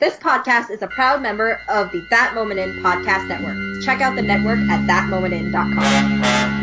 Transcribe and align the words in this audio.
This 0.00 0.16
podcast 0.16 0.70
is 0.72 0.82
a 0.82 0.88
proud 0.88 1.22
member 1.22 1.60
of 1.68 1.92
the 1.92 2.04
That 2.10 2.34
Moment 2.34 2.58
In 2.58 2.82
podcast 2.82 3.28
network. 3.28 3.80
Check 3.84 4.00
out 4.00 4.16
the 4.16 4.22
network 4.22 4.58
at 4.68 4.80
thatmomentin.com. 4.88 6.53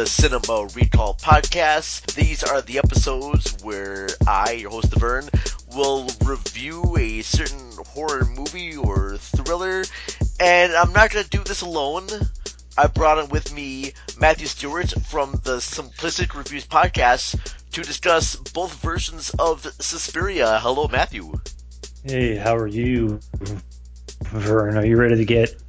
the 0.00 0.06
Cinema 0.06 0.66
Recall 0.74 1.12
Podcast. 1.16 2.14
These 2.14 2.42
are 2.42 2.62
the 2.62 2.78
episodes 2.78 3.62
where 3.62 4.08
I, 4.26 4.52
your 4.52 4.70
host, 4.70 4.94
Vern, 4.94 5.28
will 5.76 6.08
review 6.24 6.96
a 6.96 7.20
certain 7.20 7.70
horror 7.88 8.24
movie 8.24 8.78
or 8.78 9.18
thriller, 9.18 9.84
and 10.40 10.72
I'm 10.72 10.94
not 10.94 11.10
going 11.10 11.24
to 11.24 11.28
do 11.28 11.44
this 11.44 11.60
alone. 11.60 12.08
I 12.78 12.86
brought 12.86 13.18
in 13.18 13.28
with 13.28 13.54
me 13.54 13.92
Matthew 14.18 14.46
Stewart 14.46 14.90
from 15.04 15.32
the 15.44 15.58
Simplistic 15.58 16.34
Reviews 16.34 16.66
podcast 16.66 17.38
to 17.72 17.82
discuss 17.82 18.36
both 18.36 18.72
versions 18.80 19.28
of 19.38 19.70
Suspiria. 19.80 20.60
Hello, 20.62 20.88
Matthew. 20.88 21.38
Hey, 22.04 22.36
how 22.36 22.56
are 22.56 22.66
you, 22.68 23.20
Vern? 24.22 24.78
Are 24.78 24.86
you 24.86 24.96
ready 24.96 25.16
to 25.16 25.26
get 25.26 25.60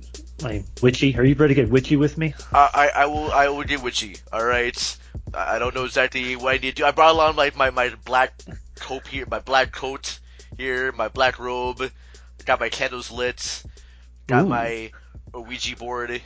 witchy? 0.81 1.17
Are 1.17 1.23
you 1.23 1.35
ready 1.35 1.53
to 1.53 1.61
get 1.61 1.69
witchy 1.69 1.95
with 1.95 2.17
me? 2.17 2.33
I, 2.53 2.69
I, 2.73 3.01
I 3.03 3.05
will 3.05 3.31
I 3.31 3.47
will 3.49 3.63
get 3.63 3.81
witchy. 3.81 4.17
All 4.31 4.43
right. 4.45 4.97
I 5.33 5.59
don't 5.59 5.73
know 5.75 5.85
exactly 5.85 6.35
what 6.35 6.53
I 6.55 6.57
need 6.57 6.75
to 6.75 6.81
do. 6.81 6.85
I 6.85 6.91
brought 6.91 7.13
along 7.13 7.35
like 7.35 7.55
my, 7.55 7.69
my 7.69 7.89
black 8.05 8.33
coat 8.79 9.07
here, 9.07 9.25
my 9.29 9.39
black 9.39 9.71
coat 9.71 10.19
here, 10.57 10.91
my 10.91 11.07
black 11.07 11.39
robe. 11.39 11.91
Got 12.45 12.59
my 12.59 12.69
candles 12.69 13.11
lit. 13.11 13.63
Got 14.27 14.45
Ooh. 14.45 14.49
my 14.49 14.91
Ouija 15.33 15.75
board. 15.75 16.21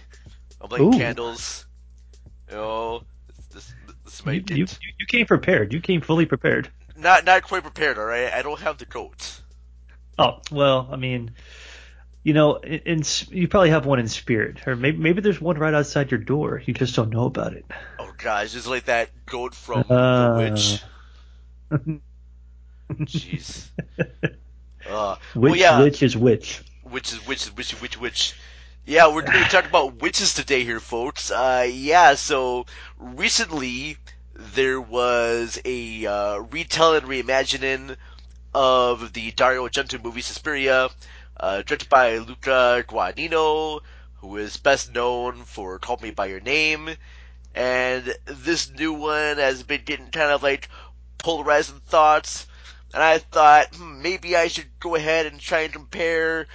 I'm 0.61 0.69
lighting 0.69 0.93
Ooh. 0.93 0.97
candles. 0.97 1.65
You 2.49 2.55
know, 2.55 3.03
this, 3.53 3.73
this 4.03 4.13
is 4.19 4.25
my 4.25 4.33
You, 4.33 4.43
you, 4.49 4.65
you 4.99 5.05
came 5.07 5.25
prepared. 5.25 5.73
You 5.73 5.81
came 5.81 6.01
fully 6.01 6.25
prepared. 6.25 6.69
not 6.95 7.25
not 7.25 7.43
quite 7.43 7.63
prepared. 7.63 7.97
All 7.97 8.05
right. 8.05 8.31
I 8.33 8.41
don't 8.41 8.59
have 8.61 8.77
the 8.77 8.85
coat. 8.85 9.41
Oh 10.17 10.39
well, 10.51 10.87
I 10.91 10.95
mean, 10.95 11.31
you 12.25 12.33
know, 12.33 12.55
in, 12.55 12.79
in 12.79 13.03
you 13.29 13.47
probably 13.47 13.69
have 13.69 13.85
one 13.85 13.99
in 13.99 14.07
spirit, 14.07 14.67
or 14.67 14.75
maybe 14.75 14.97
maybe 14.97 15.21
there's 15.21 15.39
one 15.39 15.59
right 15.59 15.75
outside 15.75 16.09
your 16.09 16.19
door. 16.19 16.59
You 16.65 16.73
just 16.73 16.95
don't 16.95 17.11
know 17.11 17.25
about 17.25 17.53
it. 17.53 17.65
Oh 17.99 18.11
gosh, 18.17 18.55
it's 18.55 18.67
like 18.67 18.85
that 18.85 19.09
goat 19.27 19.53
from 19.53 19.85
Uh. 19.89 20.33
The 20.33 20.81
Witch. 21.69 22.01
Jeez. 23.05 23.69
Uh, 24.87 25.15
Which 25.33 25.51
well, 25.51 25.55
yeah. 25.55 25.79
witch 25.81 26.03
is 26.03 26.15
which? 26.15 26.63
which 26.83 27.11
is 27.13 27.27
which 27.27 27.43
is 27.47 27.55
which 27.57 27.71
which 27.81 27.99
which 27.99 28.35
yeah 28.85 29.11
we're 29.13 29.23
going 29.23 29.43
to 29.43 29.49
talk 29.49 29.65
about 29.65 29.99
witches 29.99 30.35
today 30.35 30.63
here 30.63 30.79
folks 30.79 31.31
uh 31.31 31.67
yeah 31.67 32.13
so 32.13 32.67
recently 32.99 33.97
there 34.35 34.79
was 34.79 35.59
a 35.65 36.05
uh, 36.05 36.37
retelling 36.51 37.01
reimagining 37.01 37.95
of 38.53 39.13
the 39.13 39.31
Dario 39.31 39.67
Argento 39.67 40.01
movie 40.03 40.21
Suspiria 40.21 40.89
uh, 41.39 41.61
directed 41.61 41.89
by 41.89 42.17
Luca 42.17 42.85
Guadagnino 42.87 43.81
who 44.15 44.37
is 44.37 44.57
best 44.57 44.93
known 44.93 45.43
for 45.43 45.79
Call 45.79 45.99
Me 46.01 46.11
By 46.11 46.27
Your 46.27 46.39
Name 46.39 46.89
and 47.53 48.15
this 48.25 48.69
new 48.69 48.93
one 48.93 49.37
has 49.37 49.63
been 49.63 49.83
getting 49.83 50.09
kind 50.09 50.31
of 50.31 50.43
like 50.43 50.69
polarizing 51.17 51.79
thoughts 51.87 52.47
and 52.93 53.03
I 53.03 53.17
thought 53.17 53.75
hmm, 53.75 54.01
maybe 54.01 54.35
I 54.35 54.47
should 54.47 54.79
go 54.79 54.95
ahead 54.95 55.25
and 55.25 55.39
try 55.39 55.61
and 55.61 55.73
compare 55.73 56.47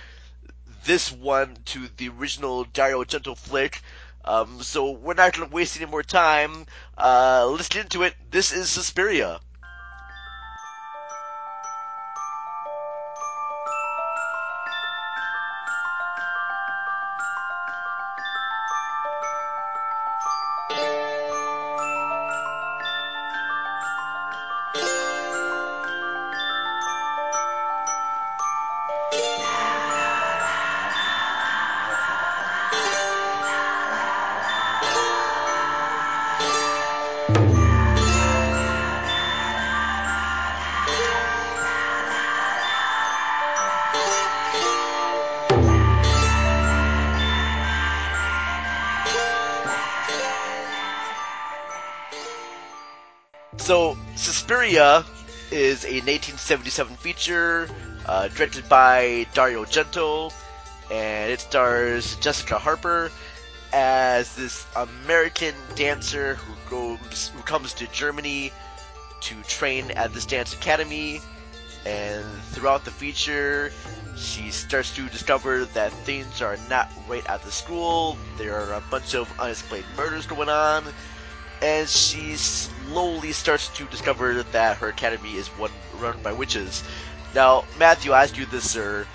this 0.85 1.13
one 1.13 1.59
to 1.67 1.89
the 1.97 2.09
original 2.09 2.65
Dario 2.65 3.05
Argento 3.05 3.37
flick. 3.37 3.83
Um, 4.25 4.63
so 4.63 4.91
we're 4.91 5.15
not 5.15 5.35
going 5.35 5.49
to 5.49 5.55
waste 5.55 5.77
any 5.77 5.91
more 5.91 6.03
time. 6.03 6.67
Uh, 6.97 7.47
let's 7.51 7.69
get 7.69 7.85
into 7.85 8.03
it. 8.03 8.15
This 8.31 8.53
is 8.53 8.71
Suspiria. 8.71 9.41
Is 55.71 55.85
a 55.85 56.03
1977 56.03 56.97
feature 56.97 57.69
uh, 58.07 58.27
directed 58.27 58.69
by 58.69 59.25
Dario 59.35 59.65
Argento, 59.65 60.33
and 60.91 61.31
it 61.31 61.39
stars 61.39 62.17
Jessica 62.17 62.59
Harper 62.59 63.13
as 63.73 64.35
this 64.35 64.67
American 64.75 65.55
dancer 65.77 66.35
who 66.35 66.55
goes 66.69 67.29
who 67.29 67.43
comes 67.43 67.73
to 67.75 67.87
Germany 67.93 68.53
to 69.21 69.35
train 69.45 69.93
at 69.93 70.13
this 70.13 70.27
dance 70.27 70.53
academy. 70.53 71.21
And 71.87 72.25
throughout 72.51 72.85
the 72.85 72.91
feature, 72.91 73.71
she 74.17 74.51
starts 74.51 74.93
to 74.97 75.09
discover 75.09 75.67
that 75.67 75.93
things 76.05 76.43
are 76.43 76.59
not 76.69 76.91
right 77.09 77.25
at 77.31 77.45
the 77.45 77.53
school. 77.53 78.19
There 78.39 78.57
are 78.57 78.75
a 78.75 78.83
bunch 78.91 79.15
of 79.15 79.33
unexplained 79.39 79.87
murders 79.97 80.27
going 80.27 80.49
on 80.49 80.83
and 81.63 81.89
she 81.89 82.37
slowly 82.37 83.33
starts 83.33 83.69
to 83.77 83.85
discover 83.87 84.43
that 84.43 84.77
her 84.79 84.89
academy 84.89 85.37
is 85.37 85.49
one 85.49 85.71
run 85.99 86.21
by 86.23 86.33
witches. 86.33 86.83
Now, 87.35 87.65
Matthew, 87.79 88.13
I 88.13 88.23
ask 88.23 88.37
you 88.37 88.47
this, 88.47 88.69
sir. 88.71 89.07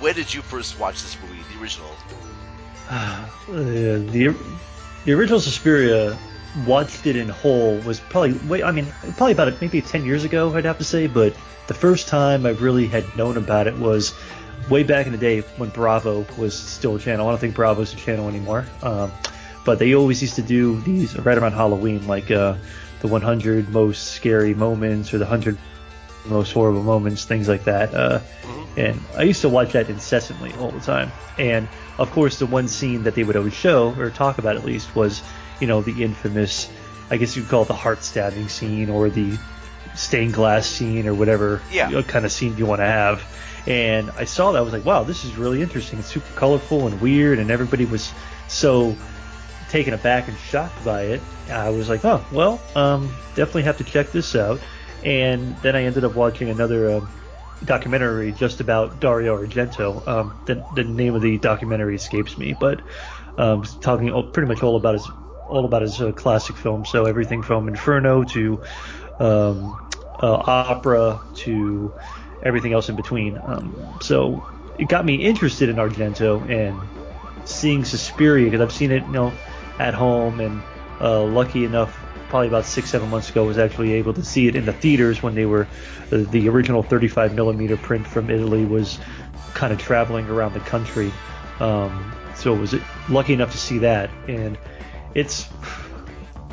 When 0.00 0.14
did 0.14 0.32
you 0.34 0.42
first 0.42 0.78
watch 0.78 1.02
this 1.02 1.16
movie, 1.22 1.40
the 1.52 1.62
original? 1.62 1.90
Uh, 3.46 3.54
the 3.54 4.34
the 5.04 5.12
original 5.12 5.38
Suspiria 5.38 6.16
watched 6.66 7.06
it 7.06 7.14
in 7.14 7.28
whole 7.28 7.76
was 7.80 8.00
probably 8.00 8.32
wait 8.48 8.62
I 8.62 8.70
mean 8.70 8.86
probably 9.16 9.32
about 9.32 9.60
maybe 9.60 9.82
10 9.82 10.04
years 10.04 10.24
ago 10.24 10.54
I'd 10.54 10.64
have 10.64 10.78
to 10.78 10.84
say 10.84 11.06
but 11.06 11.34
the 11.66 11.74
first 11.74 12.08
time 12.08 12.46
I 12.46 12.50
really 12.50 12.86
had 12.86 13.04
known 13.16 13.36
about 13.36 13.66
it 13.66 13.76
was 13.76 14.14
way 14.70 14.82
back 14.82 15.06
in 15.06 15.12
the 15.12 15.18
day 15.18 15.40
when 15.58 15.70
Bravo 15.70 16.24
was 16.38 16.56
still 16.56 16.96
a 16.96 16.98
channel 16.98 17.28
I 17.28 17.32
don't 17.32 17.38
think 17.38 17.54
Bravo's 17.54 17.92
a 17.92 17.96
channel 17.96 18.28
anymore 18.28 18.66
um, 18.82 19.12
but 19.64 19.78
they 19.78 19.94
always 19.94 20.20
used 20.22 20.36
to 20.36 20.42
do 20.42 20.80
these 20.82 21.16
right 21.18 21.38
around 21.38 21.52
Halloween 21.52 22.06
like 22.06 22.30
uh, 22.30 22.54
the 23.00 23.08
100 23.08 23.68
most 23.70 24.12
scary 24.12 24.54
moments 24.54 25.12
or 25.12 25.18
the 25.18 25.24
100 25.24 25.56
most 26.26 26.52
horrible 26.52 26.82
moments 26.82 27.24
things 27.24 27.48
like 27.48 27.64
that 27.64 27.92
uh, 27.94 28.18
and 28.76 28.98
I 29.16 29.22
used 29.22 29.42
to 29.42 29.48
watch 29.48 29.72
that 29.72 29.88
incessantly 29.88 30.52
all 30.54 30.70
the 30.70 30.80
time. 30.80 31.12
And 31.38 31.68
of 31.98 32.10
course, 32.10 32.40
the 32.40 32.46
one 32.46 32.66
scene 32.66 33.04
that 33.04 33.14
they 33.14 33.22
would 33.22 33.36
always 33.36 33.54
show 33.54 33.94
or 33.98 34.10
talk 34.10 34.38
about 34.38 34.56
at 34.56 34.64
least 34.64 34.96
was, 34.96 35.22
you 35.60 35.68
know, 35.68 35.80
the 35.80 36.02
infamous, 36.02 36.68
I 37.08 37.16
guess 37.16 37.36
you'd 37.36 37.48
call 37.48 37.62
it 37.62 37.68
the 37.68 37.74
heart 37.74 38.02
stabbing 38.02 38.48
scene 38.48 38.90
or 38.90 39.10
the 39.10 39.38
stained 39.94 40.34
glass 40.34 40.66
scene 40.66 41.06
or 41.06 41.14
whatever 41.14 41.62
Yeah. 41.70 41.88
you 41.88 41.94
know, 41.96 42.02
kind 42.02 42.24
of 42.24 42.32
scene 42.32 42.56
you 42.56 42.66
want 42.66 42.80
to 42.80 42.86
have. 42.86 43.22
And 43.68 44.10
I 44.18 44.24
saw 44.24 44.50
that 44.52 44.58
I 44.58 44.62
was 44.62 44.72
like, 44.72 44.84
wow, 44.84 45.04
this 45.04 45.24
is 45.24 45.36
really 45.36 45.62
interesting. 45.62 46.00
It's 46.00 46.08
super 46.08 46.34
colorful 46.34 46.88
and 46.88 47.00
weird, 47.00 47.38
and 47.38 47.52
everybody 47.52 47.84
was 47.84 48.12
so 48.48 48.96
taken 49.74 49.92
aback 49.92 50.28
and 50.28 50.38
shocked 50.38 50.84
by 50.84 51.02
it. 51.02 51.20
I 51.50 51.70
was 51.70 51.88
like, 51.88 52.04
oh, 52.04 52.24
well, 52.30 52.60
um, 52.76 53.12
definitely 53.34 53.64
have 53.64 53.78
to 53.78 53.84
check 53.84 54.12
this 54.12 54.36
out. 54.36 54.60
And 55.02 55.56
then 55.62 55.74
I 55.74 55.82
ended 55.82 56.04
up 56.04 56.14
watching 56.14 56.48
another 56.48 56.92
um, 56.92 57.08
documentary 57.64 58.30
just 58.30 58.60
about 58.60 59.00
Dario 59.00 59.36
Argento. 59.36 60.06
Um, 60.06 60.32
the, 60.44 60.64
the 60.74 60.84
name 60.84 61.16
of 61.16 61.22
the 61.22 61.38
documentary 61.38 61.96
escapes 61.96 62.38
me, 62.38 62.52
but 62.52 62.82
um, 63.36 63.64
talking 63.80 64.12
all- 64.12 64.22
pretty 64.22 64.46
much 64.46 64.62
all 64.62 64.76
about 64.76 64.94
his 64.94 65.10
all 65.48 65.64
about 65.64 65.82
his 65.82 66.00
uh, 66.00 66.12
classic 66.12 66.54
films. 66.54 66.88
So 66.88 67.06
everything 67.06 67.42
from 67.42 67.66
Inferno 67.66 68.22
to 68.22 68.60
um, 69.18 69.76
uh, 70.22 70.40
opera 70.46 71.20
to 71.34 71.92
everything 72.44 72.72
else 72.72 72.88
in 72.88 72.94
between. 72.94 73.40
Um, 73.44 73.98
so 74.00 74.40
it 74.78 74.86
got 74.86 75.04
me 75.04 75.16
interested 75.16 75.68
in 75.68 75.76
Argento 75.76 76.48
and 76.48 76.80
seeing 77.44 77.84
Suspiria 77.84 78.44
because 78.44 78.60
I've 78.60 78.72
seen 78.72 78.92
it, 78.92 79.04
you 79.04 79.12
know, 79.12 79.32
at 79.78 79.94
home 79.94 80.40
and 80.40 80.62
uh, 81.00 81.22
lucky 81.22 81.64
enough, 81.64 81.98
probably 82.28 82.48
about 82.48 82.64
six, 82.64 82.90
seven 82.90 83.10
months 83.10 83.30
ago, 83.30 83.44
was 83.44 83.58
actually 83.58 83.94
able 83.94 84.14
to 84.14 84.24
see 84.24 84.48
it 84.48 84.56
in 84.56 84.64
the 84.64 84.72
theaters 84.72 85.22
when 85.22 85.34
they 85.34 85.46
were 85.46 85.66
the, 86.10 86.18
the 86.18 86.48
original 86.48 86.82
35 86.82 87.34
millimeter 87.34 87.76
print 87.76 88.06
from 88.06 88.30
Italy 88.30 88.64
was 88.64 88.98
kind 89.54 89.72
of 89.72 89.78
traveling 89.78 90.28
around 90.28 90.52
the 90.52 90.60
country. 90.60 91.12
Um, 91.60 92.12
so 92.36 92.54
was 92.54 92.74
lucky 93.08 93.32
enough 93.32 93.52
to 93.52 93.58
see 93.58 93.78
that, 93.78 94.10
and 94.26 94.58
it's 95.14 95.48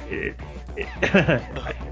it, 0.10 0.36
it, 0.78 0.88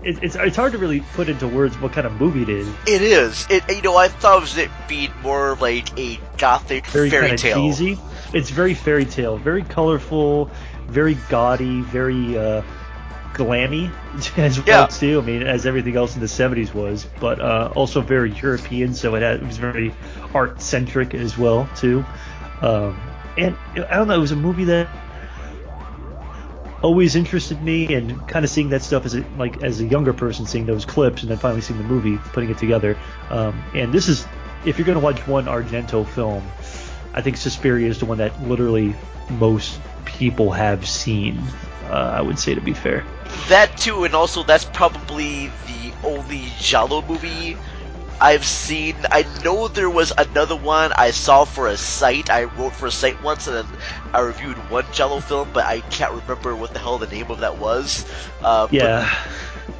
it's 0.03 0.35
it's 0.35 0.55
hard 0.55 0.71
to 0.73 0.77
really 0.77 1.01
put 1.13 1.27
into 1.27 1.47
words 1.47 1.79
what 1.79 1.91
kind 1.91 2.05
of 2.05 2.19
movie 2.19 2.43
it 2.43 2.49
is. 2.49 2.67
It 2.87 3.01
is. 3.01 3.47
It 3.49 3.63
you 3.69 3.81
know 3.81 3.95
I 3.95 4.07
thought 4.07 4.37
it 4.37 4.41
was 4.41 4.57
it 4.57 4.69
being 4.87 5.11
more 5.21 5.55
like 5.55 5.97
a 5.97 6.19
gothic 6.37 6.85
very 6.87 7.09
fairy 7.09 7.23
kind 7.23 7.33
of 7.33 7.41
tale. 7.41 7.55
cheesy. 7.57 7.97
It's 8.31 8.51
very 8.51 8.75
fairy 8.75 9.05
tale, 9.05 9.37
very 9.37 9.63
colorful, 9.63 10.51
very 10.89 11.15
gaudy, 11.29 11.81
very 11.81 12.37
uh, 12.37 12.61
glammy 13.33 13.91
as 14.37 14.57
well 14.65 14.81
Yeah. 14.81 14.87
too. 14.87 15.19
I 15.19 15.25
mean, 15.25 15.43
as 15.43 15.65
everything 15.65 15.95
else 15.95 16.15
in 16.15 16.21
the 16.21 16.27
'70s 16.27 16.73
was, 16.73 17.05
but 17.19 17.39
uh, 17.39 17.71
also 17.75 18.01
very 18.01 18.31
European. 18.31 18.93
So 18.93 19.15
it, 19.15 19.21
had, 19.21 19.37
it 19.41 19.45
was 19.45 19.57
very 19.57 19.93
art 20.33 20.61
centric 20.61 21.13
as 21.13 21.37
well 21.37 21.69
too. 21.75 22.03
Um, 22.61 22.99
and 23.37 23.55
I 23.75 23.95
don't 23.95 24.07
know, 24.07 24.15
it 24.15 24.19
was 24.19 24.31
a 24.31 24.35
movie 24.35 24.65
that 24.65 24.89
always 26.81 27.15
interested 27.15 27.61
me, 27.61 27.93
and 27.93 28.25
kind 28.27 28.45
of 28.45 28.51
seeing 28.51 28.69
that 28.69 28.81
stuff 28.81 29.05
as 29.05 29.15
a, 29.15 29.25
like 29.37 29.61
as 29.63 29.81
a 29.81 29.85
younger 29.85 30.13
person, 30.13 30.45
seeing 30.45 30.65
those 30.65 30.85
clips, 30.85 31.21
and 31.21 31.31
then 31.31 31.37
finally 31.37 31.61
seeing 31.61 31.79
the 31.79 31.87
movie, 31.87 32.17
putting 32.33 32.49
it 32.49 32.57
together. 32.57 32.97
Um, 33.29 33.61
and 33.73 33.93
this 33.93 34.07
is, 34.07 34.25
if 34.65 34.77
you're 34.77 34.85
going 34.85 34.97
to 34.97 35.03
watch 35.03 35.25
one 35.27 35.45
Argento 35.45 36.07
film, 36.07 36.43
I 37.13 37.21
think 37.21 37.37
Suspiria 37.37 37.89
is 37.89 37.99
the 37.99 38.05
one 38.05 38.17
that 38.19 38.41
literally 38.43 38.95
most 39.31 39.79
people 40.05 40.51
have 40.51 40.87
seen. 40.87 41.53
Uh, 41.83 42.13
I 42.17 42.21
would 42.21 42.39
say 42.39 42.53
to 42.55 42.61
be 42.61 42.73
fair. 42.73 43.05
That 43.49 43.77
too, 43.77 44.03
and 44.05 44.13
also 44.15 44.43
that's 44.43 44.65
probably 44.65 45.47
the 45.65 45.93
only 46.03 46.53
Giallo 46.59 47.01
movie 47.01 47.57
I've 48.19 48.45
seen. 48.45 49.05
I 49.11 49.23
know 49.43 49.67
there 49.67 49.89
was 49.89 50.11
another 50.17 50.55
one 50.55 50.91
I 50.95 51.11
saw 51.11 51.45
for 51.45 51.67
a 51.67 51.77
site. 51.77 52.29
I 52.29 52.43
wrote 52.45 52.75
for 52.75 52.87
a 52.87 52.91
site 52.91 53.21
once, 53.21 53.47
and 53.47 53.55
then 53.57 53.77
I 54.13 54.19
reviewed 54.21 54.57
one 54.69 54.85
Giallo 54.91 55.19
film, 55.19 55.51
but 55.53 55.65
I 55.65 55.81
can't 55.81 56.13
remember 56.13 56.55
what 56.55 56.73
the 56.73 56.79
hell 56.79 56.97
the 56.99 57.07
name 57.07 57.29
of 57.31 57.39
that 57.39 57.57
was. 57.57 58.05
Uh, 58.41 58.67
Yeah. 58.71 59.09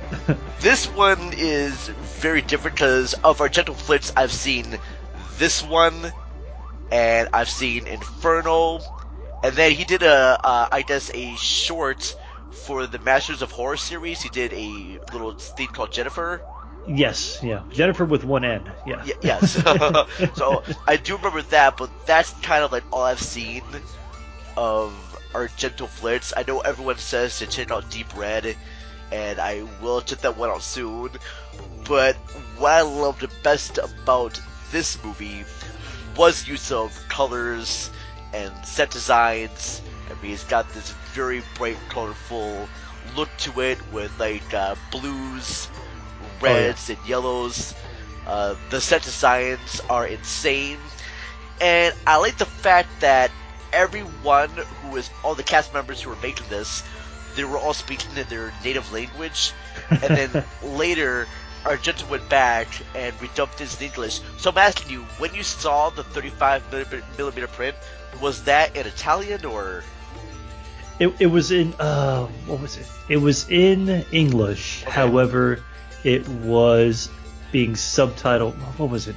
this 0.60 0.88
one 0.88 1.33
is 1.33 1.88
very 1.88 2.42
different 2.42 2.75
because 2.77 3.13
of 3.24 3.39
Argento 3.39 3.75
flicks. 3.75 4.12
I've 4.16 4.31
seen 4.31 4.80
this 5.38 5.63
one, 5.63 6.13
and 6.92 7.30
I've 7.33 7.50
seen 7.50 7.88
Inferno, 7.88 8.80
and 9.44 9.56
then 9.56 9.71
he 9.71 9.83
did 9.86 10.03
a, 10.03 10.39
uh, 10.44 10.68
I 10.71 10.81
guess, 10.81 11.09
a 11.13 11.36
short 11.36 12.15
for 12.51 12.88
the 12.88 13.00
Masters 13.00 13.41
of 13.41 13.51
Horror 13.51 13.77
series. 13.77 14.21
He 14.21 14.30
did 14.30 14.53
a 14.53 15.00
little 15.12 15.33
thing 15.33 15.68
called 15.69 15.91
Jennifer. 15.91 16.44
yes. 16.86 17.39
Yeah. 17.41 17.63
Jennifer 17.71 18.06
with 18.06 18.24
one 18.24 18.44
N. 18.44 18.71
Yeah. 18.86 19.03
Y- 19.06 19.13
yes. 19.21 19.53
so 20.36 20.63
I 20.88 20.97
do 20.97 21.18
remember 21.18 21.41
that, 21.44 21.77
but 21.77 21.89
that's 22.06 22.31
kind 22.41 22.63
of 22.63 22.71
like 22.71 22.83
all 22.91 23.03
I've 23.03 23.21
seen 23.21 23.63
of 24.57 24.94
Argento 25.33 25.88
flicks. 25.88 26.33
I 26.35 26.44
know 26.44 26.59
everyone 26.59 26.97
says 26.97 27.38
to 27.39 27.47
check 27.47 27.71
out 27.71 27.89
Deep 27.89 28.15
Red, 28.15 28.56
and 29.12 29.39
I 29.39 29.63
will 29.81 30.01
check 30.01 30.19
that 30.21 30.38
one 30.38 30.50
out 30.50 30.63
soon. 30.63 31.12
But 31.88 32.15
what 32.57 32.71
I 32.71 32.81
loved 32.81 33.25
best 33.44 33.77
about 33.77 34.39
this 34.71 35.01
movie 35.03 35.45
was 36.15 36.47
use 36.47 36.71
of 36.71 36.97
colors 37.09 37.92
and 38.33 38.53
set 38.65 38.91
designs. 38.91 39.81
I 40.09 40.21
mean, 40.21 40.33
it's 40.33 40.43
got 40.43 40.71
this 40.73 40.91
very 41.13 41.43
bright, 41.57 41.77
colorful 41.89 42.67
look 43.15 43.29
to 43.39 43.61
it 43.61 43.77
with 43.91 44.11
like 44.19 44.53
uh, 44.53 44.75
blues, 44.91 45.69
reds, 46.41 46.89
and 46.89 46.97
yellows. 47.07 47.73
Uh, 48.25 48.55
the 48.69 48.79
set 48.79 49.01
designs 49.01 49.81
are 49.89 50.05
insane, 50.05 50.77
and 51.61 51.95
I 52.05 52.17
like 52.17 52.37
the 52.37 52.45
fact 52.45 52.89
that 53.01 53.31
everyone 53.73 54.49
who 54.81 54.95
is 54.97 55.09
all 55.23 55.35
the 55.35 55.43
cast 55.43 55.73
members 55.73 56.01
who 56.01 56.09
were 56.09 56.17
making 56.21 56.47
this, 56.49 56.83
they 57.35 57.43
were 57.43 57.57
all 57.57 57.73
speaking 57.73 58.15
in 58.17 58.27
their 58.27 58.53
native 58.63 58.91
language, 58.91 59.53
and 59.89 60.01
then 60.01 60.45
later 60.63 61.27
Argento 61.69 62.10
went 62.10 62.27
back 62.30 62.68
and 62.95 63.13
redubbed 63.19 63.57
this 63.57 63.80
in 63.80 63.88
English. 63.88 64.21
So 64.38 64.50
I'm 64.50 64.57
asking 64.57 64.92
you, 64.92 65.04
when 65.19 65.36
you 65.36 65.44
saw 65.44 65.92
the 65.92 66.04
35 66.04 66.63
millimeter- 66.71 67.04
millimeter 67.16 67.48
print, 67.48 67.75
was 68.19 68.44
that 68.45 68.75
in 68.75 68.88
Italian 68.88 69.45
or? 69.45 69.83
It, 70.98 71.13
it 71.19 71.27
was 71.27 71.51
in 71.51 71.74
uh 71.80 72.25
what 72.48 72.60
was 72.60 72.75
it? 72.75 72.88
It 73.07 73.18
was 73.18 73.48
in 73.50 74.04
English. 74.12 74.83
Okay. 74.83 74.92
However, 74.92 75.63
it 76.04 76.27
was 76.27 77.10
being 77.51 77.74
subtitled. 77.74 78.56
What 78.77 78.89
was 78.89 79.07
it? 79.07 79.16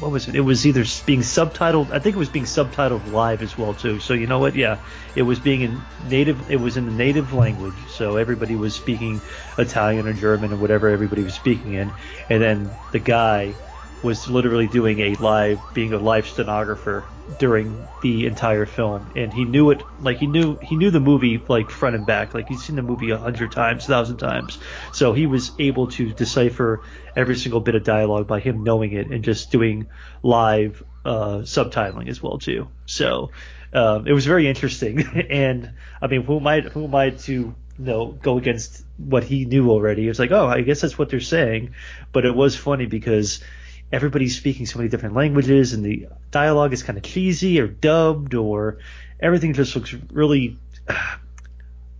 What 0.00 0.10
was 0.10 0.28
it? 0.28 0.34
It 0.34 0.40
was 0.40 0.66
either 0.66 0.84
being 1.04 1.20
subtitled. 1.20 1.90
I 1.92 1.98
think 1.98 2.16
it 2.16 2.18
was 2.18 2.30
being 2.30 2.46
subtitled 2.46 3.12
live 3.12 3.42
as 3.42 3.58
well 3.58 3.74
too. 3.74 4.00
So 4.00 4.14
you 4.14 4.26
know 4.26 4.38
what? 4.38 4.54
Yeah, 4.54 4.78
it 5.14 5.22
was 5.22 5.38
being 5.38 5.60
in 5.60 5.82
native. 6.08 6.50
It 6.50 6.56
was 6.56 6.78
in 6.78 6.86
the 6.86 6.92
native 6.92 7.34
language. 7.34 7.74
So 7.88 8.16
everybody 8.16 8.56
was 8.56 8.74
speaking 8.74 9.20
Italian 9.58 10.06
or 10.06 10.14
German 10.14 10.54
or 10.54 10.56
whatever 10.56 10.88
everybody 10.88 11.22
was 11.22 11.34
speaking 11.34 11.74
in, 11.74 11.92
and 12.30 12.42
then 12.42 12.70
the 12.92 12.98
guy 12.98 13.54
was 14.02 14.28
literally 14.28 14.66
doing 14.66 15.00
a 15.00 15.14
live, 15.16 15.72
being 15.72 15.92
a 15.92 15.98
live 15.98 16.26
stenographer 16.26 17.06
during 17.36 17.88
the 18.00 18.26
entire 18.26 18.66
film, 18.66 19.10
and 19.14 19.32
he 19.32 19.44
knew 19.44 19.70
it 19.70 19.86
like 20.00 20.16
he 20.16 20.26
knew 20.26 20.58
he 20.60 20.76
knew 20.76 20.90
the 20.90 21.00
movie 21.00 21.44
like 21.48 21.70
front 21.70 21.94
and 21.94 22.06
back, 22.06 22.34
like 22.34 22.48
he's 22.48 22.64
seen 22.64 22.76
the 22.76 22.82
movie 22.82 23.10
a 23.10 23.18
hundred 23.18 23.52
times, 23.52 23.86
thousand 23.86 24.16
times. 24.16 24.58
So 24.92 25.12
he 25.12 25.26
was 25.26 25.52
able 25.58 25.88
to 25.88 26.12
decipher 26.12 26.82
every 27.14 27.36
single 27.36 27.60
bit 27.60 27.74
of 27.74 27.84
dialogue 27.84 28.26
by 28.26 28.40
him 28.40 28.62
knowing 28.62 28.92
it 28.92 29.10
and 29.10 29.22
just 29.22 29.52
doing 29.52 29.88
live 30.22 30.82
uh, 31.04 31.38
subtitling 31.38 32.08
as 32.08 32.22
well 32.22 32.38
too. 32.38 32.68
So 32.86 33.30
um, 33.72 34.06
it 34.06 34.12
was 34.12 34.26
very 34.26 34.48
interesting, 34.48 35.00
and 35.30 35.72
I 36.00 36.06
mean, 36.06 36.22
who 36.22 36.38
am 36.38 36.46
I? 36.46 36.60
Who 36.60 36.84
am 36.84 36.94
I 36.94 37.10
to 37.10 37.32
you 37.32 37.56
know 37.78 38.12
go 38.12 38.38
against 38.38 38.84
what 38.96 39.24
he 39.24 39.44
knew 39.44 39.70
already? 39.70 40.08
It's 40.08 40.18
like, 40.18 40.32
oh, 40.32 40.46
I 40.46 40.62
guess 40.62 40.80
that's 40.80 40.98
what 40.98 41.10
they're 41.10 41.20
saying, 41.20 41.74
but 42.12 42.24
it 42.24 42.34
was 42.34 42.56
funny 42.56 42.86
because 42.86 43.40
everybody's 43.92 44.36
speaking 44.36 44.66
so 44.66 44.78
many 44.78 44.88
different 44.88 45.14
languages 45.14 45.72
and 45.72 45.84
the 45.84 46.06
dialogue 46.30 46.72
is 46.72 46.82
kind 46.82 46.96
of 46.96 47.04
cheesy 47.04 47.60
or 47.60 47.66
dubbed 47.66 48.34
or 48.34 48.78
everything 49.20 49.52
just 49.54 49.74
looks 49.74 49.92
really 50.12 50.56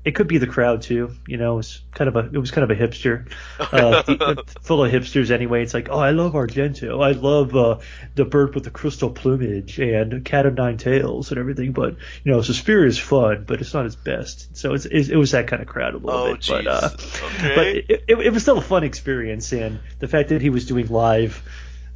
it 0.03 0.15
could 0.15 0.29
be 0.29 0.39
the 0.39 0.47
crowd 0.47 0.81
too 0.81 1.11
you 1.27 1.37
know 1.37 1.59
it's 1.59 1.83
kind 1.93 2.09
of 2.09 2.17
a 2.17 2.31
it 2.33 2.39
was 2.39 2.51
kind 2.51 2.71
of 2.71 2.71
a 2.71 2.81
hipster 2.81 3.31
uh, 3.59 4.03
full 4.63 4.83
of 4.83 4.91
hipsters 4.91 5.31
anyway. 5.31 5.63
It's 5.63 5.75
like 5.75 5.89
oh 5.91 5.99
i 5.99 6.13
love 6.13 6.33
argento. 6.33 7.05
I 7.05 7.11
love 7.13 7.55
uh, 7.55 7.79
the 8.15 8.25
bird 8.25 8.55
with 8.55 8.65
the 8.65 8.71
crystal 8.71 9.11
plumage 9.11 9.79
and 9.79 10.25
cat 10.25 10.47
of 10.47 10.55
nine 10.55 10.79
tails 10.79 11.31
and 11.31 11.39
everything 11.39 11.73
but 11.73 11.97
you 12.25 12.33
know 12.33 12.41
suspiria 12.41 12.89
is 12.89 12.99
fun 12.99 13.45
but 13.47 13.61
it's 13.61 13.75
not 13.75 13.85
its 13.85 13.97
best. 13.97 14.57
So 14.57 14.73
it's, 14.73 14.87
it, 14.87 15.11
it 15.11 15.17
was 15.17 15.33
that 15.33 15.49
kind 15.49 15.61
of 15.61 15.69
crowd 15.69 15.93
a 15.95 15.99
little 15.99 16.11
Oh, 16.21 16.33
bit 16.35 16.47
but 16.49 16.67
uh 16.67 16.89
jeez. 16.91 17.55
but 17.55 17.67
it, 17.67 17.87
it, 18.09 18.19
it 18.27 18.33
was 18.33 18.43
still 18.43 18.57
a 18.57 18.63
fun 18.63 18.85
experience, 18.85 19.53
and 19.53 19.81
the 19.99 20.09
fact 20.09 20.31
that 20.31 20.41
he 20.41 20.49
was 20.49 20.65
doing 20.67 20.87
live 20.89 21.43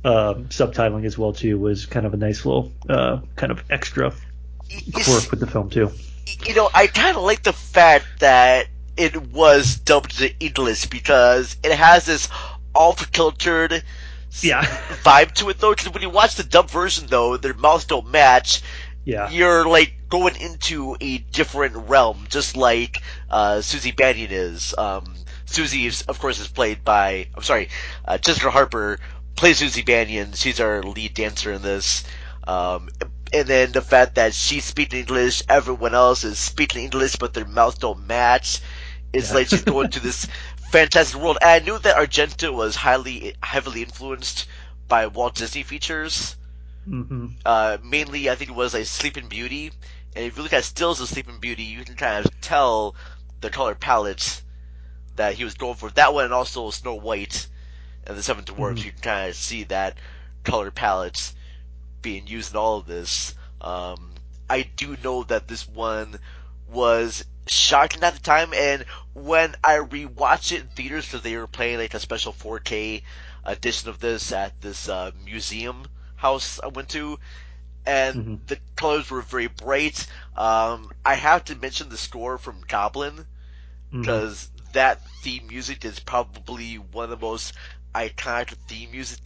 um, 0.04 0.46
subtitling 0.46 1.04
as 1.06 1.16
well 1.16 1.32
too 1.32 1.58
was 1.58 1.86
kind 1.86 2.06
of 2.06 2.14
a 2.14 2.16
nice 2.16 2.44
little 2.44 2.72
uh, 2.88 3.20
kind 3.36 3.50
of 3.52 3.62
extra 3.70 4.12
quirk 4.92 5.30
with 5.30 5.40
the 5.40 5.46
film 5.46 5.70
too. 5.70 5.90
you 6.46 6.54
know, 6.54 6.68
I 6.74 6.86
kind 6.86 7.16
of 7.16 7.22
like 7.22 7.42
the 7.42 7.52
fact 7.52 8.06
that 8.20 8.66
it 8.96 9.16
was 9.28 9.76
dubbed 9.76 10.18
to 10.18 10.30
English 10.38 10.86
because 10.86 11.56
it 11.64 11.72
has 11.72 12.06
this 12.06 12.28
off-kiltered 12.74 13.82
Yeah, 14.42 14.62
vibe 15.04 15.32
to 15.34 15.48
it, 15.50 15.58
though. 15.58 15.72
Because 15.74 15.92
when 15.92 16.02
you 16.02 16.10
watch 16.10 16.34
the 16.36 16.42
dub 16.44 16.70
version, 16.70 17.06
though, 17.08 17.36
their 17.36 17.54
mouths 17.54 17.84
don't 17.86 18.10
match. 18.10 18.62
yeah, 19.04 19.30
You're 19.30 19.66
like 19.66 19.94
going 20.08 20.36
into 20.36 20.96
a 21.00 21.18
different 21.18 21.88
realm, 21.88 22.26
just 22.28 22.56
like 22.56 23.00
uh, 23.30 23.60
Susie 23.60 23.92
Bannion 23.92 24.30
is. 24.30 24.74
Um, 24.76 25.14
Susie, 25.46 25.86
is, 25.86 26.02
of 26.02 26.18
course, 26.18 26.40
is 26.40 26.48
played 26.48 26.84
by. 26.84 27.28
I'm 27.34 27.42
sorry, 27.42 27.68
uh, 28.04 28.18
Jessica 28.18 28.50
Harper 28.50 28.98
plays 29.36 29.58
Susie 29.58 29.82
Bannion. 29.82 30.32
She's 30.32 30.60
our 30.60 30.82
lead 30.82 31.14
dancer 31.14 31.52
in 31.52 31.62
this. 31.62 32.04
Um, 32.46 32.88
and 33.32 33.46
then 33.48 33.72
the 33.72 33.82
fact 33.82 34.14
that 34.16 34.34
she's 34.34 34.64
speaking 34.64 35.00
English, 35.00 35.42
everyone 35.48 35.94
else 35.94 36.24
is 36.24 36.38
speaking 36.38 36.82
English, 36.84 37.16
but 37.16 37.32
their 37.34 37.44
mouths 37.44 37.78
don't 37.78 38.06
match. 38.06 38.60
It's 39.12 39.32
Yeah. 39.32 39.34
like 39.34 39.48
she's 39.48 39.62
going 39.64 39.88
to 39.90 40.00
this 40.00 40.26
fantastic 40.70 41.20
world. 41.20 41.38
And 41.40 41.50
I 41.50 41.58
knew 41.64 41.78
that 41.78 41.96
Argento 41.96 42.52
was 42.52 42.76
highly, 42.76 43.34
heavily 43.42 43.82
influenced 43.82 44.46
by 44.88 45.06
Walt 45.06 45.34
Disney 45.36 45.62
features. 45.62 46.36
hmm 46.86 47.26
Uh, 47.44 47.78
mainly, 47.82 48.28
I 48.30 48.34
think 48.34 48.50
it 48.50 48.54
was 48.56 48.74
like 48.74 48.86
Sleeping 48.86 49.28
Beauty. 49.28 49.70
And 50.14 50.24
if 50.26 50.36
you 50.36 50.42
look 50.42 50.52
at 50.52 50.64
stills 50.64 51.00
of 51.00 51.08
Sleeping 51.08 51.38
Beauty, 51.40 51.64
you 51.64 51.84
can 51.84 51.96
kind 51.96 52.24
of 52.24 52.40
tell 52.40 52.94
the 53.40 53.50
color 53.50 53.74
palettes 53.74 54.42
that 55.16 55.34
he 55.34 55.44
was 55.44 55.54
going 55.54 55.74
for. 55.74 55.90
That 55.90 56.14
one 56.14 56.24
and 56.24 56.34
also 56.34 56.70
Snow 56.70 56.94
White 56.94 57.48
and 58.06 58.16
the 58.16 58.22
Seven 58.22 58.44
Dwarfs. 58.44 58.84
Mhm. 58.84 58.84
You 58.84 58.92
can 58.92 59.00
kind 59.00 59.28
of 59.30 59.36
see 59.36 59.64
that 59.64 59.98
color 60.44 60.70
palettes 60.70 61.34
being 62.02 62.26
used 62.26 62.52
in 62.52 62.56
all 62.58 62.78
of 62.78 62.86
this. 62.86 63.34
Um, 63.60 64.12
I 64.48 64.62
do 64.76 64.96
know 65.02 65.22
that 65.24 65.48
this 65.48 65.68
one 65.68 66.18
was 66.68 67.24
shocking 67.46 68.02
at 68.02 68.14
the 68.14 68.20
time, 68.20 68.52
and 68.54 68.84
when 69.14 69.54
I 69.64 69.76
rewatched 69.76 70.52
it 70.52 70.60
in 70.62 70.68
theaters 70.68 71.06
because 71.06 71.22
they 71.22 71.36
were 71.36 71.46
playing 71.46 71.78
like 71.78 71.94
a 71.94 72.00
special 72.00 72.32
4K 72.32 73.02
edition 73.44 73.88
of 73.88 74.00
this 74.00 74.32
at 74.32 74.60
this 74.60 74.88
uh, 74.88 75.10
museum 75.24 75.86
house 76.16 76.60
I 76.62 76.68
went 76.68 76.88
to, 76.90 77.18
and 77.86 78.24
Mm-hmm. 78.24 78.36
the 78.46 78.58
colors 78.76 79.10
were 79.10 79.22
very 79.22 79.46
bright. 79.48 80.06
Um, 80.36 80.90
I 81.04 81.14
have 81.14 81.44
to 81.44 81.54
mention 81.56 81.88
the 81.88 81.96
score 81.96 82.38
from 82.38 82.62
Goblin 82.66 83.26
because 84.00 84.50
that 84.72 85.06
theme 85.08 85.46
music 85.48 85.84
is 85.84 85.98
probably 86.00 86.74
one 86.76 87.04
of 87.04 87.10
the 87.10 87.16
most 87.26 87.52
iconic 87.94 88.54
theme 88.68 88.90
music 88.90 89.20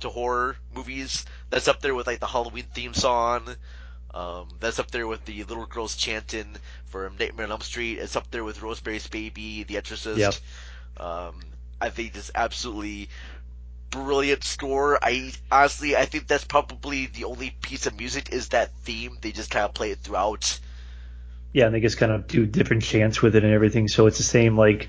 to 0.00 0.08
horror 0.08 0.56
movies. 0.74 1.24
That's 1.50 1.68
up 1.68 1.80
there 1.80 1.94
with 1.94 2.06
like 2.06 2.20
the 2.20 2.26
Halloween 2.26 2.66
theme 2.74 2.94
song. 2.94 3.48
Um, 4.12 4.48
that's 4.58 4.78
up 4.78 4.90
there 4.90 5.06
with 5.06 5.24
the 5.24 5.44
little 5.44 5.66
girls 5.66 5.96
chanting 5.96 6.56
from 6.86 7.16
Nightmare 7.18 7.46
on 7.46 7.52
Elm 7.52 7.60
Street. 7.60 7.98
It's 7.98 8.16
up 8.16 8.30
there 8.30 8.42
with 8.42 8.62
Rosemary's 8.62 9.06
Baby, 9.06 9.64
The 9.64 9.76
Exorcist. 9.76 10.18
Yep. 10.18 10.34
Um, 11.06 11.40
I 11.80 11.90
think 11.90 12.16
it's 12.16 12.30
absolutely 12.34 13.08
brilliant 13.90 14.44
score. 14.44 14.98
I 15.02 15.32
honestly, 15.50 15.96
I 15.96 16.06
think 16.06 16.26
that's 16.26 16.44
probably 16.44 17.06
the 17.06 17.24
only 17.24 17.50
piece 17.62 17.86
of 17.86 17.96
music 17.96 18.32
is 18.32 18.48
that 18.48 18.72
theme. 18.82 19.18
They 19.20 19.32
just 19.32 19.50
kind 19.50 19.64
of 19.64 19.74
play 19.74 19.90
it 19.92 19.98
throughout. 19.98 20.58
Yeah, 21.52 21.66
and 21.66 21.74
they 21.74 21.80
just 21.80 21.98
kind 21.98 22.12
of 22.12 22.26
do 22.28 22.46
different 22.46 22.82
chants 22.82 23.22
with 23.22 23.34
it 23.34 23.42
and 23.42 23.52
everything, 23.52 23.88
so 23.88 24.06
it's 24.06 24.18
the 24.18 24.24
same 24.24 24.56
like, 24.56 24.88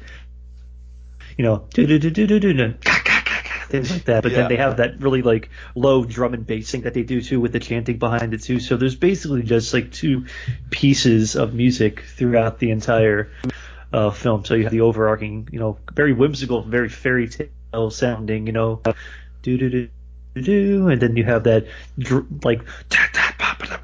you 1.41 1.47
know, 1.47 1.65
do 1.73 1.87
do 1.87 1.97
do 1.97 2.11
do 2.11 2.27
do 2.27 2.39
do 2.39 2.53
do, 2.53 2.73
things 3.69 3.89
like 3.89 4.05
that. 4.05 4.21
But 4.21 4.31
Yeah. 4.31 4.41
then 4.41 4.49
they 4.49 4.57
have 4.57 4.77
that 4.77 5.01
really 5.01 5.23
like 5.23 5.49
low 5.73 6.05
drum 6.05 6.35
and 6.35 6.45
bass 6.45 6.69
thing 6.69 6.81
that 6.81 6.93
they 6.93 7.01
do 7.01 7.19
too 7.19 7.39
with 7.39 7.51
the 7.51 7.59
chanting 7.59 7.97
behind 7.97 8.35
it 8.35 8.43
too. 8.43 8.59
So 8.59 8.77
there's 8.77 8.95
basically 8.95 9.41
just 9.41 9.73
like 9.73 9.91
two 9.91 10.25
pieces 10.69 11.35
of 11.35 11.55
music 11.55 12.01
throughout 12.01 12.59
the 12.59 12.69
entire 12.69 13.31
uh, 13.91 14.11
film. 14.11 14.45
So 14.45 14.53
you 14.53 14.65
have 14.65 14.71
the 14.71 14.81
overarching, 14.81 15.49
you 15.51 15.59
know, 15.59 15.79
very 15.91 16.13
whimsical, 16.13 16.61
very 16.61 16.89
fairy 16.89 17.27
tale 17.27 17.89
sounding, 17.89 18.45
you 18.45 18.53
know, 18.53 18.83
do 19.41 19.57
do 19.57 19.69
do, 19.71 19.89
and 20.35 21.01
then 21.01 21.15
you 21.17 21.23
have 21.23 21.43
that 21.43 21.67
dr- 21.99 22.43
like 22.43 22.61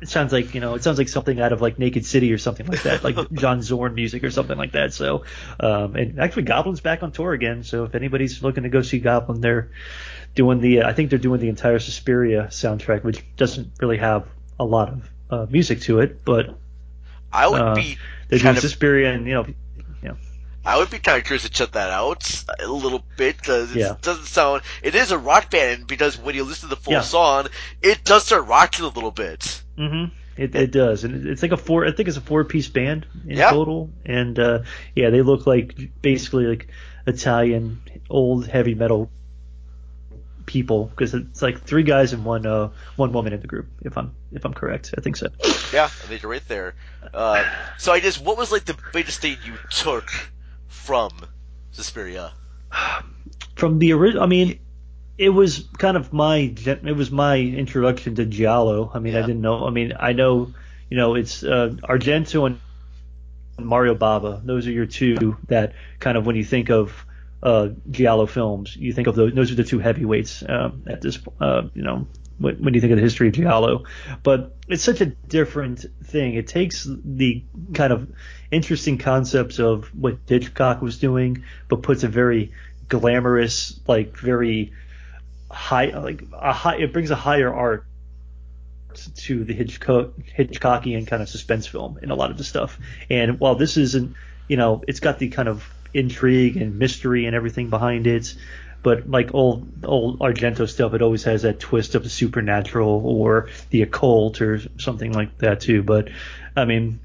it 0.02 0.10
sounds 0.10 0.32
like 0.32 0.54
you 0.54 0.62
know 0.62 0.76
it 0.76 0.84
sounds 0.84 0.98
like 0.98 1.10
something 1.10 1.40
out 1.40 1.52
of 1.54 1.62
like 1.62 1.80
Naked 1.80 2.06
City 2.06 2.32
or 2.34 2.38
something 2.38 2.66
like 2.68 2.84
that, 2.84 3.04
like 3.04 3.16
John 3.34 3.62
Zorn 3.62 3.96
music 3.96 4.24
or 4.24 4.32
something 4.32 4.58
like 4.58 4.74
that. 4.74 4.94
So, 4.94 5.24
um, 5.60 5.96
and 5.96 6.20
actually 6.20 6.44
Goblin's 6.44 6.82
back 6.82 7.04
on 7.04 7.12
tour 7.12 7.34
again. 7.34 7.64
So 7.64 7.84
if 7.84 7.96
anybody's 7.96 8.42
looking 8.44 8.64
to 8.64 8.70
go 8.70 8.82
see 8.82 9.00
Goblin, 9.00 9.42
they're 9.42 9.72
doing 10.36 10.60
the 10.60 10.84
I 10.84 10.94
think 10.94 11.10
they're 11.10 11.20
doing 11.20 11.40
the 11.40 11.50
entire 11.50 11.80
Suspiria 11.80 12.48
soundtrack, 12.50 13.04
which 13.04 13.24
doesn't 13.36 13.74
really 13.82 13.98
have 13.98 14.28
a 14.60 14.66
lot 14.66 14.90
of 14.90 15.10
uh, 15.30 15.46
music 15.50 15.82
to 15.82 16.00
it, 16.00 16.24
but 16.24 16.58
I 17.32 17.48
would 17.48 17.62
Uh, 17.62 17.76
be 17.76 17.98
they're 18.30 18.40
doing 18.40 18.56
of 18.56 18.62
Suspiria 18.62 19.14
and 19.14 19.26
you 19.28 19.34
know 19.34 19.46
I 20.68 20.78
would 20.78 20.90
be 20.90 21.00
kind 21.00 21.18
of 21.18 21.24
curious 21.24 21.44
to 21.44 21.50
check 21.50 21.72
that 21.72 21.92
out 21.92 22.44
a 22.60 22.68
little 22.68 23.02
bit 23.16 23.38
because 23.38 23.72
it 23.72 23.78
Yeah. 23.78 23.96
doesn't 24.02 24.26
sound. 24.26 24.64
It 24.84 24.96
is 24.96 25.12
a 25.12 25.18
rock 25.18 25.50
band 25.50 25.88
because 25.88 26.18
when 26.18 26.36
you 26.36 26.44
listen 26.44 26.68
to 26.68 26.76
the 26.76 26.82
full 26.82 26.94
Yeah. 26.94 27.02
song, 27.02 27.48
it 27.82 28.04
does 28.04 28.26
start 28.26 28.48
rocking 28.48 28.84
a 28.84 28.90
little 28.90 29.12
bit. 29.12 29.62
hmm 29.78 30.06
It, 30.36 30.54
it 30.56 30.72
does, 30.72 31.04
and 31.06 31.26
it's 31.26 31.42
like 31.42 31.54
a 31.54 31.58
four. 31.58 31.86
I 31.86 31.92
think 31.92 32.10
it's 32.10 32.18
a 32.18 32.22
four-piece 32.22 32.68
band 32.68 33.08
in 33.26 33.38
Yeah. 33.38 33.50
total, 33.50 33.90
and 34.06 34.38
uh, 34.38 34.60
yeah, 34.94 35.10
they 35.10 35.22
look 35.22 35.48
like 35.48 35.76
basically 36.02 36.46
like 36.46 36.68
Italian 37.08 37.80
old 38.10 38.46
heavy 38.46 38.76
metal 38.76 39.10
people 40.46 40.86
because 40.86 41.14
it's 41.14 41.42
like 41.42 41.62
three 41.62 41.84
guys 41.84 42.14
and 42.14 42.24
one 42.26 42.46
uh, 42.46 42.70
one 42.98 43.14
woman 43.14 43.34
in 43.34 43.40
the 43.40 43.48
group. 43.48 43.68
If 43.82 43.98
I'm 43.98 44.14
if 44.32 44.46
I'm 44.46 44.54
correct, 44.54 44.94
I 44.98 45.02
think 45.02 45.16
so. 45.16 45.28
Yeah, 45.74 45.86
I 45.86 45.88
think 45.88 46.22
you're 46.22 46.32
right 46.32 46.48
there. 46.48 46.76
Uh, 47.14 47.44
so 47.78 47.92
I 47.94 48.00
guess 48.00 48.20
what 48.20 48.38
was 48.38 48.52
like 48.52 48.66
the 48.66 48.78
biggest 48.94 49.22
thing 49.22 49.38
you 49.46 49.54
took 49.70 50.12
from 50.68 51.12
Suspiria? 51.72 52.34
From 53.56 53.80
the 53.80 53.94
original, 53.94 54.24
I 54.24 54.28
mean, 54.28 54.60
it 55.18 55.30
was 55.30 55.68
kind 55.78 55.98
of 55.98 56.14
my 56.14 56.54
it 56.66 56.96
was 56.96 57.10
my 57.10 57.38
introduction 57.38 58.16
to 58.16 58.26
Giallo. 58.26 58.92
I 58.94 59.00
mean, 59.00 59.16
I 59.16 59.22
didn't 59.22 59.42
know. 59.42 59.66
I 59.66 59.72
mean, 59.72 59.94
I 60.00 60.14
know 60.14 60.54
you 60.90 60.98
know 60.98 61.16
it's 61.16 61.44
uh, 61.44 61.76
Argento 61.84 62.46
and 62.46 62.60
Mario 63.60 63.96
Bava. 63.96 64.46
Those 64.46 64.68
are 64.68 64.72
your 64.72 64.86
two 64.86 65.38
that 65.48 65.74
kind 66.00 66.18
of 66.18 66.26
when 66.26 66.36
you 66.36 66.44
think 66.44 66.70
of 66.70 67.06
uh, 67.42 67.70
Giallo 67.90 68.26
films, 68.26 68.76
you 68.76 68.94
think 68.94 69.08
of 69.08 69.16
those. 69.16 69.34
Those 69.34 69.52
are 69.52 69.56
the 69.56 69.64
two 69.64 69.80
heavyweights 69.80 70.44
um, 70.48 70.84
at 70.88 71.02
this. 71.02 71.20
Uh, 71.40 71.64
you 71.74 71.82
know, 71.82 72.08
when, 72.40 72.74
you 72.74 72.82
think 72.82 72.92
of 72.92 72.98
the 72.98 73.04
history 73.04 73.28
of 73.30 73.34
Giallo, 73.34 73.84
but 74.24 74.56
it's 74.68 74.84
such 74.84 75.02
a 75.02 75.08
different 75.08 75.86
thing. 76.04 76.36
It 76.36 76.48
takes 76.48 76.88
the 76.88 77.44
kind 77.74 77.92
of 77.92 78.12
interesting 78.52 78.98
concepts 78.98 79.60
of 79.60 79.86
what 79.96 80.18
Hitchcock 80.28 80.82
was 80.82 81.00
doing, 81.00 81.44
but 81.68 81.82
puts 81.82 82.04
a 82.04 82.08
very 82.08 82.52
glamorous, 82.90 83.80
like 83.88 84.16
very 84.18 84.74
high, 85.50 85.88
like 85.88 86.24
a 86.34 86.54
high. 86.54 86.78
It 86.78 86.94
brings 86.94 87.12
a 87.12 87.16
higher 87.16 87.54
art 87.54 87.86
to 89.16 89.44
the 89.44 89.54
Hitchcock 89.54 90.14
Hitchcockian 90.38 91.08
kind 91.08 91.22
of 91.22 91.30
suspense 91.30 91.68
film 91.68 92.00
in 92.02 92.12
a 92.12 92.16
lot 92.16 92.32
of 92.32 92.38
the 92.38 92.44
stuff. 92.44 92.80
And 93.10 93.40
while 93.40 93.56
this 93.56 93.78
isn't, 93.78 94.16
you 94.48 94.58
know, 94.58 94.84
it's 94.88 95.00
got 95.00 95.20
the 95.20 95.30
kind 95.30 95.48
of 95.48 95.68
intrigue 95.94 96.58
and 96.58 96.78
mystery 96.78 97.26
and 97.26 97.36
everything 97.36 97.70
behind 97.70 98.08
it. 98.08 98.36
But 98.84 99.10
like 99.10 99.34
old 99.34 99.84
old 99.84 100.20
Argento 100.20 100.70
stuff, 100.70 100.94
it 100.94 101.02
always 101.02 101.24
has 101.24 101.42
that 101.42 101.60
twist 101.60 101.96
of 101.96 102.04
the 102.04 102.10
supernatural 102.10 103.02
or 103.06 103.50
the 103.70 103.82
occult 103.82 104.42
or 104.42 104.62
something 104.80 105.12
like 105.12 105.38
that 105.40 105.62
too. 105.62 105.84
But 105.84 106.10
I 106.56 106.66
mean, 106.66 107.00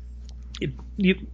it, 0.60 0.70
you 0.96 1.26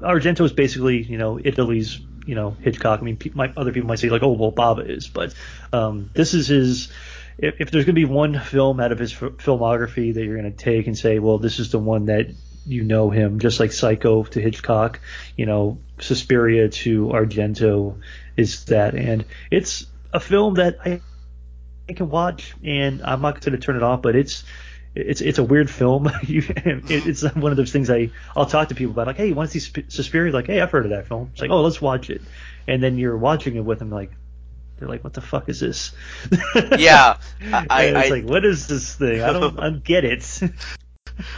Argento 0.00 0.44
is 0.44 0.52
basically, 0.52 1.02
you 1.02 1.18
know, 1.18 1.40
Italy's, 1.42 2.00
you 2.26 2.34
know, 2.34 2.50
Hitchcock. 2.50 3.00
I 3.00 3.02
mean, 3.02 3.16
pe- 3.16 3.30
might, 3.34 3.56
other 3.56 3.72
people 3.72 3.88
might 3.88 3.98
say 3.98 4.10
like, 4.10 4.22
oh, 4.22 4.32
well, 4.32 4.52
Bava 4.52 4.88
is, 4.88 5.08
but 5.08 5.34
um, 5.72 6.10
this 6.14 6.34
is 6.34 6.48
his. 6.48 6.92
If, 7.36 7.60
if 7.60 7.70
there's 7.70 7.84
going 7.84 7.94
to 7.94 8.00
be 8.00 8.04
one 8.04 8.38
film 8.38 8.80
out 8.80 8.92
of 8.92 8.98
his 8.98 9.12
f- 9.12 9.32
filmography 9.38 10.14
that 10.14 10.24
you're 10.24 10.40
going 10.40 10.52
to 10.52 10.56
take 10.56 10.86
and 10.86 10.98
say, 10.98 11.20
well, 11.20 11.38
this 11.38 11.58
is 11.60 11.70
the 11.70 11.78
one 11.78 12.06
that 12.06 12.26
you 12.66 12.82
know 12.82 13.10
him, 13.10 13.38
just 13.38 13.60
like 13.60 13.72
Psycho 13.72 14.24
to 14.24 14.40
Hitchcock, 14.40 15.00
you 15.36 15.46
know, 15.46 15.78
Suspiria 16.00 16.68
to 16.68 17.06
Argento 17.06 18.00
is 18.38 18.64
that, 18.66 18.94
and 18.94 19.24
it's 19.50 19.86
a 20.12 20.20
film 20.20 20.54
that 20.54 20.78
I, 20.84 21.00
I 21.88 21.92
can 21.92 22.08
watch, 22.08 22.54
and 22.64 23.02
I'm 23.02 23.20
not 23.20 23.40
going 23.40 23.52
to 23.52 23.58
turn 23.58 23.76
it 23.76 23.82
off, 23.82 24.00
but 24.00 24.14
it's 24.16 24.44
it's 24.94 25.20
it's 25.20 25.38
a 25.38 25.44
weird 25.44 25.68
film. 25.68 26.10
you, 26.22 26.42
it's 26.56 27.22
one 27.34 27.50
of 27.50 27.56
those 27.56 27.72
things 27.72 27.90
I 27.90 28.10
I'll 28.36 28.46
talk 28.46 28.68
to 28.68 28.74
people 28.74 28.92
about, 28.92 29.08
like, 29.08 29.16
hey, 29.16 29.26
you 29.26 29.34
want 29.34 29.50
to 29.50 29.60
see 29.60 29.66
Sp- 29.66 29.90
Suspiria? 29.90 30.32
Like, 30.32 30.46
hey, 30.46 30.60
I've 30.60 30.70
heard 30.70 30.86
of 30.86 30.90
that 30.90 31.08
film. 31.08 31.30
It's 31.32 31.40
like, 31.40 31.50
oh, 31.50 31.62
let's 31.62 31.82
watch 31.82 32.10
it, 32.10 32.22
and 32.66 32.82
then 32.82 32.96
you're 32.96 33.18
watching 33.18 33.56
it 33.56 33.64
with 33.64 33.80
them, 33.80 33.90
like, 33.90 34.12
they're 34.78 34.88
like, 34.88 35.02
what 35.02 35.12
the 35.12 35.20
fuck 35.20 35.48
is 35.48 35.60
this? 35.60 35.92
Yeah, 36.78 37.16
I, 37.52 37.66
I, 37.68 37.84
And 37.84 37.96
it's 37.96 38.06
I, 38.06 38.10
like, 38.10 38.24
what 38.24 38.44
is 38.44 38.68
this 38.68 38.94
thing? 38.94 39.20
I 39.20 39.32
don't, 39.32 39.58
I 39.58 39.64
don't 39.64 39.84
get 39.84 40.04
it. 40.04 40.40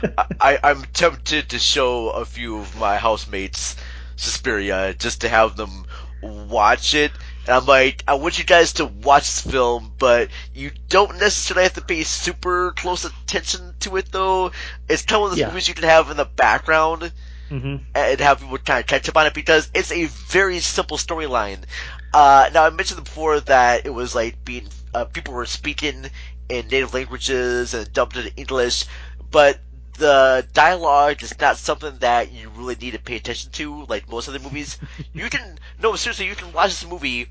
I, 0.40 0.59
I'm 0.62 0.83
tempted 0.92 1.50
to 1.50 1.59
show 1.59 2.11
a 2.11 2.26
few 2.26 2.59
of 2.59 2.78
my 2.78 2.99
housemates 2.99 3.76
Suspiria 4.16 4.92
just 4.92 5.23
to 5.23 5.30
have 5.30 5.57
them 5.57 5.87
watch 6.21 6.95
it. 6.95 7.19
And 7.47 7.57
I'm 7.57 7.67
like, 7.67 8.03
I 8.07 8.15
want 8.15 8.39
you 8.39 8.45
guys 8.45 8.75
to 8.75 8.87
watch 8.87 9.25
this 9.25 9.41
film, 9.41 9.95
but 9.99 10.31
you 10.55 10.71
don't 10.89 11.19
necessarily 11.19 11.65
have 11.65 11.75
to 11.75 11.83
pay 11.83 12.03
super 12.05 12.73
close 12.73 13.05
attention 13.05 13.75
to 13.81 13.97
it, 13.97 14.11
though. 14.12 14.53
It's 14.89 15.03
kind 15.03 15.17
of 15.17 15.21
one 15.23 15.33
of 15.33 15.39
those 15.39 15.45
Yeah. 15.45 15.47
movies 15.47 15.69
you 15.69 15.75
can 15.75 15.85
have 15.85 16.11
in 16.11 16.17
the 16.17 16.25
background 16.25 17.12
hmm 17.50 17.77
and 17.95 18.21
have 18.21 18.41
people 18.41 18.59
kind 18.59 18.81
of 18.81 18.87
catch 18.87 19.09
up 19.09 19.17
on 19.17 19.27
it 19.27 19.35
because 19.35 19.71
it's 19.75 19.91
a 19.93 20.05
very 20.07 20.61
simple 20.61 20.97
storyline. 20.97 21.65
Uh, 22.12 22.49
now 22.53 22.65
I 22.65 22.71
mentioned 22.71 23.03
before 23.05 23.41
that 23.41 23.87
it 23.87 23.91
was 23.91 24.15
like 24.15 24.45
being 24.45 24.69
uh, 24.95 25.05
people 25.05 25.35
were 25.35 25.47
speaking 25.47 26.07
in 26.49 26.69
native 26.69 26.95
languages 26.95 27.75
and 27.75 27.93
dubbed 27.93 28.17
into 28.17 28.35
English, 28.37 28.85
but 29.31 29.61
the 30.00 30.47
dialogue 30.52 31.23
is 31.23 31.38
not 31.38 31.57
something 31.59 31.97
that 32.00 32.33
you 32.33 32.50
really 32.57 32.75
need 32.75 32.92
to 32.92 32.99
pay 32.99 33.16
attention 33.16 33.52
to, 33.52 33.85
like 33.87 34.11
most 34.11 34.28
other 34.28 34.38
movies. 34.40 34.78
you 35.12 35.30
can 35.30 35.59
no 35.80 35.95
seriously, 35.95 36.26
you 36.26 36.35
can 36.35 36.52
watch 36.52 36.71
this 36.71 36.88
movie 36.88 37.28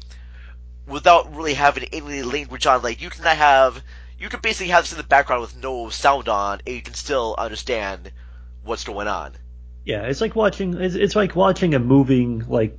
without 0.87 1.35
really 1.35 1.53
having 1.53 1.83
any 1.91 2.21
language 2.23 2.65
on. 2.65 2.81
Like 2.81 3.01
you 3.01 3.09
can 3.09 3.23
have, 3.25 3.83
you 4.19 4.29
can 4.29 4.39
basically 4.39 4.71
have 4.71 4.83
this 4.83 4.91
in 4.91 4.97
the 4.97 5.03
background 5.03 5.41
with 5.41 5.57
no 5.57 5.89
sound 5.89 6.29
on, 6.29 6.61
and 6.65 6.75
you 6.75 6.81
can 6.81 6.93
still 6.93 7.35
understand 7.37 8.11
what's 8.63 8.83
going 8.83 9.07
on. 9.07 9.33
Yeah, 9.85 10.03
it's 10.03 10.21
like 10.21 10.35
watching. 10.35 10.75
It's, 10.79 10.95
it's 10.95 11.15
like 11.15 11.35
watching 11.35 11.73
a 11.73 11.79
moving 11.79 12.47
like 12.47 12.77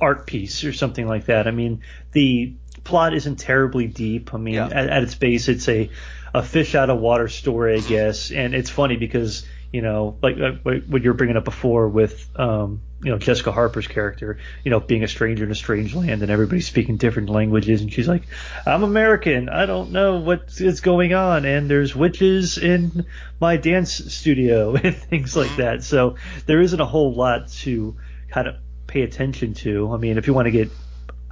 art 0.00 0.26
piece 0.26 0.64
or 0.64 0.72
something 0.72 1.06
like 1.06 1.26
that. 1.26 1.48
I 1.48 1.50
mean, 1.50 1.82
the 2.12 2.54
plot 2.84 3.14
isn't 3.14 3.36
terribly 3.36 3.86
deep. 3.88 4.32
I 4.32 4.38
mean, 4.38 4.54
Yeah. 4.54 4.66
at, 4.66 4.88
at 4.88 5.02
its 5.02 5.14
base, 5.14 5.48
it's 5.48 5.68
a 5.68 5.90
a 6.36 6.42
fish 6.42 6.74
out 6.74 6.90
of 6.90 6.98
water 7.00 7.28
story, 7.28 7.76
I 7.76 7.80
guess. 7.80 8.30
And 8.30 8.54
it's 8.54 8.68
funny 8.68 8.96
because 8.96 9.46
you 9.72 9.82
know, 9.82 10.16
like 10.22 10.38
uh, 10.38 10.52
what 10.62 10.86
what 10.86 11.02
you 11.02 11.10
were 11.10 11.16
bringing 11.16 11.36
up 11.36 11.44
before 11.44 11.88
with 11.88 12.28
um, 12.38 12.82
you 13.02 13.10
know 13.10 13.18
Jessica 13.18 13.52
Harper's 13.52 13.86
character, 13.86 14.38
you 14.62 14.70
know, 14.70 14.80
being 14.80 15.02
a 15.02 15.08
stranger 15.08 15.44
in 15.44 15.50
a 15.50 15.56
strange 15.56 15.94
land 15.94 16.22
and 16.22 16.30
everybody 16.30 16.60
speaking 16.60 16.98
different 16.98 17.30
languages, 17.30 17.80
and 17.80 17.92
she's 17.92 18.06
like, 18.06 18.22
"I'm 18.66 18.84
American. 18.84 19.48
I 19.48 19.66
don't 19.66 19.92
know 19.92 20.20
what 20.20 20.60
is 20.60 20.80
going 20.82 21.14
on, 21.14 21.46
and 21.46 21.68
there's 21.68 21.96
witches 21.96 22.58
in 22.58 23.06
my 23.40 23.56
dance 23.56 23.92
studio 24.14 24.76
and 24.82 24.94
things 24.94 25.34
like 25.34 25.56
that." 25.56 25.82
So 25.82 26.16
there 26.44 26.60
isn't 26.60 26.80
a 26.80 26.86
whole 26.86 27.14
lot 27.14 27.48
to 27.62 27.96
kind 28.30 28.46
of 28.46 28.56
pay 28.86 29.02
attention 29.02 29.54
to. 29.54 29.92
I 29.92 29.96
mean, 29.96 30.16
if 30.16 30.26
you 30.26 30.34
want 30.34 30.46
to 30.46 30.52
get 30.52 30.70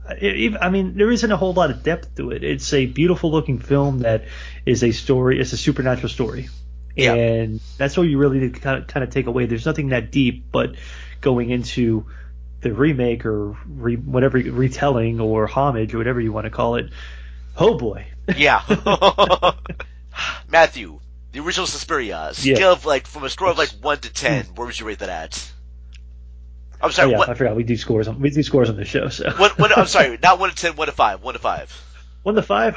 I 0.07 0.69
mean, 0.71 0.97
there 0.97 1.11
isn't 1.11 1.31
a 1.33 1.37
whole 1.37 1.55
lot 1.55 1.71
of 1.71 1.83
depth 1.83 2.15
to 2.17 2.31
it. 2.31 2.45
It's 2.45 2.73
a 2.75 2.87
beautiful 2.87 3.31
looking 3.31 3.59
film 3.59 4.01
that 4.01 4.25
is 4.67 4.85
a 4.85 4.93
story. 4.93 5.41
It's 5.41 5.53
a 5.53 5.57
supernatural 5.57 6.11
story, 6.11 6.49
Yeah. 6.95 7.15
and 7.15 7.61
that's 7.79 7.97
all 7.97 8.05
you 8.05 8.19
really 8.19 8.39
need 8.39 8.55
to 8.55 8.61
kind 8.61 8.83
of, 8.83 8.87
kind 8.87 9.03
of 9.03 9.11
take 9.11 9.27
away. 9.27 9.47
There's 9.47 9.65
nothing 9.67 9.89
that 9.91 10.11
deep, 10.11 10.45
but 10.53 10.75
going 11.23 11.49
into 11.51 12.07
the 12.61 12.73
remake 12.73 13.25
or 13.25 13.57
re, 13.67 13.97
whatever 13.97 14.39
retelling 14.39 15.21
or 15.21 15.47
homage 15.47 15.95
or 15.95 15.99
whatever 15.99 16.21
you 16.21 16.33
want 16.33 16.45
to 16.45 16.51
call 16.51 16.77
it, 16.77 16.91
oh 17.57 17.79
boy, 17.79 18.07
Yeah. 18.37 18.63
Matthew, 20.49 21.01
the 21.33 21.41
original 21.41 21.67
Suspiria, 21.67 22.31
scale 22.33 22.59
Yeah. 22.59 22.73
of 22.73 22.85
like 22.85 23.07
from 23.07 23.25
a 23.25 23.31
score 23.31 23.49
of 23.49 23.59
like 23.59 23.71
one 23.81 23.99
to 24.01 24.13
ten, 24.13 24.45
hmm. 24.45 24.55
where 24.55 24.67
would 24.67 24.79
you 24.79 24.87
rate 24.87 24.99
that 25.01 25.09
at? 25.09 25.53
I'm 26.85 26.89
oh, 26.89 26.93
sorry, 26.93 27.11
yeah, 27.13 27.19
what, 27.19 27.31
I 27.31 27.35
forgot 27.35 27.57
we 27.57 27.65
do 27.65 27.79
scores 27.79 28.09
on 28.09 28.21
we 28.21 28.29
do 28.29 28.43
scores 28.43 28.69
on 28.69 28.77
the 28.77 28.85
show. 28.85 29.09
So 29.09 29.31
what, 29.39 29.59
what, 29.59 29.77
I'm 29.77 29.87
sorry, 29.87 30.19
not 30.23 30.39
one 30.39 30.51
to 30.51 30.55
ten, 30.55 30.77
one 30.77 30.87
to 30.87 30.93
five, 30.93 31.23
one 31.23 31.33
to 31.33 31.41
five. 31.41 31.73
One 32.23 32.35
to 32.35 32.43
five. 32.43 32.77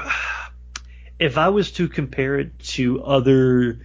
If 1.19 1.37
I 1.37 1.49
was 1.49 1.73
to 1.73 1.89
compare 1.89 2.39
it 2.39 2.57
to 2.59 3.03
other 3.03 3.81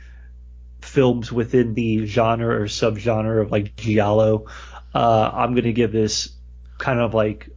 films 0.81 1.33
within 1.33 1.75
the 1.75 2.07
genre 2.07 2.61
or 2.61 2.67
subgenre 2.67 3.43
of 3.43 3.51
like 3.51 3.75
giallo, 3.75 4.47
uh, 4.95 5.31
I'm 5.35 5.57
gonna 5.57 5.73
give 5.73 5.91
this 5.91 6.31
kind 6.79 7.01
of 7.01 7.15
like 7.15 7.49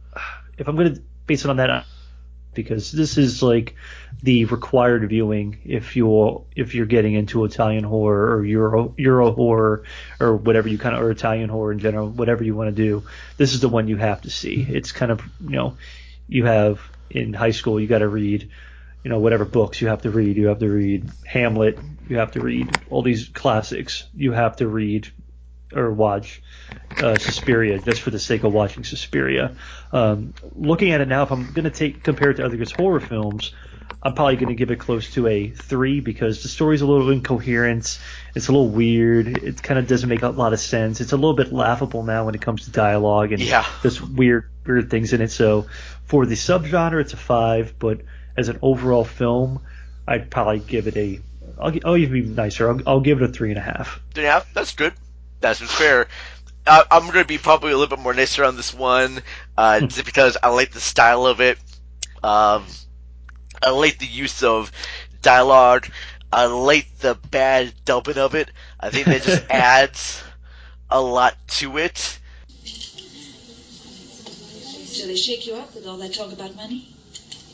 if 0.58 0.66
I'm 0.66 0.74
gonna 0.74 0.96
base 1.28 1.44
it 1.44 1.50
on 1.50 1.58
that 1.58 1.70
because 2.56 2.90
this 2.90 3.16
is 3.18 3.42
like 3.42 3.76
the 4.22 4.46
required 4.46 5.08
viewing 5.08 5.58
if 5.64 5.94
you're 5.94 6.44
if 6.56 6.74
you're 6.74 6.86
getting 6.86 7.14
into 7.14 7.44
Italian 7.44 7.84
horror 7.84 8.36
or 8.36 8.44
Euro 8.44 8.94
Euro 8.96 9.30
horror 9.30 9.84
or 10.18 10.36
whatever 10.36 10.68
you 10.68 10.78
kind 10.78 10.96
of 10.96 11.02
or 11.02 11.10
Italian 11.10 11.48
horror 11.48 11.72
in 11.72 11.78
general, 11.78 12.08
whatever 12.08 12.42
you 12.42 12.56
want 12.56 12.74
to 12.74 12.82
do. 12.82 13.04
This 13.36 13.54
is 13.54 13.60
the 13.60 13.68
one 13.68 13.86
you 13.86 13.96
have 13.96 14.22
to 14.22 14.30
see. 14.30 14.58
Mm-hmm. 14.58 14.74
It's 14.74 14.90
kind 14.90 15.12
of 15.12 15.20
you 15.40 15.56
know 15.56 15.76
you 16.26 16.46
have 16.46 16.80
in 17.10 17.32
high 17.32 17.52
school 17.52 17.80
you 17.80 17.86
got 17.86 17.98
to 17.98 18.08
read 18.08 18.50
you 19.04 19.10
know 19.10 19.20
whatever 19.20 19.44
books 19.44 19.80
you 19.80 19.86
have 19.86 20.02
to 20.02 20.10
read. 20.10 20.36
You 20.36 20.48
have 20.48 20.58
to 20.58 20.68
read 20.68 21.08
Hamlet. 21.24 21.78
You 22.08 22.16
have 22.18 22.32
to 22.32 22.40
read 22.40 22.76
all 22.90 23.02
these 23.02 23.28
classics. 23.28 24.04
You 24.16 24.32
have 24.32 24.56
to 24.56 24.66
read 24.66 25.08
or 25.74 25.90
watch 25.92 26.42
uh, 27.02 27.16
Suspiria 27.18 27.78
just 27.78 28.00
for 28.02 28.10
the 28.10 28.18
sake 28.18 28.44
of 28.44 28.52
watching 28.52 28.84
Suspiria. 28.84 29.56
Um, 29.92 30.34
looking 30.54 30.92
at 30.92 31.00
it 31.00 31.08
now, 31.08 31.22
if 31.22 31.32
I'm 31.32 31.52
going 31.52 31.64
to 31.64 31.70
take 31.70 32.02
compare 32.02 32.30
it 32.30 32.34
to 32.34 32.44
other 32.44 32.58
horror 32.76 33.00
films, 33.00 33.52
I'm 34.02 34.14
probably 34.14 34.36
going 34.36 34.48
to 34.48 34.54
give 34.54 34.70
it 34.70 34.78
close 34.78 35.10
to 35.14 35.26
a 35.26 35.48
three 35.50 36.00
because 36.00 36.42
the 36.42 36.48
story's 36.48 36.82
a 36.82 36.86
little 36.86 37.10
incoherent. 37.10 37.98
It's 38.34 38.48
a 38.48 38.52
little 38.52 38.68
weird. 38.68 39.26
It 39.42 39.62
kind 39.62 39.78
of 39.78 39.88
doesn't 39.88 40.08
make 40.08 40.22
a 40.22 40.28
lot 40.28 40.52
of 40.52 40.60
sense. 40.60 41.00
It's 41.00 41.12
a 41.12 41.16
little 41.16 41.34
bit 41.34 41.52
laughable 41.52 42.02
now 42.02 42.26
when 42.26 42.34
it 42.34 42.40
comes 42.42 42.64
to 42.66 42.70
dialogue 42.70 43.32
and 43.32 43.42
Yeah. 43.42 43.66
just 43.82 44.00
weird 44.00 44.48
weird 44.66 44.90
things 44.90 45.12
in 45.12 45.20
it. 45.20 45.30
So 45.30 45.66
for 46.04 46.26
the 46.26 46.34
subgenre, 46.34 47.00
it's 47.00 47.12
a 47.14 47.16
five, 47.16 47.74
but 47.78 48.02
as 48.36 48.48
an 48.48 48.58
overall 48.62 49.04
film, 49.04 49.60
I'd 50.06 50.30
probably 50.30 50.60
give 50.60 50.86
it 50.86 50.96
a. 50.96 51.20
I'll, 51.58 51.72
I'll 51.84 51.96
even 51.96 52.12
be 52.12 52.22
nicer. 52.28 52.68
I'll, 52.68 52.80
I'll 52.86 53.00
give 53.00 53.22
it 53.22 53.30
a 53.30 53.32
three 53.32 53.48
and 53.50 53.58
a 53.58 53.62
half. 53.62 54.00
Three 54.14 54.24
and 54.24 54.28
a 54.28 54.32
half, 54.32 54.52
that's 54.54 54.74
good. 54.74 54.92
That's 55.40 55.60
fair. 55.60 56.08
Uh, 56.66 56.84
I'm 56.90 57.06
gonna 57.06 57.24
be 57.24 57.38
probably 57.38 57.72
a 57.72 57.76
little 57.76 57.96
bit 57.96 58.02
more 58.02 58.14
nicer 58.14 58.44
on 58.44 58.56
this 58.56 58.74
one, 58.74 59.22
uh, 59.56 59.80
just 59.80 60.04
because 60.04 60.36
I 60.42 60.48
like 60.48 60.72
the 60.72 60.80
style 60.80 61.26
of 61.26 61.40
it. 61.40 61.58
Um, 62.22 62.64
I 63.62 63.70
like 63.70 63.98
the 63.98 64.06
use 64.06 64.42
of 64.42 64.72
dialogue. 65.22 65.88
I 66.32 66.46
like 66.46 66.98
the 66.98 67.14
bad 67.30 67.72
dubbing 67.84 68.18
of 68.18 68.34
it. 68.34 68.50
I 68.80 68.90
think 68.90 69.06
that 69.06 69.22
just 69.22 69.44
adds 69.50 70.22
a 70.90 71.00
lot 71.00 71.36
to 71.48 71.78
it. 71.78 72.18
So 74.96 75.06
they 75.06 75.16
shake 75.16 75.46
you 75.46 75.54
up 75.54 75.74
with 75.74 75.86
all 75.86 75.98
that 75.98 76.14
talk 76.14 76.32
about 76.32 76.56
money? 76.56 76.88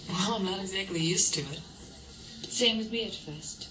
Well, 0.09 0.35
I'm 0.35 0.45
not 0.45 0.61
exactly 0.61 1.01
used 1.01 1.35
to 1.35 1.41
it. 1.41 1.61
Same 2.49 2.79
with 2.79 2.91
me 2.91 3.07
at 3.07 3.15
first. 3.15 3.69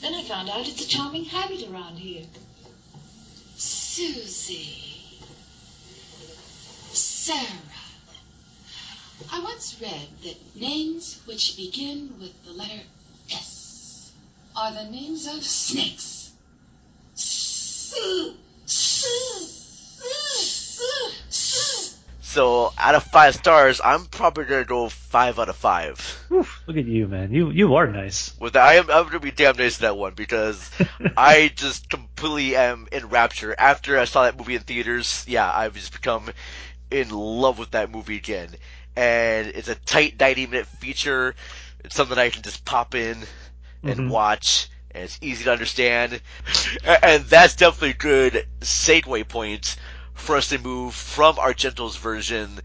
Then 0.00 0.14
I 0.14 0.22
found 0.22 0.48
out 0.48 0.66
it's 0.66 0.84
a 0.84 0.88
charming 0.88 1.24
habit 1.24 1.68
around 1.70 1.98
here. 1.98 2.24
Susie. 4.00 5.12
Sarah. 6.90 7.44
I 9.30 9.42
once 9.42 9.76
read 9.78 10.08
that 10.22 10.56
names 10.56 11.20
which 11.26 11.54
begin 11.58 12.14
with 12.18 12.32
the 12.46 12.52
letter 12.52 12.80
S 13.30 14.10
are 14.56 14.72
the 14.72 14.84
names 14.84 15.26
of 15.26 15.44
snakes. 15.44 16.20
So 22.30 22.72
out 22.78 22.94
of 22.94 23.04
five 23.04 23.34
stars, 23.34 23.80
I'm 23.84 24.06
probably 24.06 24.44
gonna 24.44 24.64
go 24.64 24.88
five 24.88 25.38
out 25.38 25.48
of 25.48 25.56
five. 25.56 26.24
Oof, 26.32 26.62
look 26.66 26.76
at 26.76 26.86
you, 26.86 27.08
man. 27.08 27.32
You 27.32 27.50
you 27.50 27.74
are 27.74 27.86
nice. 27.86 28.34
With 28.38 28.54
that, 28.54 28.66
I 28.66 28.74
am 28.74 28.90
I'm 28.90 29.06
gonna 29.06 29.20
be 29.20 29.30
damn 29.32 29.56
nice 29.56 29.76
to 29.76 29.82
that 29.82 29.96
one 29.96 30.14
because 30.14 30.70
I 31.16 31.50
just 31.54 31.88
completely 31.90 32.56
am 32.56 32.88
in 32.92 33.08
rapture 33.08 33.54
after 33.58 33.98
I 33.98 34.04
saw 34.04 34.22
that 34.24 34.36
movie 34.38 34.54
in 34.56 34.62
theaters. 34.62 35.24
Yeah, 35.28 35.50
I've 35.52 35.74
just 35.74 35.92
become 35.92 36.30
in 36.90 37.10
love 37.10 37.58
with 37.58 37.72
that 37.72 37.90
movie 37.90 38.16
again, 38.16 38.50
and 38.96 39.48
it's 39.48 39.68
a 39.68 39.74
tight 39.74 40.18
90 40.18 40.46
minute 40.46 40.66
feature. 40.66 41.34
It's 41.84 41.94
something 41.96 42.18
I 42.18 42.30
can 42.30 42.42
just 42.42 42.64
pop 42.64 42.94
in 42.94 43.24
and 43.86 44.00
Mhm. 44.00 44.08
watch, 44.08 44.68
and 44.92 45.04
it's 45.04 45.18
easy 45.22 45.44
to 45.44 45.52
understand, 45.52 46.20
and 47.02 47.24
that's 47.24 47.56
definitely 47.56 47.90
a 47.90 47.94
good 47.94 48.46
segue 48.60 49.28
point 49.28 49.76
for 50.20 50.36
us 50.36 50.48
to 50.48 50.58
move 50.58 50.94
from 50.94 51.36
Argento's 51.36 51.96
version 51.96 52.60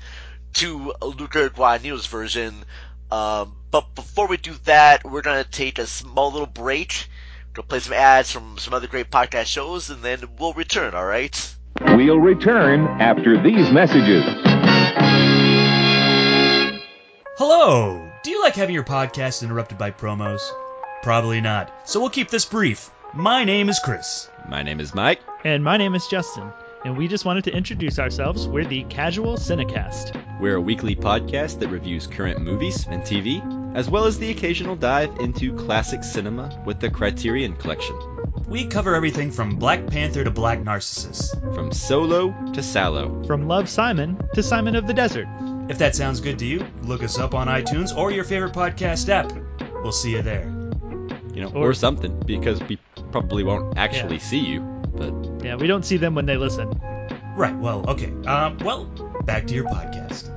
to 0.54 0.94
Luca 1.02 1.50
Guadagnino's 1.50 2.06
version. 2.06 2.54
Um, 3.12 3.56
but 3.72 3.96
before 3.96 4.28
we 4.28 4.38
do 4.38 4.54
that, 4.66 5.04
we're 5.04 5.22
gonna 5.22 5.44
take 5.44 5.80
a 5.80 5.88
small 5.88 6.32
little 6.32 6.48
break. 6.48 7.08
Go 7.54 7.62
play 7.62 7.80
some 7.80 7.94
ads 7.94 8.32
from 8.32 8.58
some 8.58 8.74
other 8.74 8.88
great 8.88 9.10
podcast 9.10 9.46
shows, 9.46 9.90
and 9.90 10.02
then 10.02 10.20
we'll 10.38 10.54
return. 10.54 10.94
All 10.94 11.06
right? 11.06 11.56
We'll 11.82 12.20
return 12.20 12.86
after 13.02 13.42
these 13.42 13.72
messages. 13.72 14.24
Hello! 17.38 18.10
Do 18.24 18.32
you 18.32 18.42
like 18.42 18.56
having 18.56 18.74
your 18.74 18.84
podcast 18.84 19.44
interrupted 19.44 19.78
by 19.78 19.92
promos? 19.92 20.42
Probably 21.04 21.42
not. 21.42 21.72
So 21.88 22.00
we'll 22.00 22.10
keep 22.10 22.30
this 22.30 22.46
brief. 22.46 22.90
My 23.14 23.44
name 23.44 23.70
is 23.70 23.80
Chris. 23.80 24.30
My 24.50 24.64
name 24.64 24.80
is 24.80 24.96
Mike. 24.96 25.20
And 25.44 25.64
my 25.64 25.78
name 25.78 25.96
is 25.96 26.08
Justin, 26.08 26.52
and 26.86 26.96
we 26.98 27.08
just 27.08 27.26
wanted 27.26 27.44
to 27.46 27.52
introduce 27.52 28.00
ourselves. 28.00 28.48
We're 28.48 28.64
the 28.66 28.84
Casual 28.84 29.38
Cinecast. 29.38 30.40
We're 30.40 30.56
a 30.56 30.62
weekly 30.62 30.96
podcast 30.96 31.60
that 31.60 31.70
reviews 31.70 32.06
current 32.08 32.42
movies 32.42 32.86
and 32.88 33.02
TV, 33.02 33.76
as 33.76 33.90
well 33.90 34.06
as 34.06 34.20
the 34.20 34.30
occasional 34.32 34.76
dive 34.76 35.18
into 35.20 35.54
classic 35.56 36.04
cinema 36.04 36.62
with 36.66 36.80
the 36.80 36.90
Criterion 36.90 37.56
Collection. 37.56 38.00
We 38.48 38.68
cover 38.68 38.94
everything 38.96 39.32
from 39.32 39.56
Black 39.56 39.88
Panther 39.88 40.24
to 40.24 40.30
Black 40.32 40.64
Narcissus. 40.64 41.34
From 41.56 41.72
Solo 41.72 42.30
to 42.54 42.62
Salò. 42.62 43.26
From 43.26 43.48
Love 43.48 43.68
Simon 43.68 44.20
to 44.36 44.44
Simon 44.44 44.76
of 44.76 44.86
the 44.86 44.94
Desert. 44.94 45.28
If 45.68 45.80
that 45.80 45.96
sounds 45.96 46.22
good 46.22 46.38
to 46.40 46.46
you, 46.46 46.66
look 46.84 47.02
us 47.02 47.18
up 47.18 47.34
on 47.34 47.48
iTunes 47.48 47.96
or 47.98 48.12
your 48.12 48.24
favorite 48.24 48.54
podcast 48.54 49.10
app. 49.10 49.32
We'll 49.82 49.92
see 49.92 50.12
you 50.12 50.22
there. 50.22 50.44
You 51.34 51.42
know, 51.42 51.52
or, 51.56 51.70
Or- 51.70 51.74
something, 51.74 52.20
because 52.26 52.62
we 52.64 52.78
probably 53.12 53.44
won't 53.44 53.78
actually 53.78 54.16
Yeah. 54.18 54.22
see 54.22 54.40
you. 54.40 54.62
But 54.96 55.14
Yeah, 55.44 55.56
we 55.56 55.68
don't 55.68 55.84
see 55.86 55.98
them 55.98 56.16
when 56.16 56.26
they 56.26 56.38
listen. 56.38 56.70
Right, 57.36 57.56
well, 57.58 57.84
okay. 57.90 58.12
Um, 58.26 58.58
well, 58.64 58.86
back 59.26 59.46
to 59.48 59.54
your 59.54 59.66
podcast. 59.66 60.32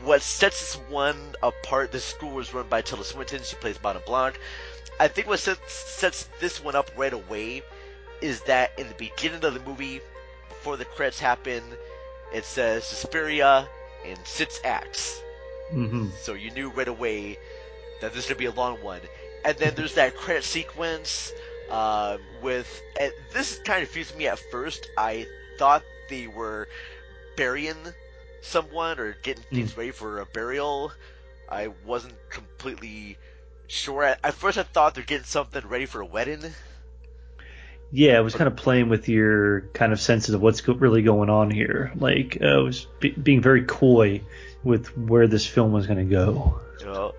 what 0.03 0.21
sets 0.21 0.59
this 0.59 0.75
one 0.91 1.33
apart, 1.41 1.91
the 1.91 1.99
school 1.99 2.35
was 2.35 2.53
run 2.53 2.67
by 2.69 2.83
Tilda 2.83 3.03
Swinton. 3.03 3.41
She 3.41 3.55
plays 3.55 3.81
Madame 3.83 4.03
Blanc. 4.05 4.39
I 4.99 5.07
think 5.07 5.25
what 5.25 5.39
sets, 5.39 5.73
sets 5.73 6.29
this 6.39 6.63
one 6.63 6.75
up 6.75 6.91
right 6.95 7.13
away 7.13 7.63
is 8.21 8.41
that 8.41 8.71
in 8.77 8.87
the 8.87 8.95
beginning 8.95 9.43
of 9.43 9.53
the 9.53 9.59
movie, 9.61 10.01
before 10.49 10.77
the 10.77 10.85
credits 10.85 11.19
happen, 11.19 11.61
it 12.33 12.45
says 12.45 12.83
Suspiria 12.83 13.67
in 14.05 14.17
six 14.25 14.59
acts. 14.63 15.21
Mm-hmm. 15.71 16.09
So 16.21 16.33
you 16.33 16.51
knew 16.51 16.69
right 16.69 16.87
away 16.87 17.37
that 18.01 18.13
this 18.13 18.29
would 18.29 18.37
be 18.37 18.45
a 18.45 18.51
long 18.51 18.81
one. 18.83 19.01
And 19.45 19.57
then 19.57 19.73
there's 19.75 19.95
that 19.95 20.15
credit 20.15 20.43
sequence 20.43 21.31
um, 21.69 22.19
with, 22.41 22.81
and 22.99 23.11
this 23.33 23.59
kind 23.59 23.83
of 23.83 23.89
confused 23.89 24.17
me 24.17 24.27
at 24.27 24.39
first. 24.51 24.89
I 24.97 25.25
thought 25.57 25.83
they 26.09 26.27
were 26.27 26.67
burying 27.35 27.75
someone 28.41 28.99
or 28.99 29.17
getting 29.23 29.43
things 29.43 29.75
ready 29.77 29.91
for 29.91 30.19
a 30.19 30.25
burial. 30.25 30.91
I 31.49 31.69
wasn't 31.85 32.15
completely 32.29 33.17
sure. 33.67 34.03
At, 34.03 34.19
at 34.23 34.33
first, 34.33 34.57
I 34.57 34.63
thought 34.63 34.95
they're 34.95 35.03
getting 35.03 35.25
something 35.25 35.65
ready 35.67 35.85
for 35.85 36.01
a 36.01 36.05
wedding. 36.05 36.43
Yeah, 37.95 38.17
it 38.17 38.23
was 38.23 38.33
kind 38.33 38.47
of 38.47 38.55
playing 38.55 38.89
with 38.89 39.07
your 39.07 39.61
kind 39.73 39.93
of 39.93 40.01
senses 40.01 40.33
of 40.33 40.41
what's 40.41 40.61
go- 40.61 40.73
really 40.73 41.03
going 41.03 41.29
on 41.29 41.51
here. 41.51 41.91
Like, 41.95 42.39
uh, 42.41 42.59
it 42.59 42.63
was 42.63 42.87
be- 42.99 43.11
being 43.11 43.39
very 43.39 43.63
coy 43.65 44.21
with 44.63 44.87
where 44.97 45.27
this 45.27 45.45
film 45.45 45.71
was 45.71 45.85
going 45.85 45.99
to 45.99 46.11
go. 46.11 46.59
You 46.79 46.85
know? 46.87 47.15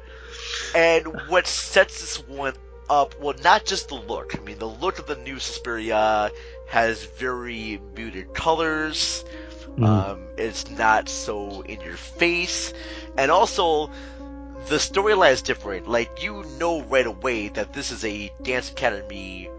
And 0.75 1.07
what 1.29 1.47
sets 1.47 2.01
this 2.01 2.29
one 2.29 2.55
up, 2.91 3.15
well, 3.21 3.37
not 3.45 3.65
just 3.65 3.89
the 3.89 3.95
look. 3.95 4.37
I 4.37 4.43
mean, 4.43 4.59
the 4.59 4.69
look 4.69 4.99
of 4.99 5.07
the 5.07 5.15
new 5.15 5.39
Suspiria 5.39 6.33
has 6.67 7.05
very 7.05 7.81
muted 7.95 8.35
colors. 8.35 9.25
Mhm. 9.79 9.87
Um, 9.87 10.25
it's 10.37 10.69
not 10.71 11.09
so 11.09 11.61
in 11.61 11.81
your 11.83 11.97
face. 11.97 12.75
And 13.17 13.31
also, 13.31 13.93
the 14.67 14.77
storyline 14.79 15.35
is 15.35 15.43
different. 15.43 15.87
Like, 15.87 16.25
you 16.25 16.45
know 16.59 16.83
right 16.83 17.07
away 17.07 17.47
that 17.51 17.75
this 17.75 17.93
is 17.93 18.05
a 18.05 18.33
dance 18.43 18.73
academy 18.73 19.51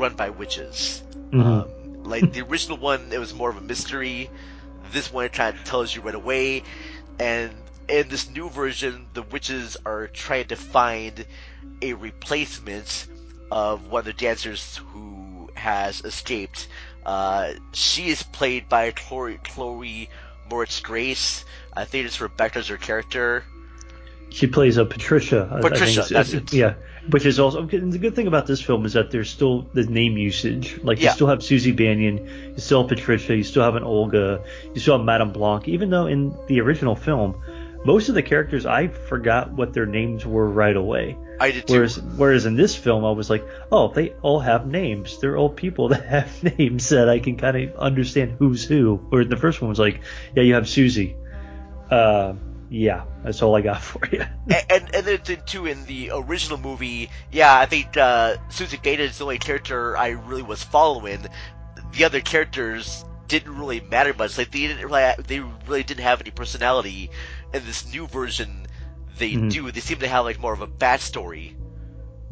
run 0.00 0.14
by 0.14 0.30
witches. 0.30 1.02
Mhm. 1.30 2.06
Like, 2.06 2.32
the 2.32 2.40
original 2.40 2.78
one, 2.78 3.12
it 3.12 3.18
was 3.18 3.34
more 3.34 3.50
of 3.50 3.56
a 3.56 3.60
mystery. 3.60 4.30
This 4.92 5.12
one, 5.12 5.26
it 5.26 5.32
kind 5.32 5.56
of 5.56 5.64
tells 5.64 5.94
you 5.94 6.00
right 6.00 6.14
away. 6.14 6.62
And 7.18 7.52
in 7.88 8.08
this 8.08 8.30
new 8.30 8.48
version, 8.48 9.06
the 9.14 9.22
witches 9.22 9.76
are 9.84 10.06
trying 10.08 10.46
to 10.48 10.56
find 10.56 11.26
a 11.82 11.92
replacement 11.92 13.06
of 13.50 13.86
one 13.88 14.00
of 14.00 14.04
the 14.06 14.12
dancers 14.12 14.80
who 14.92 15.50
has 15.54 16.02
escaped. 16.04 16.68
Uh, 17.04 17.52
she 17.72 18.08
is 18.08 18.22
played 18.22 18.68
by 18.68 18.90
Chloe, 18.92 19.38
Chloe 19.44 20.08
Moretz 20.48 20.82
Grace. 20.82 21.44
I 21.76 21.84
think 21.84 22.06
it's 22.06 22.20
Rebecca's 22.20 22.68
her 22.68 22.76
character. 22.76 23.44
She 24.30 24.46
plays 24.46 24.76
a 24.76 24.84
Patricia. 24.84 25.48
I 25.50 25.60
think 25.60 25.72
Patricia, 25.72 26.06
that's 26.08 26.32
it. 26.32 26.52
Yeah, 26.52 26.74
which 27.08 27.24
is 27.26 27.38
also 27.40 27.66
and 27.68 27.92
the 27.92 27.98
good 27.98 28.14
thing 28.14 28.26
about 28.26 28.46
this 28.46 28.60
film 28.60 28.84
is 28.84 28.92
that 28.92 29.10
there's 29.10 29.30
still 29.30 29.62
the 29.72 29.84
name 29.84 30.16
usage. 30.18 30.78
Like 30.82 31.00
Yeah. 31.00 31.08
you 31.08 31.14
still 31.14 31.26
have 31.28 31.42
Susie 31.42 31.72
Bannion, 31.72 32.26
you 32.54 32.58
still 32.58 32.82
have 32.82 32.88
Patricia, 32.88 33.34
you 33.36 33.44
still 33.44 33.62
have 33.62 33.76
an 33.76 33.84
Olga, 33.84 34.42
you 34.74 34.80
still 34.80 34.98
have 34.98 35.04
Madame 35.06 35.32
Blanc. 35.32 35.68
Even 35.68 35.90
though 35.90 36.06
in 36.06 36.34
the 36.46 36.60
original 36.60 36.94
film, 36.94 37.40
most 37.84 38.08
of 38.08 38.14
the 38.14 38.22
characters 38.22 38.66
I 38.66 38.88
forgot 38.88 39.52
what 39.52 39.72
their 39.72 39.86
names 39.86 40.26
were 40.26 40.48
right 40.48 40.76
away. 40.76 41.16
I 41.40 41.52
did 41.52 41.66
too. 41.66 41.74
Whereas, 41.74 41.98
whereas 41.98 42.44
in 42.44 42.54
this 42.54 42.76
film, 42.76 43.02
I 43.04 43.12
was 43.12 43.30
like, 43.30 43.42
oh, 43.72 43.90
they 43.92 44.10
all 44.20 44.40
have 44.40 44.66
names. 44.66 45.18
They're 45.18 45.38
all 45.38 45.48
people 45.48 45.88
that 45.94 46.04
have 46.04 46.58
names 46.58 46.90
that 46.90 47.08
I 47.08 47.18
can 47.18 47.36
kind 47.36 47.56
of 47.56 47.76
understand 47.76 48.36
who's 48.38 48.64
who. 48.64 48.96
Where 49.08 49.24
the 49.24 49.38
first 49.38 49.62
one 49.62 49.70
was 49.70 49.78
like, 49.78 50.02
yeah, 50.36 50.42
you 50.42 50.54
have 50.54 50.68
Susie. 50.68 51.16
Uh, 51.90 52.34
yeah, 52.70 53.04
that's 53.24 53.42
all 53.42 53.56
I 53.56 53.60
got 53.60 53.82
for 53.82 54.00
you. 54.10 54.22
and, 54.48 54.64
and 54.70 54.94
and 54.94 55.06
then 55.06 55.42
too 55.44 55.66
in 55.66 55.84
the 55.86 56.10
original 56.14 56.58
movie, 56.58 57.10
yeah, 57.32 57.58
I 57.58 57.66
think 57.66 57.96
uh, 57.96 58.36
Susie 58.48 58.78
Beta 58.82 59.02
is 59.02 59.18
the 59.18 59.24
only 59.24 59.38
character 59.38 59.96
I 59.96 60.10
really 60.10 60.42
was 60.42 60.62
following. 60.62 61.26
The 61.92 62.04
other 62.04 62.20
characters 62.20 63.04
didn't 63.26 63.58
really 63.58 63.80
matter 63.80 64.14
much. 64.14 64.38
Like 64.38 64.50
they 64.52 64.60
didn't 64.66 64.86
really, 64.86 65.12
they 65.26 65.40
really 65.40 65.82
didn't 65.82 66.04
have 66.04 66.20
any 66.20 66.30
personality. 66.30 67.10
In 67.52 67.64
this 67.66 67.92
new 67.92 68.06
version, 68.06 68.66
they 69.18 69.32
Mhm. 69.32 69.50
do. 69.50 69.70
They 69.72 69.80
seem 69.80 69.98
to 69.98 70.08
have 70.08 70.24
like 70.24 70.38
more 70.38 70.52
of 70.52 70.60
a 70.60 70.68
backstory 70.68 71.54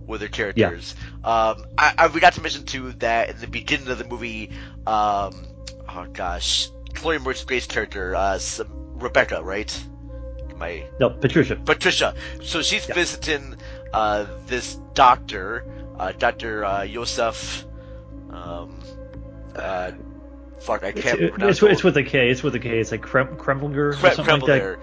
with 0.07 0.21
their 0.21 0.29
characters. 0.29 0.95
Um, 1.25 1.65
I, 1.77 1.95
I 1.99 2.09
forgot 2.09 2.35
to 2.35 2.41
mention 2.41 2.65
too 2.65 2.93
that 2.95 3.31
in 3.31 3.39
the 3.41 3.47
beginning 3.49 3.89
of 3.89 3.99
the 3.99 4.05
movie, 4.05 4.51
um, 4.87 5.47
oh 5.89 6.07
gosh, 6.13 6.69
Chloe 6.95 7.19
Grace's 7.19 7.67
character, 7.67 8.15
uh, 8.15 8.39
some, 8.39 8.69
Rebecca, 8.99 9.43
right? 9.43 9.71
I 10.63 10.87
No, 11.01 11.11
Patricia. 11.11 11.57
Patricia. 11.57 12.15
So 12.43 12.63
she's 12.63 12.85
visiting 12.87 13.57
uh, 13.93 14.27
this 14.47 14.75
doctor, 14.95 15.65
uh, 15.99 16.13
Doctor 16.13 16.65
uh, 16.65 16.83
Yosef. 16.83 17.65
Um, 18.31 18.79
uh, 19.57 19.93
fuck, 20.61 20.85
I 20.85 20.89
It's, 20.89 21.01
can't 21.03 21.21
it- 21.21 21.35
it's, 21.41 21.63
it's 21.63 21.85
with 21.85 21.97
a 21.97 22.03
K. 22.03 22.31
It's 22.31 22.43
with 22.43 22.55
a 22.55 22.59
K. 22.61 22.79
It's 22.79 22.91
like 22.93 23.03
Krem, 23.03 23.37
Kremlinger 23.37 23.77
or 23.77 23.93
Kre- 23.95 24.11
something 24.15 24.41
like 24.41 24.47
that. 24.47 24.79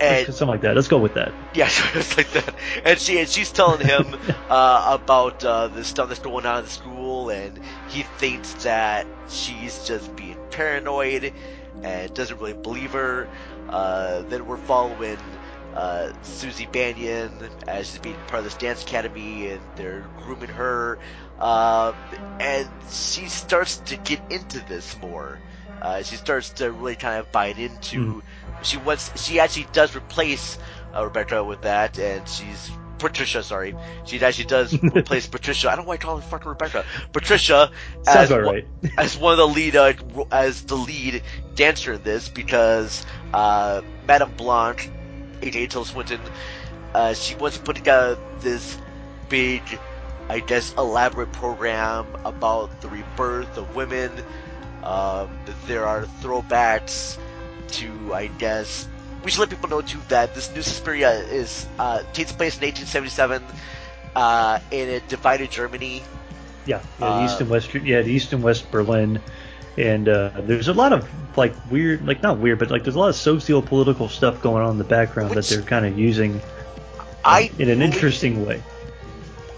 And- 0.00 0.26
something 0.26 0.46
like 0.48 0.60
that. 0.60 0.76
Let's 0.76 0.86
go 0.88 0.98
with 0.98 1.14
that. 1.14 1.32
Yeah, 1.54 1.68
it's 1.94 2.16
like 2.16 2.30
that. 2.30 2.54
And 2.84 2.98
she 3.00 3.18
and 3.18 3.28
she's 3.28 3.50
telling 3.50 3.84
him 3.84 4.14
uh, 4.48 4.96
about 5.02 5.44
uh, 5.44 5.68
the 5.68 5.82
stuff 5.84 6.08
that's 6.08 6.20
going 6.20 6.46
on 6.46 6.58
in 6.58 6.64
the 6.64 6.70
school, 6.70 7.30
and 7.30 7.58
he 7.88 8.04
thinks 8.18 8.52
that 8.64 9.06
she's 9.28 9.84
just 9.86 10.14
being 10.14 10.36
paranoid 10.50 11.32
and 11.82 12.14
doesn't 12.14 12.38
really 12.38 12.52
believe 12.54 12.92
her. 12.92 13.28
Uh, 13.68 14.22
then 14.28 14.46
we're 14.46 14.56
following 14.56 15.18
uh, 15.72 16.08
Susie 16.22 16.66
Bannion 16.66 17.50
as 17.66 17.90
she's 17.90 17.98
being 17.98 18.16
part 18.26 18.38
of 18.38 18.44
this 18.44 18.56
dance 18.56 18.82
academy, 18.82 19.48
and 19.48 19.62
they're 19.76 20.08
grooming 20.16 20.48
her. 20.50 20.98
Um, 21.38 21.94
and 22.40 22.68
she 22.88 23.28
starts 23.28 23.78
to 23.80 23.96
get 23.96 24.20
into 24.30 24.64
this 24.66 24.96
more. 25.00 25.40
Uh, 25.80 26.02
she 26.02 26.16
starts 26.16 26.50
to 26.54 26.72
really 26.72 26.96
kind 26.96 27.20
of 27.20 27.30
bite 27.30 27.58
into. 27.58 28.22
She 28.62 28.76
wants. 28.76 29.12
She 29.22 29.38
actually 29.38 29.66
does 29.72 29.94
replace 29.94 30.58
uh, 30.96 31.04
Rebecca 31.04 31.44
with 31.44 31.62
that, 31.62 31.98
and 31.98 32.26
she's 32.28 32.70
Patricia. 32.98 33.42
Sorry, 33.44 33.76
she 34.04 34.20
actually 34.20 34.46
does 34.46 34.76
replace 34.94 35.28
Patricia. 35.28 35.70
I 35.70 35.76
don't 35.76 35.84
know 35.84 35.88
why 35.90 35.94
I 35.94 35.98
call 35.98 36.16
her 36.16 36.22
fucking 36.22 36.48
Rebecca. 36.48 36.84
Patricia 37.12 37.70
Sounds 38.02 38.16
as 38.16 38.30
about 38.30 38.44
one- 38.46 38.62
as 38.96 39.16
one 39.16 39.32
of 39.32 39.38
the 39.38 39.46
lead 39.46 39.76
uh, 39.76 39.92
as 40.32 40.62
the 40.62 40.74
lead 40.74 41.22
dancer 41.54 41.92
in 41.94 42.02
this 42.02 42.28
because 42.28 43.06
uh, 43.32 43.82
Madame 44.06 44.32
Blanc, 44.36 44.90
aka 45.42 45.66
Tilda 45.66 45.88
Swinton, 45.88 46.20
uh, 46.94 47.14
she 47.14 47.34
was 47.36 47.56
putting 47.58 47.64
put 47.64 47.76
together 47.76 48.18
this 48.40 48.78
big, 49.28 49.62
I 50.28 50.40
guess, 50.40 50.72
elaborate 50.76 51.32
program 51.32 52.06
about 52.24 52.80
the 52.80 52.88
rebirth 52.88 53.56
of 53.56 53.74
women. 53.74 54.12
Um, 54.82 55.38
there 55.66 55.86
are 55.86 56.04
throwbacks 56.22 57.18
to, 57.68 58.14
I 58.14 58.28
guess, 58.28 58.88
we 59.22 59.30
should 59.30 59.40
let 59.40 59.50
people 59.50 59.68
know 59.68 59.82
too 59.82 60.00
that 60.08 60.34
this 60.34 60.52
new 60.54 60.62
Suspiria 60.62 61.10
is 61.12 61.66
uh, 61.78 62.02
takes 62.12 62.32
place 62.32 62.56
in 62.58 62.62
1877. 62.64 63.42
uh, 64.14 64.60
in 64.70 64.88
a 64.88 65.00
divided 65.00 65.50
Germany. 65.50 66.02
Yeah, 66.66 66.82
yeah, 66.98 67.06
Uh, 67.06 67.18
the 67.18 67.24
east 67.24 67.40
and 67.40 67.50
west. 67.50 67.74
Yeah, 67.74 68.02
the 68.02 68.10
east 68.12 68.32
and 68.32 68.42
west 68.42 68.70
Berlin, 68.70 69.20
and 69.78 70.08
uh, 70.08 70.30
there's 70.40 70.68
a 70.68 70.72
lot 70.72 70.92
of 70.92 71.08
like 71.36 71.54
weird, 71.70 72.06
like 72.06 72.22
not 72.22 72.38
weird, 72.38 72.58
but 72.58 72.70
like 72.70 72.82
there's 72.82 72.96
a 72.96 72.98
lot 72.98 73.08
of 73.08 73.14
socio-political 73.14 74.08
stuff 74.08 74.42
going 74.42 74.64
on 74.64 74.72
in 74.72 74.78
the 74.78 74.84
background 74.84 75.30
that 75.32 75.44
they're 75.44 75.62
kind 75.62 75.86
of 75.86 75.98
using 75.98 76.40
I 77.24 77.50
in 77.58 77.68
an 77.70 77.80
interesting 77.80 78.44
way. 78.44 78.62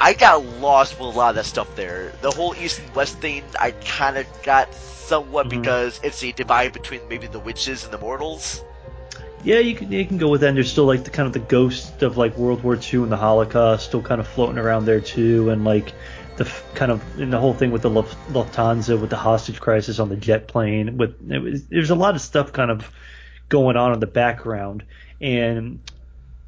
I 0.00 0.14
got 0.14 0.44
lost 0.44 0.98
with 0.98 1.14
a 1.14 1.18
lot 1.18 1.30
of 1.30 1.36
that 1.36 1.44
stuff 1.46 1.74
there. 1.76 2.12
The 2.22 2.30
whole 2.30 2.54
east 2.56 2.80
and 2.80 2.94
west 2.94 3.18
thing, 3.18 3.42
I 3.58 3.72
kind 3.72 4.16
of 4.16 4.26
got 4.42 4.72
somewhat 4.74 5.46
Mhm. 5.46 5.50
because 5.50 6.00
it's 6.02 6.22
a 6.22 6.32
divide 6.32 6.72
between 6.72 7.00
maybe 7.08 7.26
the 7.26 7.40
witches 7.40 7.84
and 7.84 7.92
the 7.92 7.98
mortals. 7.98 8.62
Yeah, 9.42 9.58
you 9.58 9.74
can 9.74 9.90
you 9.90 10.04
can 10.04 10.18
go 10.18 10.28
with 10.28 10.42
that. 10.42 10.48
And 10.48 10.56
there's 10.56 10.70
still 10.70 10.84
like 10.84 11.04
the 11.04 11.10
kind 11.10 11.26
of 11.26 11.32
the 11.32 11.38
ghost 11.38 12.02
of 12.02 12.18
like 12.18 12.36
World 12.36 12.62
War 12.62 12.76
II 12.76 13.02
and 13.02 13.12
the 13.12 13.16
Holocaust 13.16 13.86
still 13.86 14.02
kind 14.02 14.20
of 14.20 14.28
floating 14.28 14.58
around 14.58 14.84
there 14.84 15.00
too, 15.00 15.48
and 15.48 15.64
like 15.64 15.92
the 16.40 16.50
kind 16.72 16.90
of 16.90 17.20
and 17.20 17.30
the 17.30 17.38
whole 17.38 17.52
thing 17.52 17.70
with 17.70 17.82
the 17.82 17.90
Luft- 17.90 18.16
Lufthansa 18.26 18.98
with 18.98 19.10
the 19.10 19.16
hostage 19.16 19.60
crisis 19.60 19.98
on 19.98 20.08
the 20.08 20.16
jet 20.16 20.48
plane. 20.48 20.96
With 20.96 21.30
it 21.30 21.38
was, 21.38 21.66
there's 21.66 21.90
a 21.90 21.94
lot 21.94 22.14
of 22.14 22.22
stuff 22.22 22.50
kind 22.50 22.70
of 22.70 22.90
going 23.50 23.76
on 23.76 23.92
in 23.92 24.00
the 24.00 24.06
background, 24.06 24.84
and 25.20 25.80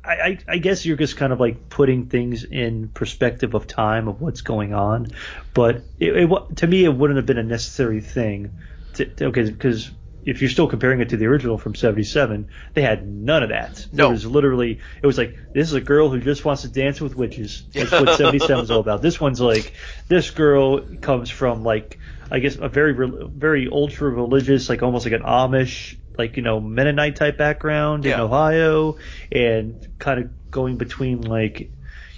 I, 0.02 0.12
I, 0.12 0.38
I 0.48 0.58
guess 0.58 0.86
you're 0.86 0.96
just 0.96 1.18
kind 1.18 1.30
of 1.30 1.40
like 1.40 1.68
putting 1.68 2.06
things 2.06 2.42
in 2.42 2.88
perspective 2.88 3.52
of 3.52 3.66
time 3.66 4.08
of 4.08 4.22
what's 4.22 4.40
going 4.40 4.72
on, 4.72 5.08
but 5.52 5.82
it, 5.98 6.16
it 6.16 6.56
to 6.56 6.66
me 6.66 6.86
it 6.86 6.94
wouldn't 6.94 7.18
have 7.18 7.26
been 7.26 7.36
a 7.36 7.42
necessary 7.42 8.00
thing. 8.00 8.50
To, 8.94 9.04
to, 9.04 9.26
okay, 9.26 9.50
because 9.50 9.90
if 10.24 10.40
you're 10.40 10.50
still 10.50 10.68
comparing 10.68 11.00
it 11.00 11.10
to 11.10 11.16
the 11.16 11.26
original 11.26 11.58
from 11.58 11.74
'77, 11.74 12.48
they 12.74 12.82
had 12.82 13.06
none 13.06 13.42
of 13.42 13.48
that. 13.50 13.86
No. 13.92 14.08
It 14.08 14.12
was 14.12 14.26
literally 14.26 14.80
it 15.02 15.06
was 15.06 15.18
like 15.18 15.36
this 15.52 15.68
is 15.68 15.74
a 15.74 15.80
girl 15.80 16.10
who 16.10 16.20
just 16.20 16.44
wants 16.44 16.62
to 16.62 16.68
dance 16.68 17.00
with 17.00 17.16
witches. 17.16 17.64
That's 17.72 17.90
what 17.90 18.10
'77 18.16 18.64
is 18.64 18.70
all 18.70 18.80
about. 18.80 19.02
This 19.02 19.20
one's 19.20 19.40
like 19.40 19.72
this 20.08 20.30
girl 20.30 20.80
comes 21.00 21.30
from 21.30 21.64
like 21.64 21.98
I 22.30 22.38
guess 22.38 22.56
a 22.56 22.68
very 22.68 22.94
very 22.94 23.68
ultra 23.70 24.10
religious, 24.10 24.68
like 24.68 24.82
almost 24.82 25.04
like 25.04 25.14
an 25.14 25.22
Amish, 25.22 25.96
like 26.16 26.36
you 26.36 26.42
know 26.42 26.60
Mennonite 26.60 27.16
type 27.16 27.36
background 27.36 28.06
in 28.06 28.18
Ohio, 28.18 28.96
and 29.30 29.86
kind 29.98 30.20
of 30.20 30.50
going 30.50 30.76
between 30.76 31.22
like 31.22 31.70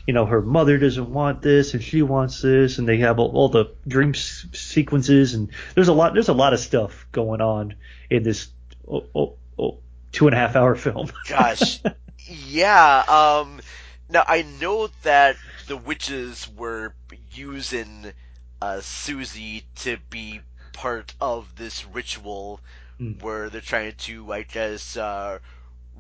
you 0.07 0.13
know 0.15 0.27
her 0.27 0.43
mother 0.43 0.79
doesn't 0.79 1.11
want 1.11 1.43
this 1.43 1.75
and 1.75 1.83
she 1.83 2.03
wants 2.03 2.43
this, 2.43 2.79
and 2.79 2.89
they 2.89 2.99
have 2.99 3.19
all, 3.19 3.31
all 3.33 3.49
the 3.49 3.73
dream 3.87 4.11
s- 4.11 4.47
sequences, 4.53 5.35
and 5.35 5.51
there's 5.75 5.89
a 5.89 5.93
lot 5.93 6.15
there's 6.15 6.29
a 6.29 6.35
lot 6.35 6.53
of 6.53 6.61
stuff 6.61 7.07
going 7.13 7.41
on 7.41 7.75
in 8.11 8.23
this 8.23 8.49
oh, 8.89 9.05
oh, 9.15 9.35
oh, 9.59 9.79
two 10.13 10.27
and 10.27 10.35
a 10.35 10.39
half 10.39 10.57
hour 10.57 10.75
film. 10.75 11.11
Gosh, 11.29 11.81
yeah. 12.27 13.05
Um, 13.09 13.61
now 14.11 14.25
I 14.27 14.43
know 14.61 14.89
that 15.03 15.37
the 15.67 15.77
witches 15.77 16.49
were 16.57 16.95
using 17.33 18.13
uh, 18.61 18.81
Susie 18.81 19.65
to 19.77 19.97
be 20.11 20.41
part 20.73 21.15
of 21.21 21.55
this 21.57 21.85
ritual 21.87 22.61
Mm. 23.01 23.21
where 23.25 23.51
they're 23.51 23.61
trying 23.61 23.95
to, 24.07 24.33
I 24.33 24.43
guess, 24.45 24.97
uh, 24.97 25.41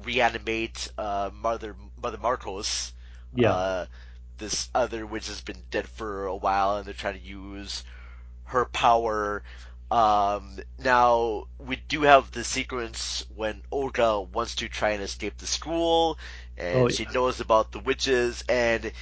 reanimate 0.04 0.90
uh, 0.96 1.30
Mother 1.34 1.74
Mother 2.00 2.18
Markos. 2.18 2.92
Yeah. 3.35 3.57
Uh, 3.57 3.87
this 4.38 4.68
other 4.75 5.07
witch 5.07 5.29
has 5.29 5.40
been 5.40 5.62
dead 5.70 5.88
for 5.88 6.27
a 6.27 6.37
while, 6.37 6.77
and 6.77 6.87
they're 6.87 6.94
trying 6.94 7.18
to 7.20 7.27
use 7.27 7.85
her 8.44 8.64
power. 8.66 9.42
Um, 9.90 10.59
now 10.79 11.47
we 11.59 11.77
do 11.77 12.03
have 12.03 12.33
the 12.33 12.44
sequence 12.44 13.25
when 13.35 13.62
Olga 13.70 14.20
wants 14.20 14.55
to 14.57 14.68
try 14.68 14.90
and 14.90 15.03
escape 15.03 15.38
the 15.38 15.47
school, 15.47 16.18
and 16.57 16.90
Oh, 16.90 16.90
she 16.90 17.07
knows 17.07 17.40
about 17.40 17.73
the 17.73 17.79
witches, 17.81 18.42
and 18.49 18.92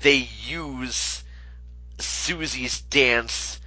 they 0.00 0.28
use 0.44 1.24
Susie's 1.98 2.80
dance 2.82 3.60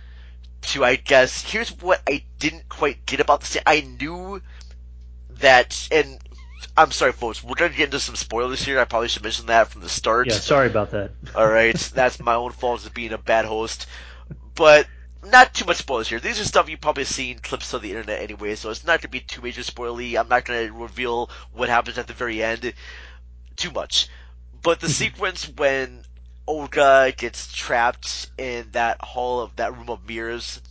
to, 0.62 0.84
I 0.86 0.96
guess, 0.96 1.44
here's 1.52 1.70
what 1.82 2.02
I 2.08 2.24
didn't 2.40 2.70
quite 2.70 3.06
get 3.06 3.20
about 3.20 3.42
this. 3.42 3.58
I 3.66 3.82
knew 3.82 4.42
that, 5.30 5.88
and 5.92 6.20
I'm 6.76 6.92
sorry, 6.92 7.12
folks, 7.12 7.44
we're 7.44 7.56
going 7.56 7.72
to 7.72 7.78
get 7.78 7.86
into 7.86 8.00
some 8.00 8.16
spoilers 8.16 8.64
here. 8.64 8.80
I 8.80 8.86
probably 8.86 9.08
should 9.08 9.24
mention 9.24 9.48
that 9.48 9.70
from 9.70 9.82
the 9.82 9.90
start. 9.90 10.28
yeah, 10.28 10.34
sorry 10.34 10.68
about 10.68 10.92
that. 10.92 11.12
All 11.36 11.48
right, 11.48 11.76
that's 11.76 12.20
my 12.20 12.36
own 12.36 12.52
fault 12.52 12.86
as 12.86 12.90
being 12.90 13.14
a 13.14 13.18
bad 13.18 13.46
host, 13.46 13.88
but 14.56 14.88
not 15.24 15.54
too 15.54 15.66
much 15.66 15.78
spoilers 15.78 16.08
here. 16.08 16.20
These 16.20 16.40
are 16.40 16.46
stuff 16.46 16.70
you've 16.70 16.82
probably 16.82 17.04
seen 17.04 17.40
clips 17.40 17.74
on 17.74 17.82
the 17.82 17.90
internet 17.90 18.22
anyway, 18.22 18.56
so 18.56 18.70
it's 18.70 18.86
not 18.86 19.02
going 19.02 19.02
to 19.02 19.08
be 19.10 19.20
too 19.20 19.42
major 19.42 19.62
spoily. 19.62 20.20
I'm 20.20 20.30
not 20.30 20.46
going 20.46 20.68
to 20.68 20.74
reveal 20.74 21.30
what 21.52 21.70
happens 21.70 21.98
at 21.98 22.08
the 22.08 22.14
very 22.14 22.42
end 22.42 22.74
too 23.56 23.72
much. 23.72 24.08
But 24.62 24.80
the 24.80 24.88
mm-hmm. 24.88 24.94
sequence 24.94 25.50
when 25.50 26.04
Olga 26.48 27.14
gets 27.16 27.52
trapped 27.54 28.32
in 28.38 28.72
that 28.72 29.02
hall 29.02 29.42
of 29.42 29.56
that 29.58 29.78
room 29.78 29.90
of 29.90 30.08
mirrors, 30.08 30.62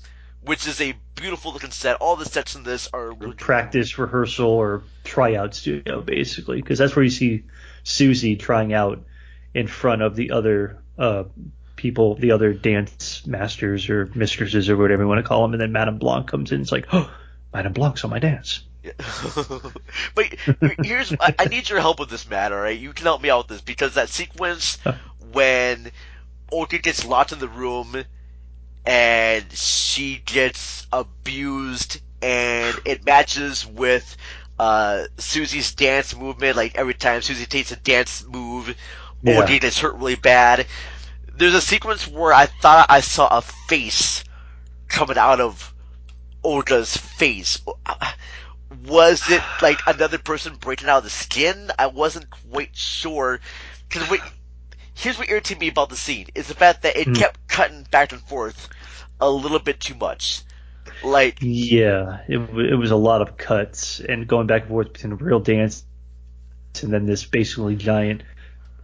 which 0.48 0.66
is 0.66 0.80
a 0.80 0.94
beautiful 1.14 1.52
looking 1.52 1.70
set. 1.70 1.96
All 1.96 2.16
the 2.16 2.24
sets 2.24 2.54
in 2.54 2.62
this 2.62 2.88
are 2.94 3.14
practice 3.36 3.98
rehearsal 3.98 4.48
or 4.48 4.82
tryout 5.04 5.54
studio 5.54 6.00
basically 6.00 6.56
because 6.62 6.78
that's 6.78 6.96
where 6.96 7.04
you 7.04 7.10
see 7.10 7.44
Susie 7.82 8.36
trying 8.36 8.72
out 8.72 9.04
in 9.52 9.66
front 9.66 10.00
of 10.00 10.16
the 10.16 10.30
other 10.30 10.82
uh, 10.98 11.24
people, 11.76 12.14
the 12.14 12.32
other 12.32 12.54
dance 12.54 13.26
masters 13.26 13.90
or 13.90 14.06
mistresses 14.14 14.70
or 14.70 14.78
whatever 14.78 15.02
you 15.02 15.08
want 15.08 15.18
to 15.18 15.22
call 15.22 15.42
them, 15.42 15.52
and 15.52 15.60
then 15.60 15.72
Madame 15.72 15.98
Blanc 15.98 16.26
comes 16.26 16.50
in. 16.50 16.62
It's 16.62 16.72
like, 16.72 16.86
oh, 16.92 17.12
Madame 17.52 17.74
Blanc's 17.74 18.02
on 18.04 18.10
my 18.10 18.18
dance. 18.18 18.64
but 20.14 20.34
here's 20.82 21.12
I, 21.20 21.34
I 21.38 21.44
need 21.44 21.68
your 21.68 21.80
help 21.80 22.00
with 22.00 22.08
this, 22.08 22.28
Matt. 22.28 22.52
All 22.52 22.58
right, 22.58 22.78
you 22.78 22.94
can 22.94 23.04
help 23.04 23.20
me 23.20 23.28
out 23.28 23.48
with 23.48 23.48
this 23.48 23.60
because 23.60 23.94
that 23.94 24.08
sequence 24.08 24.78
when 25.32 25.90
Olga 26.50 26.78
gets 26.78 27.04
locked 27.04 27.32
in 27.32 27.38
the 27.38 27.48
room 27.48 28.04
and 28.86 29.50
she 29.52 30.22
gets 30.24 30.86
abused, 30.92 32.00
and 32.22 32.76
it 32.84 33.04
matches 33.04 33.66
with 33.66 34.16
uh, 34.58 35.04
Susie's 35.18 35.74
dance 35.74 36.14
movement. 36.16 36.56
Like 36.56 36.76
every 36.76 36.94
time 36.94 37.22
Susie 37.22 37.46
takes 37.46 37.72
a 37.72 37.76
dance 37.76 38.24
move, 38.26 38.74
Yeah. 39.22 39.40
Olga 39.40 39.58
gets 39.58 39.78
hurt 39.80 39.94
really 39.96 40.16
bad. 40.16 40.66
There's 41.34 41.54
a 41.54 41.60
sequence 41.60 42.06
where 42.08 42.32
I 42.32 42.46
thought 42.46 42.86
I 42.90 43.00
saw 43.00 43.28
a 43.28 43.42
face 43.42 44.24
coming 44.88 45.18
out 45.18 45.40
of 45.40 45.74
Olga's 46.42 46.96
face. 46.96 47.58
Was 48.84 49.30
it 49.30 49.42
like 49.62 49.80
another 49.86 50.18
person 50.18 50.56
breaking 50.56 50.88
out 50.88 50.98
of 50.98 51.04
the 51.04 51.10
skin? 51.10 51.70
I 51.78 51.86
wasn't 51.86 52.30
quite 52.30 52.76
sure. 52.76 53.40
Cause 53.90 54.08
wait, 54.10 54.20
here's 54.98 55.18
what 55.18 55.28
irritated 55.30 55.60
me 55.60 55.68
about 55.68 55.90
the 55.90 55.96
scene 55.96 56.28
is 56.34 56.48
the 56.48 56.54
fact 56.54 56.82
that 56.82 56.96
it 56.96 57.06
Hmm. 57.06 57.14
kept 57.14 57.48
cutting 57.48 57.84
back 57.90 58.12
and 58.12 58.20
forth 58.22 58.68
a 59.20 59.30
little 59.30 59.58
bit 59.60 59.80
too 59.80 59.94
much. 59.94 60.42
Like, 61.02 61.38
Yeah, 61.40 62.20
it, 62.28 62.38
it 62.38 62.74
was 62.76 62.90
a 62.90 62.96
lot 62.96 63.22
of 63.22 63.36
cuts 63.36 64.00
and 64.00 64.26
going 64.26 64.46
back 64.46 64.62
and 64.62 64.70
forth 64.70 64.92
between 64.92 65.12
a 65.12 65.16
real 65.16 65.40
dance 65.40 65.84
and 66.82 66.92
then 66.92 67.06
this 67.06 67.24
basically 67.24 67.76
giant, 67.76 68.22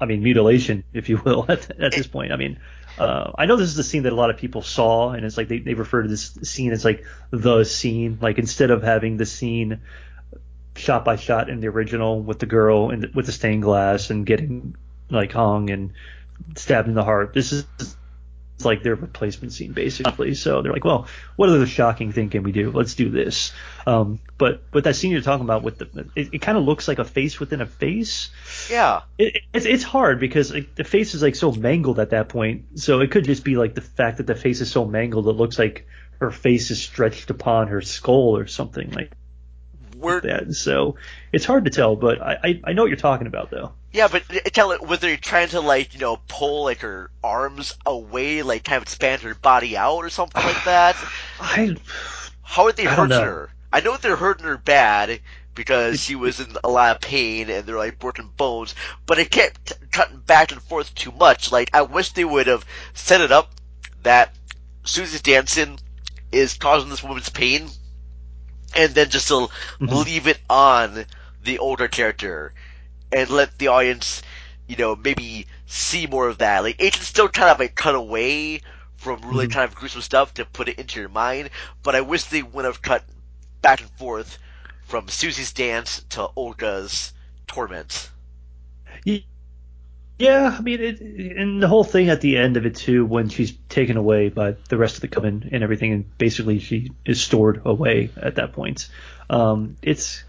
I 0.01 0.07
mean, 0.07 0.23
mutilation, 0.23 0.85
if 0.93 1.09
you 1.09 1.19
will, 1.25 1.47
at, 1.49 1.71
at 1.81 1.95
this 1.95 2.07
point. 2.07 2.33
I 2.33 2.37
mean, 2.37 2.61
uh, 2.99 3.33
I 3.37 3.47
know 3.47 3.57
this 3.57 3.69
is 3.69 3.77
the 3.77 3.85
scene 3.85 4.05
that 4.05 4.13
a 4.13 4.17
lot 4.17 4.31
of 4.31 4.37
people 4.37 4.63
saw, 4.63 5.11
and 5.13 5.25
it's 5.25 5.37
like 5.37 5.49
they, 5.49 5.59
they 5.59 5.75
refer 5.75 6.03
to 6.03 6.09
this 6.09 6.33
scene 6.43 6.73
as 6.73 6.85
like 6.85 7.05
the 7.31 7.65
scene. 7.65 8.19
Like 8.21 8.39
instead 8.39 8.71
of 8.71 8.83
having 8.83 9.17
the 9.17 9.27
scene 9.27 9.83
shot 10.77 11.05
by 11.05 11.17
shot 11.17 11.51
in 11.51 11.61
the 11.61 11.69
original 11.69 12.23
with 12.23 12.39
the 12.39 12.47
girl 12.47 12.91
and 12.91 13.15
with 13.15 13.27
the 13.27 13.33
stained 13.33 13.63
glass 13.63 14.11
and 14.11 14.27
getting 14.27 14.77
like 15.11 15.33
hung 15.33 15.71
and 15.71 15.93
stabbed 16.57 16.89
in 16.89 16.95
the 16.95 17.05
heart, 17.05 17.35
this 17.35 17.53
is 17.53 17.67
it's 18.57 18.65
like 18.65 18.83
their 18.83 18.95
replacement 18.95 19.53
scene 19.53 19.73
basically. 19.73 20.35
So 20.35 20.63
they're 20.63 20.73
like, 20.73 20.85
well, 20.85 21.09
what 21.37 21.49
other 21.49 21.67
shocking 21.67 22.13
thing 22.13 22.31
can 22.31 22.45
we 22.45 22.53
do? 22.53 22.71
Let's 22.71 22.95
do 22.95 23.11
this. 23.11 23.53
Um, 23.87 24.21
but 24.39 24.71
but 24.71 24.85
that 24.85 24.95
scene 24.95 25.11
you're 25.11 25.23
talking 25.23 25.45
about 25.45 25.63
with 25.63 25.79
the 25.79 26.09
it, 26.15 26.35
it 26.35 26.39
kind 26.39 26.57
of 26.57 26.65
looks 26.65 26.87
like 26.87 26.99
a 26.99 27.05
face 27.05 27.41
within 27.41 27.61
a 27.61 27.67
face. 27.67 28.31
yeah. 28.71 29.03
It, 29.19 29.43
it's 29.53 29.67
it's 29.67 29.83
hard 29.83 30.21
because 30.21 30.53
like, 30.53 30.75
the 30.77 30.85
face 30.85 31.15
is 31.15 31.23
like 31.23 31.35
so 31.35 31.51
mangled 31.51 31.99
at 31.99 32.11
that 32.11 32.29
point. 32.29 32.79
So 32.79 33.01
it 33.01 33.11
could 33.11 33.25
just 33.25 33.45
be 33.45 33.57
like 33.57 33.75
the 33.75 33.81
fact 33.81 34.19
that 34.19 34.27
the 34.27 34.37
face 34.37 34.61
is 34.61 34.71
so 34.71 34.85
mangled 34.85 35.27
it 35.27 35.33
looks 35.33 35.59
like 35.59 35.87
her 36.21 36.31
face 36.31 36.71
is 36.71 36.81
stretched 36.81 37.31
upon 37.31 37.69
her 37.69 37.81
skull 37.81 38.37
or 38.37 38.47
something 38.47 38.93
like 38.93 39.13
We're, 39.97 40.21
that. 40.21 40.55
So 40.55 40.95
it's 41.33 41.45
hard 41.45 41.65
to 41.65 41.73
tell, 41.73 41.97
but 41.97 42.23
I 42.23 42.39
I, 42.45 42.61
I 42.67 42.73
know 42.73 42.83
what 42.83 42.89
you're 42.89 42.97
talking 42.97 43.27
about 43.27 43.51
though. 43.51 43.73
Yeah, 43.95 44.09
but 44.09 44.25
tell 44.53 44.73
it, 44.73 44.83
were 44.87 44.97
they 44.97 45.17
trying 45.17 45.49
to 45.51 45.61
like, 45.61 45.95
you 45.95 46.01
know, 46.01 46.21
pull 46.29 46.65
like 46.65 46.81
her 46.81 47.11
arms 47.23 47.75
away, 47.87 48.43
like 48.43 48.65
kind 48.65 48.79
of 48.79 48.83
expand 48.83 49.23
her 49.23 49.35
body 49.35 49.77
out 49.77 49.99
or 49.99 50.11
something 50.11 50.43
like 50.43 50.63
that? 50.65 50.97
I 51.41 51.77
How 52.43 52.67
are 52.67 52.73
they 52.73 52.87
I 52.87 52.95
hurting 52.95 53.21
her? 53.21 53.51
I 53.73 53.81
know 53.81 53.97
they're 53.97 54.17
hurting 54.17 54.47
her 54.47 54.59
bad 54.59 55.21
because 55.55 56.01
she 56.01 56.17
was 56.17 56.41
in 56.41 56.57
a 56.65 56.69
lot 56.69 56.97
of 56.97 57.03
pain 57.03 57.51
and 57.51 57.67
they're 57.67 57.79
like 57.79 57.99
broken 58.01 58.29
bones, 58.37 58.75
but 59.07 59.19
it 59.19 59.31
kept 59.31 59.73
cutting 59.93 60.19
back 60.21 60.53
and 60.53 60.61
forth 60.63 60.95
too 60.95 61.13
much. 61.13 61.53
Like 61.53 61.71
I 61.73 61.83
wish 61.83 62.13
they 62.13 62.25
would 62.25 62.49
have 62.49 62.65
set 62.95 63.21
it 63.21 63.31
up 63.33 63.51
that 64.03 64.35
Susie's 64.85 65.23
dancing 65.23 65.79
is 66.33 66.55
causing 66.55 66.91
this 66.91 67.03
woman's 67.05 67.31
pain, 67.31 67.69
and 68.75 68.95
then 68.95 69.11
just 69.11 69.29
to 69.29 69.49
Mhm. 69.81 70.05
leave 70.05 70.27
it 70.27 70.41
on 70.51 71.07
the 71.43 71.59
older 71.59 71.89
character 71.89 72.55
and 73.15 73.31
let 73.31 73.59
the 73.59 73.69
audience 73.69 74.23
you 74.67 74.77
know, 74.77 74.97
maybe 74.97 75.47
see 75.67 76.07
more 76.07 76.29
of 76.29 76.39
that. 76.39 76.63
Like, 76.63 76.79
Argento's 76.79 77.07
still 77.07 77.29
kind 77.29 77.51
of 77.51 77.59
like 77.59 77.75
cut 77.75 77.95
away 77.95 78.61
from 78.97 79.21
really 79.23 79.49
kind 79.49 79.69
of 79.69 79.75
gruesome 79.75 80.01
stuff 80.01 80.35
to 80.35 80.45
put 80.47 80.69
it 80.69 80.79
into 80.79 81.01
your 81.01 81.11
mind, 81.11 81.51
but 81.83 81.95
I 81.95 82.01
wish 82.01 82.25
they 82.25 82.43
would 82.43 82.65
have 82.65 82.81
cut 82.81 83.05
back 83.61 83.81
and 83.81 83.91
forth 83.91 84.39
from 84.87 85.09
Susie's 85.09 85.53
dance 85.53 86.03
to 86.11 86.29
Olga's 86.37 87.13
torment. 87.47 88.11
Yeah, 90.17 90.57
I 90.57 90.63
mean, 90.63 90.81
it, 90.81 91.01
and 91.01 91.63
the 91.63 91.69
whole 91.69 91.85
thing 91.85 92.09
at 92.09 92.21
the 92.21 92.39
end 92.39 92.57
of 92.57 92.65
it 92.65 92.77
too, 92.77 93.05
when 93.05 93.29
she's 93.29 93.53
taken 93.69 93.97
away 93.97 94.29
by 94.29 94.55
the 94.69 94.79
rest 94.79 94.95
of 94.95 95.01
the 95.01 95.09
coven 95.09 95.49
and 95.53 95.63
everything, 95.63 95.93
and 95.93 96.19
basically 96.19 96.61
she 96.61 96.93
is 97.05 97.21
stored 97.21 97.63
away 97.65 98.11
at 98.17 98.37
that 98.37 98.53
point. 98.53 98.89
Um, 99.29 99.77
it's, 99.83 100.23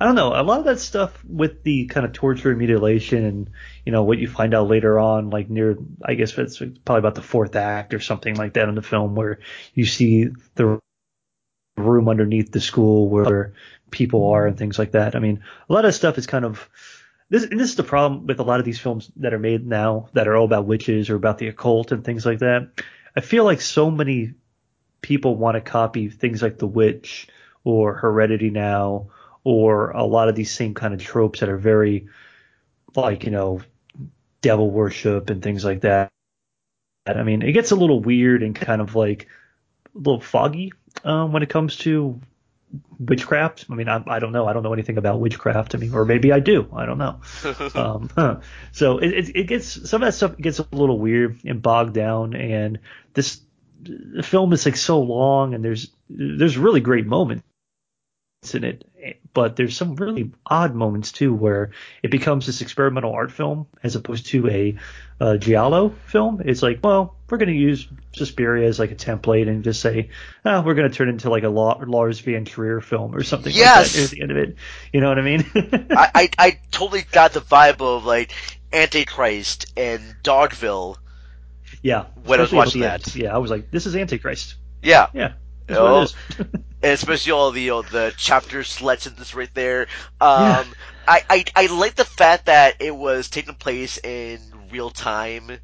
I 0.00 0.04
don't 0.04 0.14
know, 0.14 0.28
a 0.28 0.42
lot 0.42 0.60
of 0.60 0.64
that 0.66 0.78
stuff 0.78 1.24
with 1.24 1.64
the 1.64 1.86
kind 1.86 2.06
of 2.06 2.12
torture 2.12 2.50
and 2.50 2.58
mutilation, 2.58 3.24
and 3.24 3.50
you 3.84 3.90
know 3.90 4.04
what 4.04 4.18
you 4.18 4.28
find 4.28 4.54
out 4.54 4.68
later 4.68 4.98
on, 4.98 5.30
like 5.30 5.50
near, 5.50 5.76
I 6.04 6.14
guess 6.14 6.38
it's 6.38 6.58
probably 6.58 7.00
about 7.00 7.16
the 7.16 7.22
fourth 7.22 7.56
act 7.56 7.94
or 7.94 8.00
something 8.00 8.36
like 8.36 8.54
that 8.54 8.68
in 8.68 8.76
the 8.76 8.82
film, 8.82 9.16
where 9.16 9.40
you 9.74 9.86
see 9.86 10.28
the 10.54 10.78
room 11.76 12.08
underneath 12.08 12.52
the 12.52 12.60
school 12.60 13.08
where 13.08 13.54
people 13.90 14.30
are 14.30 14.46
and 14.46 14.56
things 14.56 14.78
like 14.78 14.92
that. 14.92 15.16
I 15.16 15.18
mean, 15.18 15.42
a 15.68 15.72
lot 15.72 15.84
of 15.84 15.94
stuff 15.94 16.18
is 16.18 16.26
kind 16.26 16.44
of 16.44 16.68
this 17.30 17.44
and 17.44 17.58
this 17.58 17.70
is 17.70 17.76
the 17.76 17.82
problem 17.82 18.26
with 18.26 18.40
a 18.40 18.44
lot 18.44 18.60
of 18.60 18.66
these 18.66 18.80
films 18.80 19.10
that 19.16 19.34
are 19.34 19.38
made 19.38 19.66
now 19.66 20.08
that 20.12 20.28
are 20.28 20.36
all 20.36 20.44
about 20.44 20.66
witches 20.66 21.10
or 21.10 21.16
about 21.16 21.38
the 21.38 21.48
occult 21.48 21.92
and 21.92 22.04
things 22.04 22.24
like 22.24 22.38
that. 22.38 22.68
I 23.16 23.20
feel 23.20 23.44
like 23.44 23.60
so 23.60 23.90
many 23.90 24.34
people 25.02 25.36
want 25.36 25.56
to 25.56 25.60
copy 25.60 26.08
things 26.08 26.42
like 26.42 26.58
The 26.58 26.66
Witch 26.66 27.28
or 27.64 27.94
Hereditary 27.94 28.50
now 28.50 29.08
or 29.44 29.90
a 29.90 30.04
lot 30.04 30.28
of 30.28 30.34
these 30.34 30.50
same 30.50 30.74
kind 30.74 30.94
of 30.94 31.02
tropes 31.02 31.40
that 31.40 31.48
are 31.48 31.56
very 31.56 32.08
like, 32.94 33.24
you 33.24 33.30
know, 33.30 33.60
devil 34.40 34.70
worship 34.70 35.30
and 35.30 35.42
things 35.42 35.64
like 35.64 35.82
that. 35.82 36.10
I 37.06 37.22
mean, 37.22 37.42
it 37.42 37.52
gets 37.52 37.70
a 37.70 37.76
little 37.76 38.00
weird 38.00 38.42
and 38.42 38.54
kind 38.54 38.80
of 38.80 38.94
like 38.94 39.28
a 39.94 39.98
little 39.98 40.20
foggy 40.20 40.72
um, 41.04 41.32
when 41.32 41.42
it 41.42 41.48
comes 41.48 41.76
to 41.78 42.20
witchcraft. 42.98 43.66
I 43.70 43.74
mean, 43.74 43.88
I, 43.88 44.02
I 44.06 44.18
don't 44.18 44.32
know. 44.32 44.46
I 44.46 44.52
don't 44.52 44.62
know 44.62 44.72
anything 44.72 44.98
about 44.98 45.20
witchcraft. 45.20 45.74
I 45.74 45.78
mean, 45.78 45.94
or 45.94 46.04
maybe 46.04 46.32
I 46.32 46.40
do. 46.40 46.68
I 46.74 46.86
don't 46.86 46.98
know. 46.98 47.20
um, 47.74 48.10
huh. 48.14 48.40
So 48.72 48.98
it, 48.98 49.12
it, 49.12 49.36
it 49.36 49.44
gets 49.44 49.88
some 49.88 50.02
of 50.02 50.06
that 50.06 50.12
stuff 50.12 50.36
gets 50.36 50.58
a 50.58 50.66
little 50.72 50.98
weird 50.98 51.38
and 51.44 51.62
bogged 51.62 51.94
down. 51.94 52.34
And 52.34 52.80
this 53.14 53.40
the 53.80 54.22
film 54.22 54.52
is 54.52 54.66
like 54.66 54.76
so 54.76 55.00
long, 55.00 55.54
and 55.54 55.64
there's 55.64 55.90
there's 56.08 56.58
really 56.58 56.80
great 56.80 57.06
moments 57.06 57.44
in 58.52 58.64
it, 58.64 58.87
but 59.32 59.56
there's 59.56 59.76
some 59.76 59.94
really 59.96 60.32
odd 60.46 60.74
moments 60.74 61.12
too 61.12 61.32
where 61.32 61.70
it 62.02 62.10
becomes 62.10 62.46
this 62.46 62.60
experimental 62.60 63.12
art 63.12 63.30
film 63.30 63.66
as 63.82 63.94
opposed 63.96 64.26
to 64.26 64.48
a 64.48 64.76
uh, 65.20 65.36
giallo 65.36 65.90
film. 66.06 66.42
It's 66.44 66.62
like, 66.62 66.80
well, 66.82 67.16
we're 67.30 67.38
going 67.38 67.48
to 67.48 67.54
use 67.54 67.86
Suspiria 68.16 68.66
as 68.68 68.78
like 68.78 68.90
a 68.90 68.94
template 68.96 69.48
and 69.48 69.62
just 69.64 69.80
say, 69.80 70.10
oh, 70.44 70.62
we're 70.62 70.74
going 70.74 70.90
to 70.90 70.94
turn 70.96 71.08
it 71.08 71.12
into 71.12 71.30
like 71.30 71.42
a 71.44 71.48
La- 71.48 71.80
Lars 71.86 72.20
von 72.20 72.44
Trier 72.44 72.80
film 72.80 73.14
or 73.14 73.22
something 73.22 73.52
Yes! 73.54 73.94
like 73.94 74.02
that 74.02 74.04
at 74.04 74.10
the 74.10 74.22
end 74.22 74.30
of 74.32 74.36
it. 74.36 74.56
You 74.92 75.00
know 75.00 75.08
what 75.08 75.18
I 75.18 75.22
mean? 75.22 75.44
I, 75.90 76.10
I 76.14 76.30
I 76.38 76.60
totally 76.70 77.02
got 77.12 77.32
the 77.32 77.40
vibe 77.40 77.80
of 77.80 78.04
like 78.04 78.32
Antichrist 78.72 79.72
and 79.76 80.02
Dogville. 80.22 80.96
yeah. 81.82 82.06
When 82.24 82.38
I 82.38 82.42
was 82.42 82.52
watching 82.52 82.80
that. 82.82 83.06
end. 83.06 83.16
Yeah, 83.16 83.34
I 83.34 83.38
was 83.38 83.50
like, 83.50 83.70
this 83.70 83.86
is 83.86 83.94
Antichrist. 83.96 84.56
Yeah. 84.82 85.08
Yeah. 85.12 85.32
You 85.68 85.74
That's 85.74 85.80
what 85.80 85.92
know, 85.92 86.00
it 86.00 86.02
is. 86.02 86.16
and 86.82 86.92
especially 86.92 87.32
all 87.32 87.50
the 87.52 87.62
you 87.62 87.70
know, 87.70 87.82
the 87.82 88.14
chapter 88.16 88.64
legends 88.82 89.34
right 89.34 89.52
there. 89.54 89.82
Um, 90.20 90.74
I, 91.06 91.22
I 91.30 91.44
I 91.56 91.66
like 91.66 91.96
the 91.96 92.04
fact 92.04 92.46
that 92.46 92.76
it 92.80 92.94
was 92.94 93.28
taking 93.30 93.54
place 93.54 93.98
in 94.02 94.40
real 94.70 94.90
time 94.90 95.58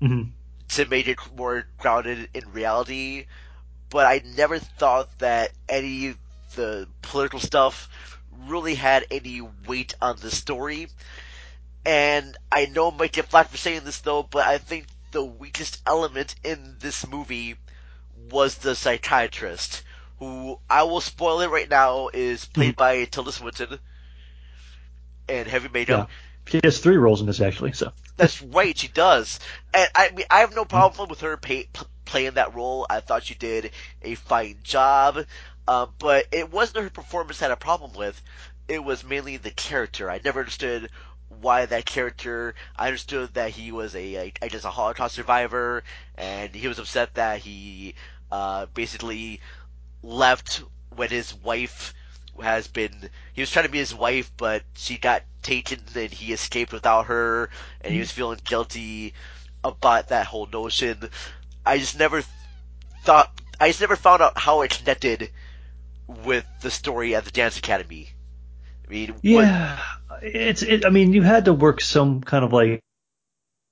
Mhm. 0.00 0.34
to 0.68 0.86
make 0.86 1.08
it 1.08 1.18
more 1.36 1.64
grounded 1.78 2.28
in 2.34 2.50
reality. 2.52 3.26
But 3.90 4.06
I 4.06 4.22
never 4.36 4.58
thought 4.58 5.18
that 5.18 5.52
any 5.68 6.08
of 6.08 6.18
the 6.54 6.88
political 7.02 7.40
stuff 7.40 7.88
really 8.30 8.74
had 8.74 9.04
any 9.10 9.40
weight 9.40 9.94
on 10.00 10.16
the 10.20 10.30
story. 10.30 10.88
And 11.84 12.36
I 12.50 12.66
know 12.66 12.90
I 12.90 12.96
might 12.96 13.12
get 13.12 13.26
flack 13.28 13.48
for 13.48 13.56
saying 13.58 13.84
this 13.84 14.00
though, 14.00 14.22
but 14.22 14.46
I 14.46 14.58
think 14.58 14.86
the 15.12 15.24
weakest 15.24 15.82
element 15.86 16.34
in 16.44 16.76
this 16.80 17.06
movie 17.06 17.56
was 18.30 18.56
the 18.56 18.74
psychiatrist, 18.74 19.82
who 20.18 20.58
I 20.68 20.84
will 20.84 21.00
spoil 21.00 21.40
it 21.40 21.50
right 21.50 21.68
now 21.68 22.08
is 22.12 22.44
played 22.44 22.76
by 22.76 23.04
Tilda 23.04 23.32
Swinton 23.32 23.78
and 25.28 25.48
heavy 25.48 25.68
makeup. 25.72 26.08
Yeah. 26.08 26.14
She 26.52 26.60
has 26.62 26.78
three 26.78 26.96
roles 26.96 27.20
in 27.20 27.26
this 27.26 27.40
actually, 27.40 27.72
so. 27.72 27.92
That's 28.16 28.40
right, 28.40 28.76
she 28.76 28.88
does. 28.88 29.40
And 29.74 29.88
I 29.94 30.10
mean, 30.10 30.26
I 30.30 30.40
have 30.40 30.54
no 30.54 30.64
problem 30.64 31.08
with 31.08 31.20
her 31.20 31.36
pay, 31.36 31.64
p- 31.64 31.86
playing 32.04 32.34
that 32.34 32.54
role. 32.54 32.86
I 32.88 33.00
thought 33.00 33.24
she 33.24 33.34
did 33.34 33.72
a 34.02 34.14
fine 34.14 34.58
job. 34.62 35.26
Um, 35.68 35.90
but 35.98 36.26
it 36.30 36.52
wasn't 36.52 36.84
her 36.84 36.90
performance 36.90 37.42
I 37.42 37.46
had 37.46 37.52
a 37.52 37.56
problem 37.56 37.92
with. 37.94 38.20
It 38.68 38.82
was 38.82 39.04
mainly 39.04 39.36
the 39.36 39.50
character. 39.50 40.08
I 40.08 40.20
never 40.24 40.40
understood 40.40 40.90
why 41.40 41.66
that 41.66 41.84
character. 41.84 42.54
I 42.76 42.86
understood 42.86 43.34
that 43.34 43.50
he 43.50 43.72
was 43.72 43.94
a, 43.94 44.14
a 44.14 44.32
I 44.40 44.48
guess 44.48 44.64
a 44.64 44.70
Holocaust 44.70 45.16
survivor, 45.16 45.82
and 46.16 46.54
he 46.54 46.68
was 46.68 46.78
upset 46.78 47.14
that 47.14 47.40
he 47.40 47.96
uh, 48.30 48.66
basically 48.74 49.40
left 50.02 50.62
when 50.94 51.08
his 51.08 51.34
wife 51.34 51.94
has 52.42 52.68
been 52.68 52.92
he 53.32 53.40
was 53.40 53.50
trying 53.50 53.64
to 53.64 53.70
be 53.70 53.78
his 53.78 53.94
wife 53.94 54.30
but 54.36 54.62
she 54.74 54.98
got 54.98 55.22
taken 55.42 55.78
and 55.94 56.12
he 56.12 56.32
escaped 56.32 56.72
without 56.72 57.06
her 57.06 57.48
and 57.80 57.92
he 57.92 57.98
was 57.98 58.10
feeling 58.10 58.38
guilty 58.44 59.14
about 59.64 60.08
that 60.08 60.26
whole 60.26 60.46
notion 60.52 60.98
i 61.64 61.78
just 61.78 61.98
never 61.98 62.22
thought 63.02 63.30
i 63.58 63.68
just 63.68 63.80
never 63.80 63.96
found 63.96 64.20
out 64.20 64.36
how 64.38 64.60
it 64.62 64.70
connected 64.70 65.30
with 66.24 66.44
the 66.60 66.70
story 66.70 67.14
at 67.14 67.24
the 67.24 67.30
dance 67.30 67.56
academy 67.58 68.08
i 68.86 68.90
mean 68.90 69.10
what- 69.10 69.22
Yeah, 69.22 69.78
it's. 70.22 70.62
It, 70.62 70.84
I 70.84 70.90
mean, 70.90 71.12
you 71.12 71.22
had 71.22 71.46
to 71.46 71.52
work 71.52 71.80
some 71.80 72.20
kind 72.20 72.44
of 72.44 72.52
like, 72.52 72.82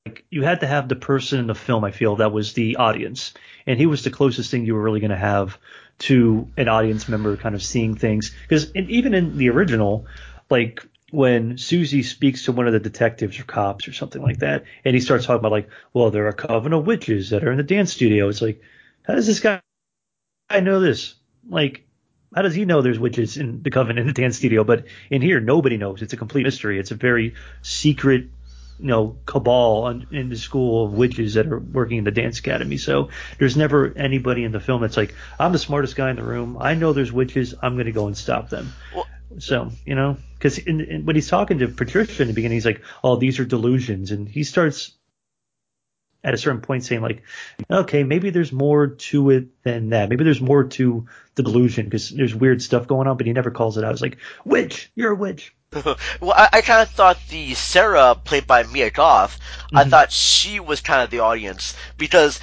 like 0.07 0.25
you 0.31 0.43
had 0.43 0.61
to 0.61 0.67
have 0.67 0.88
the 0.88 0.97
person 0.97 1.40
in 1.40 1.47
the 1.47 1.55
film. 1.55 1.83
I 1.83 1.90
feel 1.90 2.17
that 2.17 2.33
was 2.33 2.53
the 2.53 2.77
audience, 2.77 3.33
and 3.67 3.79
he 3.79 3.87
was 3.87 4.05
the 4.05 4.11
closest 4.11 4.51
thing 4.51 4.67
you 4.67 4.75
were 4.75 4.83
really 4.83 5.01
going 5.01 5.11
to 5.11 5.17
have 5.17 5.59
to 6.01 6.49
an 6.57 6.69
audience 6.69 7.09
member, 7.09 7.37
kind 7.37 7.55
of 7.55 7.62
seeing 7.62 7.95
things. 7.95 8.35
Because 8.43 8.75
even 8.75 9.14
in 9.14 9.38
the 9.38 9.49
original, 9.49 10.07
like 10.51 10.87
when 11.11 11.57
Susie 11.57 12.03
speaks 12.03 12.45
to 12.45 12.53
one 12.53 12.67
of 12.67 12.73
the 12.73 12.81
detectives 12.81 13.38
or 13.38 13.45
cops 13.45 13.88
or 13.88 13.93
something 13.93 14.21
like 14.21 14.40
that, 14.40 14.64
and 14.85 14.95
he 14.95 15.01
starts 15.01 15.25
talking 15.25 15.38
about 15.38 15.53
like, 15.53 15.71
well, 15.95 16.11
there 16.11 16.25
are 16.25 16.29
a 16.29 16.35
coven 16.35 16.75
of 16.75 16.87
witches 16.87 17.31
that 17.31 17.45
are 17.45 17.53
in 17.53 17.57
the 17.57 17.62
dance 17.62 17.93
studio. 17.93 18.29
It's 18.29 18.43
like, 18.43 18.61
how 19.05 19.14
does 19.14 19.27
this 19.27 19.40
guy 19.40 19.61
I 20.51 20.61
know 20.61 20.81
this? 20.81 21.14
Like, 21.49 21.87
how 22.35 22.43
does 22.43 22.55
he 22.55 22.67
know 22.67 22.83
there's 22.83 22.99
witches 22.99 23.38
in 23.38 23.62
the 23.62 23.71
coven 23.71 23.97
in 23.97 24.07
the 24.07 24.12
dance 24.12 24.37
studio? 24.37 24.64
But 24.64 24.85
in 25.09 25.23
here, 25.23 25.40
nobody 25.40 25.79
knows. 25.79 26.03
It's 26.03 26.12
a 26.12 26.19
complete 26.19 26.43
mystery. 26.43 26.79
It's 26.79 26.90
a 26.90 26.97
very 26.97 27.35
secret, 27.62 28.29
you 28.79 28.87
know, 28.87 29.19
cabal 29.27 29.85
on, 29.85 30.07
in 30.11 30.29
the 30.29 30.37
school 30.37 30.87
of 30.87 30.93
witches 30.93 31.35
that 31.35 31.47
are 31.47 31.59
working 31.59 31.99
in 31.99 32.05
the 32.05 32.11
dance 32.11 32.39
academy. 32.39 32.77
So 32.77 33.11
there's 33.39 33.57
never 33.57 33.93
anybody 33.97 34.45
in 34.45 34.53
the 34.53 34.61
film 34.61 34.83
that's 34.83 34.97
like, 34.97 35.15
I'm 35.39 35.53
the 35.53 35.59
smartest 35.59 35.97
guy 35.97 36.11
in 36.11 36.17
the 36.17 36.25
room. 36.25 36.59
I 36.61 36.75
know 36.75 36.93
there's 36.93 37.13
witches. 37.13 37.55
I'm 37.61 37.75
going 37.75 37.87
to 37.87 37.93
go 37.93 38.07
and 38.07 38.17
stop 38.17 38.51
them. 38.51 38.73
so 39.39 39.71
you 39.85 39.95
know, 39.95 40.17
because 40.35 40.59
when 40.67 41.15
he's 41.15 41.29
talking 41.29 41.59
to 41.59 41.69
Patricia 41.69 42.23
in 42.23 42.29
the 42.29 42.35
beginning, 42.35 42.57
he's 42.57 42.67
like, 42.67 42.83
"Oh, 43.03 43.17
these 43.17 43.39
are 43.39 43.45
delusions," 43.45 44.11
and 44.11 44.29
he 44.29 44.45
starts 44.45 44.93
at 46.25 46.35
a 46.35 46.39
certain 46.39 46.63
point 46.63 46.85
saying 46.85 47.03
like, 47.03 47.23
okay, 47.71 48.03
maybe 48.03 48.31
there's 48.31 48.51
more 48.51 48.89
to 48.89 49.31
it 49.31 49.63
than 49.63 49.91
that. 49.91 50.09
Maybe 50.09 50.25
there's 50.25 50.41
more 50.41 50.65
to 50.65 51.07
the 51.35 51.43
delusion 51.43 51.85
because 51.85 52.09
there's 52.09 52.35
weird 52.35 52.63
stuff 52.63 52.87
going 52.87 53.07
on, 53.07 53.19
but 53.19 53.27
he 53.27 53.33
never 53.33 53.51
calls 53.51 53.77
it 53.77 53.85
out. 53.85 53.93
It's 53.93 54.01
like, 54.01 54.17
witch, 54.45 54.91
you're 54.95 55.13
a 55.13 55.17
witch. 55.17 55.55
well, 56.21 56.35
I, 56.37 56.49
I 56.55 56.61
kind 56.63 56.83
of 56.83 56.91
thought 56.91 57.19
the 57.29 57.55
Sarah 57.55 58.15
played 58.15 58.47
by 58.47 58.63
Mia 58.65 58.91
Goth, 58.91 59.39
I 59.75 59.85
Mhm. 59.85 59.85
thought 59.85 60.13
she 60.13 60.61
was 60.61 60.81
kind 60.81 61.03
of 61.03 61.11
the 61.11 61.21
audience 61.21 61.75
because 61.99 62.41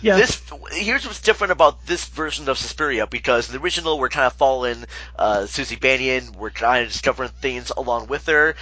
Yeah. 0.00 0.22
this 0.22 0.42
here's 0.72 1.06
what's 1.06 1.20
different 1.20 1.52
about 1.52 1.86
this 1.86 2.06
version 2.06 2.48
of 2.48 2.58
Suspiria 2.58 3.06
because 3.06 3.48
in 3.48 3.54
the 3.56 3.62
original 3.62 3.98
we're 3.98 4.08
kind 4.10 4.26
of 4.26 4.34
following 4.34 4.84
uh, 5.18 5.46
Susie 5.46 5.76
Bannion, 5.76 6.32
we're 6.32 6.50
trying 6.50 6.84
to 6.84 6.92
discover 6.92 7.28
things 7.28 7.70
along 7.76 8.08
with 8.08 8.26
her, 8.26 8.56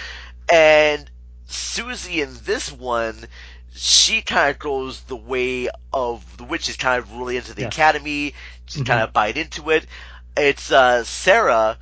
and 0.51 1.09
Susie 1.45 2.21
in 2.21 2.37
this 2.43 2.71
one. 2.71 3.27
She 3.77 4.21
kind 4.21 4.51
of 4.51 4.59
goes 4.59 5.01
the 5.03 5.17
way 5.17 5.69
of 5.93 6.37
the 6.37 6.43
witches, 6.45 6.77
kind 6.77 6.99
of 6.99 7.11
really 7.13 7.37
into 7.37 7.53
the 7.53 7.63
Yeah. 7.63 7.65
academy. 7.65 8.33
She's 8.65 8.81
Mhm. 8.81 8.83
kind 8.83 9.01
of 9.03 9.13
bite 9.13 9.37
into 9.37 9.69
it. 9.71 9.85
It's 10.37 10.71
uh, 10.71 11.03
Sarah 11.03 11.77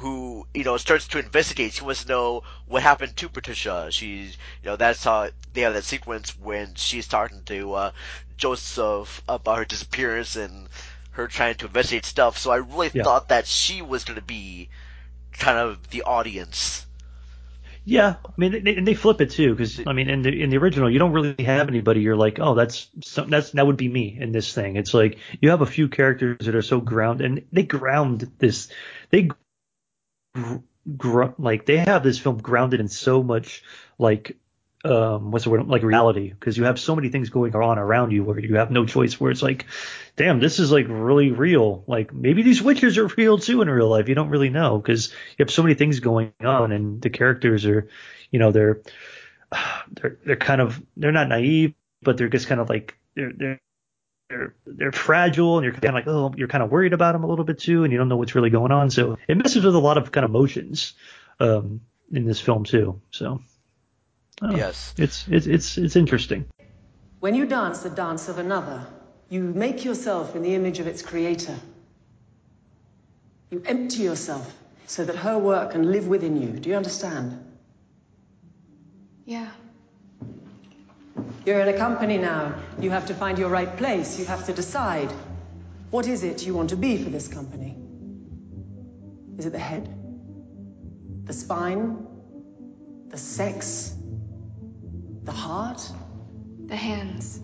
who 0.00 0.46
you 0.54 0.64
know 0.64 0.76
starts 0.76 1.06
to 1.08 1.18
investigate. 1.18 1.74
She 1.74 1.84
wants 1.84 2.02
to 2.04 2.08
know 2.08 2.42
what 2.66 2.82
happened 2.82 3.16
to 3.18 3.28
Patricia. 3.28 3.88
She's 3.90 4.36
you 4.62 4.70
know 4.70 4.76
that's 4.76 5.04
how 5.04 5.30
they 5.52 5.62
have 5.62 5.74
that 5.74 5.84
sequence 5.84 6.38
when 6.38 6.74
she's 6.76 7.08
talking 7.08 7.42
to 7.44 7.74
uh, 7.74 7.92
Joseph 8.36 9.22
about 9.28 9.58
her 9.58 9.64
disappearance 9.64 10.36
and 10.36 10.68
her 11.12 11.28
trying 11.28 11.56
to 11.56 11.66
investigate 11.66 12.06
stuff. 12.06 12.38
So 12.38 12.50
I 12.50 12.56
really 12.56 12.88
Yeah. 12.92 13.04
thought 13.04 13.28
that 13.28 13.46
she 13.46 13.82
was 13.82 14.04
going 14.04 14.18
to 14.18 14.24
be 14.24 14.68
kind 15.32 15.58
of 15.58 15.90
the 15.90 16.02
audience. 16.02 16.86
Yeah, 17.84 18.16
I 18.26 18.32
mean, 18.36 18.62
they, 18.64 18.76
and 18.76 18.86
they 18.86 18.94
flip 18.94 19.20
it 19.20 19.30
too, 19.30 19.54
because 19.54 19.80
I 19.86 19.92
mean, 19.92 20.08
in 20.10 20.22
the 20.22 20.42
in 20.42 20.50
the 20.50 20.58
original, 20.58 20.90
you 20.90 20.98
don't 20.98 21.12
really 21.12 21.34
have 21.44 21.68
anybody. 21.68 22.00
You're 22.00 22.16
like, 22.16 22.38
oh, 22.40 22.54
that's 22.54 22.88
some, 23.02 23.30
that's 23.30 23.50
that 23.52 23.66
would 23.66 23.76
be 23.76 23.88
me 23.88 24.16
in 24.20 24.32
this 24.32 24.52
thing. 24.54 24.76
It's 24.76 24.92
like 24.94 25.18
you 25.40 25.50
have 25.50 25.62
a 25.62 25.66
few 25.66 25.88
characters 25.88 26.36
that 26.46 26.54
are 26.54 26.62
so 26.62 26.80
ground, 26.80 27.20
and 27.20 27.42
they 27.52 27.62
ground 27.62 28.30
this. 28.38 28.70
They 29.10 29.30
gr- 30.96 31.34
like 31.38 31.66
they 31.66 31.78
have 31.78 32.02
this 32.02 32.18
film 32.18 32.38
grounded 32.38 32.80
in 32.80 32.88
so 32.88 33.22
much 33.22 33.62
like 33.98 34.36
um 34.82 35.30
what's 35.30 35.44
the 35.44 35.50
word 35.50 35.66
like 35.66 35.82
reality 35.82 36.30
because 36.30 36.56
you 36.56 36.64
have 36.64 36.78
so 36.80 36.96
many 36.96 37.10
things 37.10 37.28
going 37.28 37.54
on 37.54 37.78
around 37.78 38.12
you 38.12 38.24
where 38.24 38.38
you 38.38 38.56
have 38.56 38.70
no 38.70 38.86
choice 38.86 39.20
where 39.20 39.30
it's 39.30 39.42
like 39.42 39.66
damn 40.16 40.40
this 40.40 40.58
is 40.58 40.72
like 40.72 40.86
really 40.88 41.32
real. 41.32 41.84
Like 41.86 42.12
maybe 42.14 42.42
these 42.42 42.62
witches 42.62 42.96
are 42.98 43.06
real 43.06 43.38
too 43.38 43.62
in 43.62 43.68
real 43.68 43.88
life. 43.88 44.08
You 44.08 44.14
don't 44.14 44.30
really 44.30 44.50
know 44.50 44.78
because 44.78 45.08
you 45.10 45.44
have 45.44 45.50
so 45.50 45.62
many 45.62 45.74
things 45.74 46.00
going 46.00 46.32
on 46.40 46.72
and 46.72 47.00
the 47.02 47.10
characters 47.10 47.66
are 47.66 47.88
you 48.30 48.38
know 48.38 48.52
they're 48.52 48.80
they're 49.92 50.18
they're 50.24 50.36
kind 50.36 50.60
of 50.60 50.80
they're 50.96 51.12
not 51.12 51.28
naive 51.28 51.74
but 52.02 52.16
they're 52.16 52.28
just 52.28 52.48
kind 52.48 52.60
of 52.60 52.68
like 52.68 52.96
they're 53.14 53.32
they're 53.32 53.60
they're, 54.30 54.54
they're 54.64 54.92
fragile 54.92 55.58
and 55.58 55.64
you're 55.64 55.74
kind 55.74 55.88
of 55.88 55.94
like 55.94 56.06
oh 56.06 56.32
you're 56.36 56.48
kind 56.48 56.64
of 56.64 56.70
worried 56.70 56.94
about 56.94 57.12
them 57.12 57.24
a 57.24 57.26
little 57.26 57.44
bit 57.44 57.58
too 57.58 57.84
and 57.84 57.92
you 57.92 57.98
don't 57.98 58.08
know 58.08 58.16
what's 58.16 58.34
really 58.34 58.48
going 58.48 58.72
on 58.72 58.90
so 58.90 59.18
it 59.28 59.36
messes 59.36 59.62
with 59.64 59.74
a 59.74 59.78
lot 59.78 59.98
of 59.98 60.10
kind 60.12 60.24
of 60.24 60.30
emotions 60.30 60.94
um 61.40 61.82
in 62.12 62.24
this 62.24 62.40
film 62.40 62.64
too 62.64 63.00
so 63.10 63.42
Oh, 64.42 64.56
Yes. 64.56 64.94
It's 64.96 65.28
it's 65.28 65.46
it's 65.46 65.76
it's 65.76 65.96
interesting. 65.96 66.46
When 67.20 67.34
you 67.34 67.44
dance 67.46 67.80
the 67.80 67.90
dance 67.90 68.28
of 68.28 68.38
another, 68.38 68.86
you 69.28 69.42
make 69.42 69.84
yourself 69.84 70.34
in 70.34 70.42
the 70.42 70.54
image 70.54 70.78
of 70.78 70.86
its 70.86 71.02
creator. 71.02 71.56
You 73.50 73.62
empty 73.66 74.02
yourself 74.02 74.50
so 74.86 75.04
that 75.04 75.16
her 75.16 75.38
work 75.38 75.72
can 75.72 75.92
live 75.92 76.08
within 76.08 76.40
you. 76.40 76.48
Do 76.48 76.70
you 76.70 76.76
understand? 76.76 77.44
Yeah. 79.26 79.50
You're 81.46 81.60
in 81.60 81.68
a 81.68 81.78
company 81.78 82.18
now. 82.18 82.54
You 82.80 82.90
have 82.90 83.06
to 83.06 83.14
find 83.14 83.38
your 83.38 83.48
right 83.48 83.76
place. 83.76 84.18
You 84.18 84.26
have 84.26 84.46
to 84.46 84.52
decide. 84.52 85.10
What 85.90 86.06
is 86.06 86.22
it 86.22 86.46
you 86.46 86.54
want 86.54 86.70
to 86.70 86.76
be 86.76 87.02
for 87.02 87.10
this 87.10 87.28
company? 87.28 87.76
Is 89.38 89.46
it 89.46 89.52
the 89.52 89.58
head? 89.58 89.88
The 91.24 91.32
spine? 91.32 92.06
The 93.08 93.16
sex? 93.16 93.94
The 95.24 95.32
heart? 95.32 95.82
The 96.66 96.76
hands. 96.76 97.40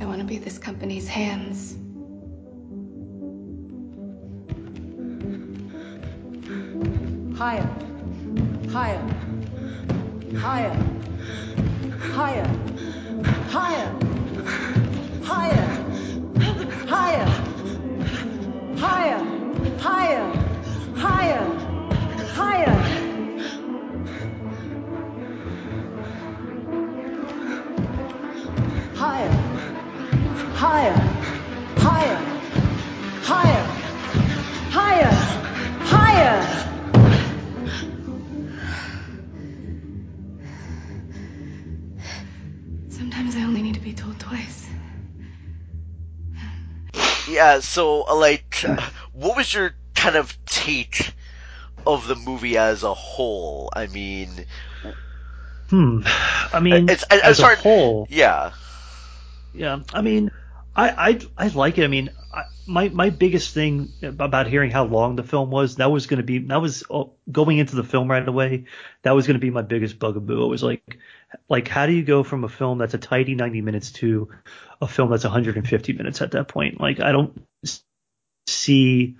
I 0.00 0.06
want 0.06 0.20
to 0.20 0.26
be 0.26 0.38
this 0.38 0.58
company's 0.58 1.08
hands. 1.08 1.76
Higher. 7.36 7.68
Higher. 8.70 9.25
Higher. 10.38 10.74
Higher. 11.98 12.46
Higher. 13.48 13.88
Higher. 15.24 15.68
Higher. 16.86 17.26
Higher. 18.76 19.22
Higher. 19.78 20.28
Higher. 20.94 21.44
Higher. 22.34 22.65
Yeah, 47.36 47.60
so 47.60 48.00
like, 48.14 48.56
what 49.12 49.36
was 49.36 49.52
your 49.54 49.76
kind 49.94 50.16
of 50.16 50.36
take 50.46 51.14
of 51.86 52.06
the 52.08 52.16
movie 52.16 52.56
as 52.56 52.82
a 52.82 52.94
whole? 52.94 53.70
I 53.74 53.86
mean, 53.86 54.46
Hmm. 55.70 56.00
I 56.52 56.60
mean, 56.60 56.88
it's, 56.88 57.04
I, 57.10 57.20
as 57.20 57.38
sorry. 57.38 57.56
a 57.56 57.56
whole, 57.56 58.08
Yeah. 58.08 58.52
yeah. 59.52 59.80
I 59.92 60.02
mean, 60.02 60.30
I 60.74 61.20
I 61.36 61.46
I 61.46 61.48
like 61.48 61.78
it. 61.78 61.84
I 61.84 61.88
mean, 61.88 62.10
I, 62.32 62.44
my 62.66 62.88
my 62.90 63.10
biggest 63.10 63.54
thing 63.54 63.94
about 64.02 64.46
hearing 64.48 64.70
how 64.70 64.84
long 64.84 65.16
the 65.16 65.22
film 65.24 65.50
was 65.50 65.76
that 65.76 65.90
was 65.90 66.06
going 66.06 66.18
to 66.18 66.24
be 66.24 66.38
that 66.48 66.60
was 66.60 66.84
oh, 66.90 67.14
going 67.30 67.58
into 67.58 67.76
the 67.76 67.84
film 67.84 68.10
right 68.10 68.26
away. 68.26 68.66
That 69.02 69.12
was 69.12 69.26
going 69.26 69.36
to 69.36 69.40
be 69.40 69.50
my 69.50 69.62
biggest 69.62 69.98
bugaboo. 69.98 70.44
It 70.44 70.48
was 70.48 70.62
like 70.62 70.98
like 71.48 71.68
how 71.68 71.86
do 71.86 71.92
you 71.92 72.02
go 72.02 72.22
from 72.22 72.44
a 72.44 72.48
film 72.48 72.78
that's 72.78 72.94
a 72.94 72.98
tidy 72.98 73.34
90 73.34 73.60
minutes 73.60 73.92
to 73.92 74.28
a 74.80 74.88
film 74.88 75.10
that's 75.10 75.24
150 75.24 75.92
minutes 75.92 76.22
at 76.22 76.32
that 76.32 76.48
point? 76.48 76.80
Like 76.80 77.00
I 77.00 77.12
don't 77.12 77.42
see 78.46 79.16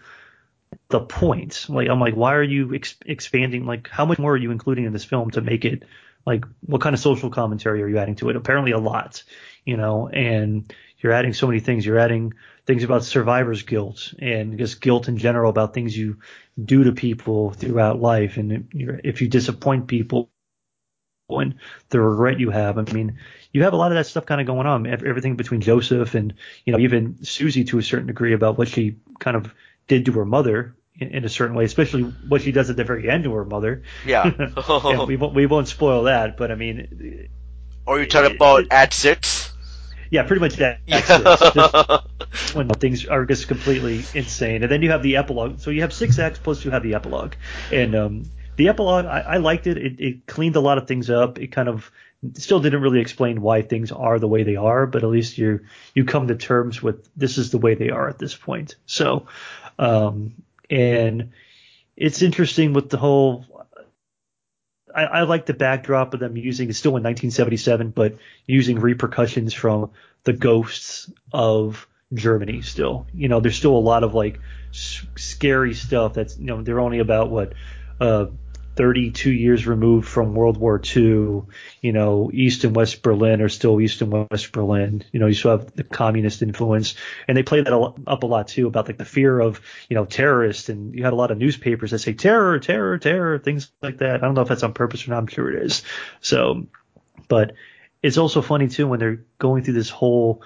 the 0.89 1.01
point. 1.01 1.67
Like 1.69 1.89
I'm 1.89 2.01
like, 2.01 2.15
why 2.15 2.35
are 2.35 2.43
you 2.43 2.75
ex- 2.75 2.97
expanding? 3.05 3.67
Like, 3.67 3.89
how 3.89 4.07
much 4.07 4.19
more 4.19 4.33
are 4.33 4.37
you 4.37 4.51
including 4.51 4.85
in 4.85 4.93
this 4.93 5.05
film 5.05 5.31
to 5.33 5.41
make 5.41 5.65
it 5.65 5.85
like 6.25 6.45
what 6.61 6.81
kind 6.81 6.95
of 6.95 7.01
social 7.01 7.31
commentary 7.31 7.83
are 7.83 7.89
you 7.89 7.99
adding 7.99 8.17
to 8.17 8.31
it? 8.31 8.37
Apparently 8.37 8.73
a 8.73 8.79
lot, 8.79 9.23
you 9.65 9.77
know, 9.77 10.09
and 10.09 10.73
you're 10.99 11.13
adding 11.13 11.33
so 11.33 11.47
many 11.47 11.61
things. 11.61 11.85
You're 11.85 11.99
adding 11.99 12.35
things 12.67 12.83
about 12.83 13.05
survivor's 13.05 13.63
guilt 13.63 14.13
and 14.19 14.59
just 14.59 14.81
guilt 14.81 15.09
in 15.09 15.19
general 15.19 15.51
about 15.51 15.75
things 15.75 15.97
you 15.97 16.19
do 16.63 16.85
to 16.85 16.93
people 16.93 17.51
throughout 17.51 18.01
life. 18.01 18.39
And 18.39 18.69
if 19.05 19.23
you 19.23 19.29
disappoint 19.29 19.87
people 19.87 20.31
and 21.29 21.55
the 21.91 22.01
regret 22.01 22.39
you 22.39 22.51
have, 22.51 22.79
I 22.79 22.83
mean, 22.93 23.19
you 23.53 23.65
have 23.65 23.73
a 23.73 23.77
lot 23.77 23.91
of 23.91 23.97
that 23.97 24.07
stuff 24.07 24.27
kind 24.27 24.41
of 24.41 24.47
going 24.47 24.67
on. 24.67 24.87
Everything 24.87 25.37
between 25.37 25.61
Joseph 25.61 26.15
and, 26.15 26.35
you 26.65 26.73
know, 26.73 26.79
even 26.79 27.25
Susie 27.25 27.65
to 27.65 27.79
a 27.79 27.83
certain 27.83 28.07
degree 28.07 28.33
about 28.33 28.59
what 28.59 28.69
she 28.69 28.97
kind 29.19 29.37
of 29.37 29.53
did 29.89 30.07
to 30.07 30.13
her 30.13 30.25
mother 30.25 30.77
in, 30.99 31.09
in 31.09 31.25
a 31.25 31.29
certain 31.29 31.57
way, 31.57 31.65
especially 31.65 32.03
what 32.29 32.43
she 32.43 32.53
does 32.53 32.71
at 32.71 32.77
the 32.77 32.85
very 32.85 33.11
end 33.11 33.25
to 33.25 33.33
her 33.35 33.45
mother. 33.45 33.83
Yeah. 34.05 34.31
Yeah, 34.57 35.05
we 35.05 35.17
won't 35.17 35.35
we 35.35 35.47
won't 35.47 35.69
spoil 35.69 36.05
that, 36.05 36.37
but 36.37 36.51
I 36.51 36.55
mean, 36.55 37.29
Or 37.87 37.99
you 37.99 38.07
talking 38.07 38.37
about 38.37 38.67
at 38.71 38.93
six? 38.93 39.53
yeah, 40.11 40.23
pretty 40.23 40.41
much 40.41 40.57
that. 40.57 40.81
Yeah. 40.87 42.01
when 42.55 42.69
things 42.69 43.07
are 43.07 43.25
just 43.25 43.49
completely 43.49 44.05
insane, 44.15 44.63
and 44.63 44.71
then 44.71 44.83
you 44.83 44.91
have 44.91 45.03
the 45.03 45.17
epilogue. 45.17 45.59
So 45.59 45.71
you 45.71 45.81
have 45.83 45.93
six 45.93 46.19
acts 46.19 46.39
plus 46.39 46.65
you 46.65 46.71
have 46.71 46.83
the 46.83 46.95
epilogue, 46.95 47.35
and 47.73 47.95
um, 47.95 48.25
the 48.57 48.69
epilogue 48.69 49.07
I, 49.07 49.21
I 49.21 49.37
liked 49.39 49.67
it. 49.67 49.77
it. 49.77 50.01
It 50.01 50.27
cleaned 50.27 50.57
a 50.57 50.61
lot 50.61 50.79
of 50.79 50.87
things 50.87 51.11
up. 51.11 51.39
It 51.39 51.53
kind 51.53 51.69
of 51.69 51.91
still 52.35 52.61
didn't 52.61 52.83
really 52.83 53.01
explain 53.01 53.43
why 53.43 53.63
things 53.63 53.93
are 53.93 54.19
the 54.19 54.29
way 54.29 54.43
they 54.43 54.57
are, 54.57 54.87
but 54.87 55.03
at 55.03 55.11
least 55.11 55.39
you 55.39 55.61
you 55.95 56.05
come 56.05 56.29
to 56.29 56.37
terms 56.37 56.83
with 56.83 57.09
this 57.17 57.39
is 57.39 57.51
the 57.51 57.59
way 57.59 57.75
they 57.75 57.91
are 57.91 58.09
at 58.09 58.19
this 58.19 58.35
point. 58.35 58.77
So, 58.87 59.27
um, 59.79 60.35
and 60.71 61.33
it's 61.97 62.23
interesting 62.23 62.73
with 62.73 62.91
the 62.91 62.99
whole 62.99 63.45
I, 64.97 65.05
I 65.05 65.23
like 65.23 65.47
the 65.47 65.55
backdrop 65.55 66.15
of 66.15 66.21
them 66.21 66.37
using 66.37 66.71
it's 66.71 66.79
still 66.79 66.97
in 66.97 67.03
1977, 67.03 67.91
but 67.91 68.17
using 68.47 68.81
repercussions 68.81 69.53
from 69.53 69.91
the 70.25 70.33
ghosts 70.33 71.11
of 71.33 71.87
Germany. 72.15 72.63
Still, 72.63 73.07
you 73.13 73.29
know, 73.29 73.41
there's 73.41 73.57
still 73.57 73.77
a 73.77 73.79
lot 73.79 74.05
of 74.05 74.15
like 74.15 74.41
s- 74.71 75.05
scary 75.17 75.75
stuff. 75.75 76.15
That's 76.15 76.39
you 76.39 76.47
know 76.47 76.63
they're 76.63 76.81
only 76.81 77.01
about 77.01 77.31
what 77.31 77.53
uh 78.01 78.27
32 78.77 79.33
years 79.33 79.67
removed 79.67 80.07
from 80.07 80.35
World 80.35 80.59
War 80.59 80.81
II. 80.81 81.43
You 81.81 81.93
know, 81.93 82.31
East 82.33 82.65
and 82.65 82.77
West 82.77 83.03
Berlin 83.03 83.41
are 83.41 83.49
still 83.49 83.81
East 83.81 84.03
and 84.03 84.29
West 84.31 84.53
Berlin. 84.53 85.03
You 85.13 85.21
know, 85.21 85.27
you 85.27 85.35
still 85.35 85.53
have 85.53 85.75
the 85.75 85.83
communist 85.83 86.43
influence, 86.43 86.95
and 87.27 87.37
they 87.37 87.43
play 87.43 87.63
that 87.63 87.73
up 87.73 88.23
a 88.23 88.27
lot 88.27 88.49
too 88.49 88.67
about 88.67 88.87
like 88.87 88.99
the 88.99 89.05
fear 89.05 89.41
of 89.41 89.61
you 89.89 89.95
know 89.95 90.05
terrorists. 90.05 90.69
And 90.69 90.95
you 90.95 91.05
had 91.05 91.15
a 91.15 91.17
lot 91.17 91.31
of 91.31 91.39
newspapers 91.39 91.91
that 91.91 92.01
say 92.01 92.13
terror, 92.13 92.59
terror, 92.59 92.99
terror, 92.99 93.39
things 93.39 93.73
like 93.83 93.99
that. 93.99 94.17
I 94.17 94.27
don't 94.27 94.35
know 94.35 94.43
if 94.43 94.49
that's 94.49 94.63
on 94.63 94.75
purpose 94.75 95.07
or 95.07 95.11
not. 95.11 95.19
I'm 95.19 95.27
sure 95.27 95.51
it 95.51 95.63
is. 95.63 95.83
So, 96.21 96.67
but 97.29 97.55
it's 98.03 98.19
also 98.19 98.43
funny 98.43 98.69
too 98.69 98.87
when 98.87 99.01
they're 99.01 99.25
going 99.39 99.65
through 99.65 99.75
this 99.75 99.91
whole 99.91 100.43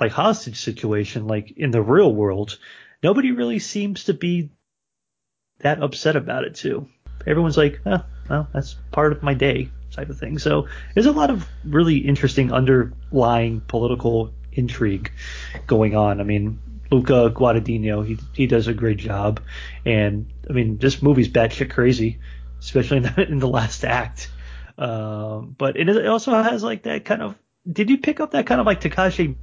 like 0.00 0.12
hostage 0.12 0.60
situation, 0.60 1.26
like 1.26 1.52
in 1.56 1.70
the 1.70 1.82
real 1.82 2.12
world, 2.12 2.58
nobody 3.02 3.32
really 3.32 3.58
seems 3.58 4.04
to 4.04 4.14
be 4.14 4.50
that 5.60 5.82
upset 5.82 6.16
about 6.16 6.44
it 6.44 6.54
too. 6.54 6.88
Everyone's 7.26 7.56
like, 7.56 7.80
oh, 7.86 8.02
well, 8.28 8.48
that's 8.52 8.74
part 8.92 9.12
of 9.12 9.22
my 9.22 9.34
day 9.34 9.68
type 9.92 10.10
of 10.10 10.18
thing. 10.18 10.38
So 10.38 10.68
there's 10.94 11.06
a 11.06 11.12
lot 11.12 11.30
of 11.30 11.48
really 11.64 11.98
interesting 11.98 12.52
underlying 12.52 13.60
political 13.62 14.32
intrigue 14.52 15.10
going 15.66 15.96
on. 15.96 16.20
I 16.20 16.24
mean, 16.24 16.58
Luca 16.90 17.30
Guadagnino, 17.34 18.06
he 18.06 18.18
he 18.32 18.46
does 18.46 18.68
a 18.68 18.74
great 18.74 18.98
job, 18.98 19.40
and 19.84 20.26
I 20.48 20.52
mean, 20.52 20.78
this 20.78 21.02
movie's 21.02 21.28
batshit 21.28 21.70
crazy, 21.70 22.18
especially 22.60 22.96
in 22.98 23.02
the, 23.02 23.26
in 23.28 23.38
the 23.38 23.48
last 23.48 23.84
act. 23.84 24.30
Um, 24.78 25.54
but 25.56 25.76
it, 25.76 25.88
it 25.88 26.06
also 26.06 26.42
has 26.42 26.62
like 26.62 26.84
that 26.84 27.04
kind 27.04 27.22
of. 27.22 27.34
Did 27.70 27.90
you 27.90 27.98
pick 27.98 28.20
up 28.20 28.32
that 28.32 28.46
kind 28.46 28.60
of 28.60 28.66
like 28.66 28.80
Takashi 28.80 29.34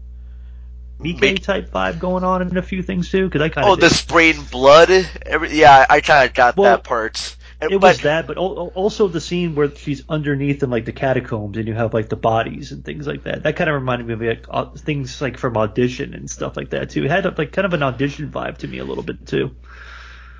Miike 0.99 1.43
type 1.43 1.69
vibe 1.69 1.99
going 1.99 2.24
on 2.24 2.41
in 2.41 2.57
a 2.57 2.61
few 2.61 2.82
things 2.82 3.09
too. 3.09 3.26
Because 3.26 3.41
I 3.41 3.49
kind 3.49 3.65
of 3.65 3.71
Oh, 3.71 3.74
of 3.74 3.80
the 3.80 3.89
spraying 3.89 4.41
blood. 4.51 4.89
Every 5.26 5.51
yeah, 5.51 5.86
I 5.89 6.01
kind 6.01 6.30
of 6.30 6.34
got 6.34 6.55
Well, 6.55 6.71
that 6.71 6.84
part. 6.84 7.36
It 7.70 7.80
but 7.80 7.82
was 7.82 8.01
that, 8.01 8.28
but 8.28 8.38
al- 8.38 8.57
al- 8.57 8.72
also 8.76 9.07
the 9.07 9.22
scene 9.22 9.55
where 9.55 9.74
she's 9.76 10.03
underneath 10.09 10.64
in 10.64 10.70
like 10.70 10.86
the 10.86 10.91
catacombs 10.91 11.57
and 11.57 11.68
you 11.68 11.74
have 11.74 11.93
like 11.93 12.09
the 12.09 12.16
bodies 12.16 12.72
and 12.72 12.84
things 12.84 13.07
like 13.07 13.24
that. 13.24 13.43
That 13.43 13.55
kind 13.55 13.70
of 13.70 13.76
reminded 13.76 14.07
me 14.07 14.14
of 14.14 14.22
like 14.22 14.45
uh, 14.49 14.66
things 14.72 15.22
like 15.22 15.38
from 15.38 15.57
audition 15.57 16.14
and 16.14 16.30
stuff 16.30 16.57
like 16.57 16.72
that 16.72 16.89
too. 16.89 17.05
It 17.05 17.11
had 17.11 17.38
like 17.38 17.51
kind 17.51 17.66
of 17.66 17.74
an 17.74 17.84
audition 17.84 18.32
vibe 18.32 18.57
to 18.59 18.68
me 18.68 18.80
a 18.80 18.86
little 18.86 19.03
bit 19.03 19.26
too. 19.26 19.55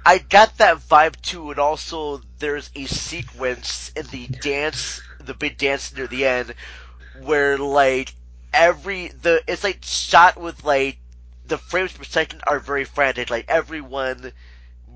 I 0.06 0.18
got 0.20 0.58
that 0.58 0.78
vibe 0.78 1.22
too, 1.22 1.52
and 1.52 1.60
also 1.60 2.22
there's 2.40 2.70
a 2.76 2.86
sequence 2.86 3.92
in 3.96 4.06
the 4.08 4.28
dance, 4.28 5.02
the 5.20 5.34
big 5.34 5.58
dance 5.58 5.94
near 5.96 6.08
the 6.08 6.26
end, 6.26 6.56
where 7.14 7.58
like 7.58 8.14
every 8.54 9.08
the 9.10 9.44
it's 9.48 9.64
like 9.64 9.80
shot 9.84 10.38
with 10.38 10.64
like 10.64 11.00
the 11.46 11.58
frames 11.58 11.94
per 11.94 12.04
second 12.04 12.42
are 12.48 12.60
very 12.60 12.86
frantic. 12.86 13.30
Like 13.30 13.46
everyone 13.50 14.34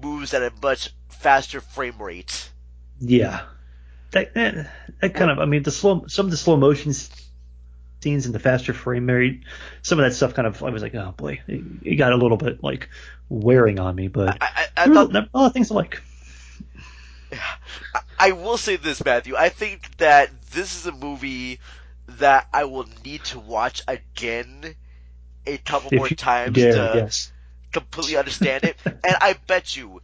moves 0.01 0.33
at 0.33 0.43
a 0.43 0.51
much 0.61 0.89
faster 1.09 1.61
frame 1.61 1.97
rate. 1.99 2.49
Yeah, 2.99 3.43
that 4.11 4.33
that, 4.33 4.71
that 5.01 5.13
kind 5.13 5.31
of 5.31 5.39
I 5.39 5.45
mean 5.45 5.63
the 5.63 5.71
slow 5.71 6.05
some 6.07 6.25
of 6.25 6.31
the 6.31 6.37
slow 6.37 6.57
motion 6.57 6.93
scenes 6.93 8.25
and 8.25 8.33
the 8.33 8.39
faster 8.39 8.73
frame 8.73 9.07
rate, 9.07 9.43
some 9.81 9.99
of 9.99 10.05
that 10.05 10.15
stuff 10.15 10.33
kind 10.33 10.47
of 10.47 10.63
I 10.63 10.69
was 10.69 10.81
like 10.81 10.95
oh 10.95 11.13
boy, 11.15 11.41
it, 11.47 11.63
it 11.83 11.95
got 11.95 12.13
a 12.13 12.17
little 12.17 12.37
bit 12.37 12.63
like 12.63 12.89
wearing 13.29 13.79
on 13.79 13.95
me, 13.95 14.07
but 14.07 14.37
I, 14.41 14.67
I 14.75 14.85
there 14.85 14.89
were 14.89 15.07
thought 15.07 15.29
a 15.33 15.37
lot 15.37 15.47
of 15.47 15.53
things 15.53 15.71
I 15.71 15.75
like. 15.75 16.01
I 18.19 18.31
will 18.31 18.57
say 18.57 18.77
this, 18.77 19.03
Matthew. 19.03 19.35
I 19.35 19.49
think 19.49 19.97
that 19.97 20.29
this 20.51 20.75
is 20.75 20.87
a 20.87 20.91
movie 20.91 21.59
that 22.07 22.47
I 22.53 22.63
will 22.65 22.87
need 23.05 23.23
to 23.25 23.39
watch 23.39 23.83
again 23.87 24.75
a 25.45 25.57
couple 25.57 25.89
If 25.91 25.97
more 25.97 26.09
times 26.09 26.55
dare, 26.55 26.71
to 26.73 26.91
yes. 26.95 27.31
completely 27.71 28.17
understand 28.17 28.63
it. 28.63 28.77
and 28.85 29.15
I 29.21 29.35
bet 29.45 29.75
you, 29.75 30.01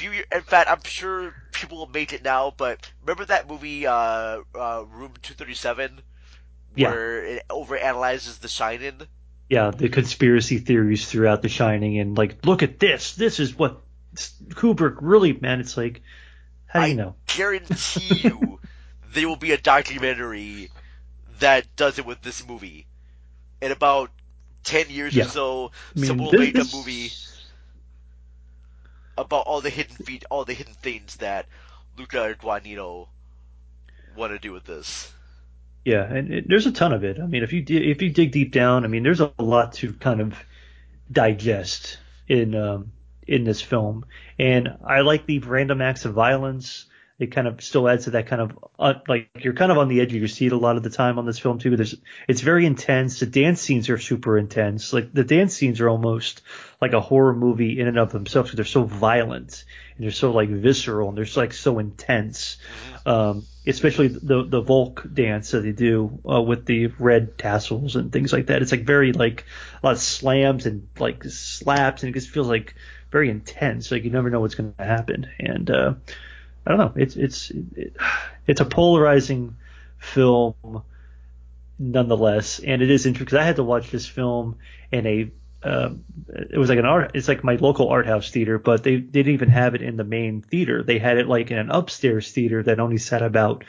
few 0.00 0.12
year, 0.12 0.24
in 0.32 0.40
fact, 0.42 0.70
I'm 0.70 0.82
sure 0.84 1.34
people 1.52 1.78
will 1.78 1.86
make 1.86 2.12
it 2.12 2.24
now. 2.24 2.52
But 2.56 2.90
remember 3.02 3.26
that 3.26 3.48
movie, 3.48 3.86
uh, 3.86 3.92
uh, 4.54 4.84
Room 4.90 5.12
237, 5.22 6.00
Yeah. 6.74 6.88
where 6.90 7.24
it 7.24 7.42
overanalyzes 7.50 8.40
The 8.40 8.48
Shining. 8.48 9.00
yeah, 9.48 9.70
the 9.70 9.88
conspiracy 9.88 10.58
theories 10.58 11.06
throughout 11.08 11.42
The 11.42 11.48
Shining, 11.48 11.98
and 11.98 12.16
like, 12.16 12.46
look 12.46 12.62
at 12.62 12.78
this. 12.78 13.14
This 13.14 13.40
is 13.40 13.54
what 13.58 13.80
Kubrick 14.14 14.96
really 15.00 15.32
meant. 15.32 15.60
It's 15.60 15.76
like, 15.76 16.02
how 16.66 16.84
do 16.84 16.88
you 16.88 16.94
know? 16.94 17.14
Guarantee 17.26 18.22
you, 18.26 18.60
there 19.12 19.28
will 19.28 19.36
be 19.36 19.52
a 19.52 19.58
documentary 19.58 20.70
that 21.40 21.64
does 21.76 21.98
it 21.98 22.06
with 22.06 22.22
this 22.22 22.46
movie. 22.46 22.86
In 23.60 23.72
about 23.72 24.10
ten 24.64 24.88
years 24.88 25.16
Yeah. 25.16 25.24
or 25.24 25.28
so, 25.28 25.70
I 25.96 25.98
mean, 25.98 26.08
someone 26.08 26.26
will 26.26 26.32
make 26.38 26.58
a 26.58 26.64
movie 26.64 27.10
about 29.20 29.46
all 29.46 29.60
the 29.60 29.70
hidden 29.70 29.96
feet, 29.96 30.24
all 30.30 30.44
the 30.44 30.54
hidden 30.54 30.74
things 30.74 31.16
that 31.16 31.46
Luca 31.96 32.34
Guadagnino 32.40 33.08
want 34.16 34.32
to 34.32 34.38
do 34.38 34.52
with 34.52 34.64
this. 34.64 35.12
Yeah, 35.84 36.02
and 36.02 36.32
it, 36.32 36.48
there's 36.48 36.66
a 36.66 36.72
ton 36.72 36.92
of 36.92 37.04
it. 37.04 37.18
I 37.20 37.26
mean, 37.26 37.42
if 37.42 37.52
you 37.52 37.64
if 37.66 38.02
you 38.02 38.10
dig 38.10 38.32
deep 38.32 38.52
down, 38.52 38.84
I 38.84 38.88
mean, 38.88 39.02
there's 39.02 39.20
a 39.20 39.32
lot 39.38 39.74
to 39.74 39.92
kind 39.94 40.20
of 40.20 40.34
digest 41.10 41.98
in 42.28 42.54
um, 42.54 42.92
in 43.26 43.44
this 43.44 43.62
film, 43.62 44.04
and 44.38 44.76
I 44.84 45.00
like 45.00 45.26
the 45.26 45.38
random 45.38 45.80
acts 45.80 46.04
of 46.04 46.12
violence. 46.12 46.86
It 47.20 47.32
kind 47.32 47.46
of 47.46 47.62
still 47.62 47.88
adds 47.88 48.04
to 48.04 48.12
that 48.12 48.26
kind 48.26 48.42
of 48.42 48.58
uh, 48.78 48.94
like 49.06 49.28
you're 49.40 49.52
kind 49.52 49.70
of 49.70 49.78
on 49.78 49.88
the 49.88 50.00
edge 50.00 50.08
of 50.08 50.18
your 50.18 50.26
seat 50.26 50.52
a 50.52 50.56
lot 50.56 50.76
of 50.76 50.82
the 50.82 50.90
time 50.90 51.18
on 51.18 51.26
this 51.26 51.38
film 51.38 51.58
too. 51.58 51.70
But 51.70 51.76
there's 51.76 51.94
it's 52.26 52.40
very 52.40 52.66
intense. 52.66 53.20
The 53.20 53.26
dance 53.26 53.60
scenes 53.60 53.90
are 53.90 53.98
super 53.98 54.38
intense. 54.38 54.92
Like 54.92 55.12
the 55.12 55.22
dance 55.22 55.54
scenes 55.54 55.80
are 55.80 55.88
almost 55.88 56.40
like 56.80 56.94
a 56.94 57.00
horror 57.00 57.34
movie 57.34 57.78
in 57.78 57.86
and 57.88 57.98
of 57.98 58.10
themselves. 58.10 58.52
They're 58.52 58.64
so 58.64 58.84
violent 58.84 59.64
and 59.96 60.04
they're 60.04 60.12
so 60.12 60.32
like 60.32 60.48
visceral 60.48 61.10
and 61.10 61.18
they're 61.18 61.26
so, 61.26 61.40
like 61.40 61.52
so 61.52 61.78
intense. 61.78 62.56
Um, 63.04 63.44
especially 63.66 64.08
the 64.08 64.44
the 64.48 64.62
Volk 64.62 65.06
dance 65.12 65.50
that 65.50 65.60
they 65.60 65.72
do 65.72 66.20
uh, 66.28 66.40
with 66.40 66.64
the 66.64 66.86
red 66.98 67.36
tassels 67.36 67.96
and 67.96 68.10
things 68.10 68.32
like 68.32 68.46
that. 68.46 68.62
It's 68.62 68.72
like 68.72 68.84
very 68.84 69.12
like 69.12 69.44
a 69.82 69.86
lot 69.86 69.92
of 69.92 70.00
slams 70.00 70.64
and 70.64 70.88
like 70.98 71.24
slaps, 71.24 72.02
and 72.02 72.10
it 72.10 72.18
just 72.18 72.30
feels 72.30 72.48
like 72.48 72.74
very 73.10 73.28
intense. 73.28 73.90
Like 73.90 74.04
you 74.04 74.10
never 74.10 74.30
know 74.30 74.40
what's 74.40 74.54
going 74.54 74.74
to 74.78 74.84
happen. 74.84 75.28
And 75.38 75.70
uh, 75.70 75.94
I 76.66 76.70
don't 76.70 76.78
know. 76.78 76.92
It's 76.96 77.16
it's 77.16 77.50
it, 77.50 77.96
it's 78.46 78.60
a 78.60 78.64
polarizing 78.64 79.56
film 79.98 80.54
nonetheless, 81.78 82.58
and 82.60 82.82
it 82.82 82.90
is 82.90 83.06
interesting 83.06 83.24
because 83.24 83.38
I 83.38 83.44
had 83.44 83.56
to 83.56 83.64
watch 83.64 83.90
this 83.90 84.06
film 84.06 84.56
in 84.92 85.06
a 85.06 85.30
um, 85.62 86.04
it 86.28 86.56
was 86.56 86.68
like 86.68 86.78
an 86.78 86.86
art. 86.86 87.10
It's 87.14 87.28
like 87.28 87.44
my 87.44 87.56
local 87.56 87.88
art 87.88 88.06
house 88.06 88.30
theater, 88.30 88.58
but 88.58 88.82
they, 88.82 88.96
they 88.96 89.22
didn't 89.22 89.34
even 89.34 89.50
have 89.50 89.74
it 89.74 89.82
in 89.82 89.96
the 89.96 90.04
main 90.04 90.40
theater. 90.40 90.82
They 90.82 90.98
had 90.98 91.18
it 91.18 91.28
like 91.28 91.50
in 91.50 91.58
an 91.58 91.70
upstairs 91.70 92.30
theater 92.32 92.62
that 92.62 92.80
only 92.80 92.96
sat 92.96 93.22
about 93.22 93.64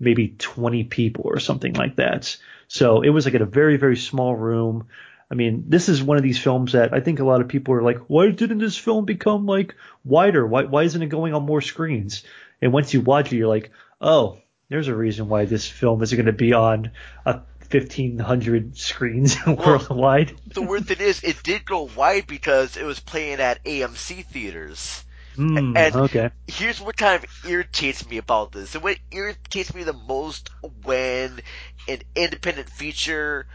maybe 0.00 0.28
20 0.38 0.84
people 0.84 1.24
or 1.26 1.38
something 1.40 1.74
like 1.74 1.96
that. 1.96 2.36
So 2.68 3.02
it 3.02 3.10
was 3.10 3.26
like 3.26 3.34
in 3.34 3.42
a 3.42 3.46
very 3.46 3.76
very 3.76 3.96
small 3.96 4.34
room. 4.34 4.88
I 5.30 5.34
mean, 5.34 5.64
this 5.68 5.88
is 5.88 6.02
one 6.02 6.16
of 6.16 6.22
these 6.22 6.38
films 6.38 6.72
that 6.72 6.92
I 6.92 7.00
think 7.00 7.18
a 7.18 7.24
lot 7.24 7.40
of 7.40 7.48
people 7.48 7.74
are 7.74 7.82
like, 7.82 7.98
why 8.08 8.30
didn't 8.30 8.58
this 8.58 8.76
film 8.76 9.04
become 9.04 9.46
like 9.46 9.74
wider? 10.04 10.46
Why 10.46 10.64
why 10.64 10.82
isn't 10.84 11.02
it 11.02 11.06
going 11.06 11.34
on 11.34 11.46
more 11.46 11.60
screens? 11.60 12.24
And 12.60 12.72
once 12.72 12.94
you 12.94 13.00
watch 13.00 13.32
it, 13.32 13.36
you're 13.36 13.48
like, 13.48 13.70
oh, 14.00 14.38
there's 14.68 14.88
a 14.88 14.94
reason 14.94 15.28
why 15.28 15.44
this 15.44 15.68
film 15.68 16.02
isn't 16.02 16.16
going 16.16 16.26
to 16.26 16.32
be 16.32 16.52
on 16.52 16.92
a 17.26 17.40
1500 17.70 18.76
screens 18.76 19.36
worldwide. 19.46 20.34
The 20.48 20.62
weird 20.62 20.86
thing 20.86 21.00
is, 21.00 21.22
it 21.24 21.42
did 21.42 21.64
go 21.64 21.88
wide 21.96 22.26
because 22.26 22.76
it 22.76 22.84
was 22.84 23.00
playing 23.00 23.40
at 23.40 23.64
AMC 23.64 24.26
theaters. 24.26 25.04
Hmm, 25.36 25.76
and 25.76 25.96
okay. 25.96 26.30
here's 26.46 26.80
what 26.80 26.96
kind 26.96 27.22
of 27.22 27.30
irritates 27.48 28.08
me 28.08 28.18
about 28.18 28.52
this. 28.52 28.74
And 28.74 28.84
what 28.84 28.98
irritates 29.10 29.74
me 29.74 29.82
the 29.82 29.92
most 29.92 30.50
when 30.84 31.40
an 31.88 32.02
independent 32.14 32.70
feature 32.70 33.46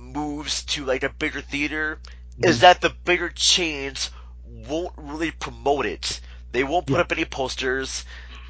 moves 0.00 0.64
to 0.64 0.84
like 0.84 1.04
a 1.04 1.10
bigger 1.10 1.40
theater 1.42 2.00
is 2.42 2.58
Mhm. 2.58 2.60
that 2.60 2.80
the 2.80 2.90
bigger 2.90 3.28
chains 3.30 4.10
won't 4.44 4.94
really 4.96 5.30
promote 5.30 5.86
it. 5.86 6.20
They 6.52 6.64
won't 6.64 6.86
put 6.86 6.98
Yeah. 6.98 7.00
up 7.00 7.12
any 7.12 7.24
posters. 7.24 8.04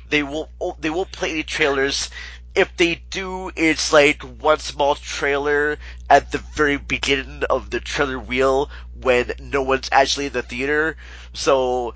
They 0.09 0.23
won't. 0.23 0.51
They 0.81 0.91
won't 0.91 1.13
play 1.13 1.31
any 1.31 1.43
trailers. 1.45 2.11
If 2.55 2.77
they 2.77 2.97
do, 3.11 3.51
it's 3.57 3.93
like 3.93 4.23
one 4.23 4.59
small 4.59 4.95
trailer 4.97 5.79
at 6.09 6.33
the 6.33 6.39
very 6.39 6.77
beginning 6.77 7.45
of 7.51 7.71
the 7.71 7.81
trailer 7.81 8.19
wheel 8.19 8.71
when 8.95 9.33
no 9.39 9.63
one's 9.63 9.89
actually 9.93 10.27
in 10.27 10.33
the 10.33 10.43
theater. 10.43 10.97
So 11.33 11.95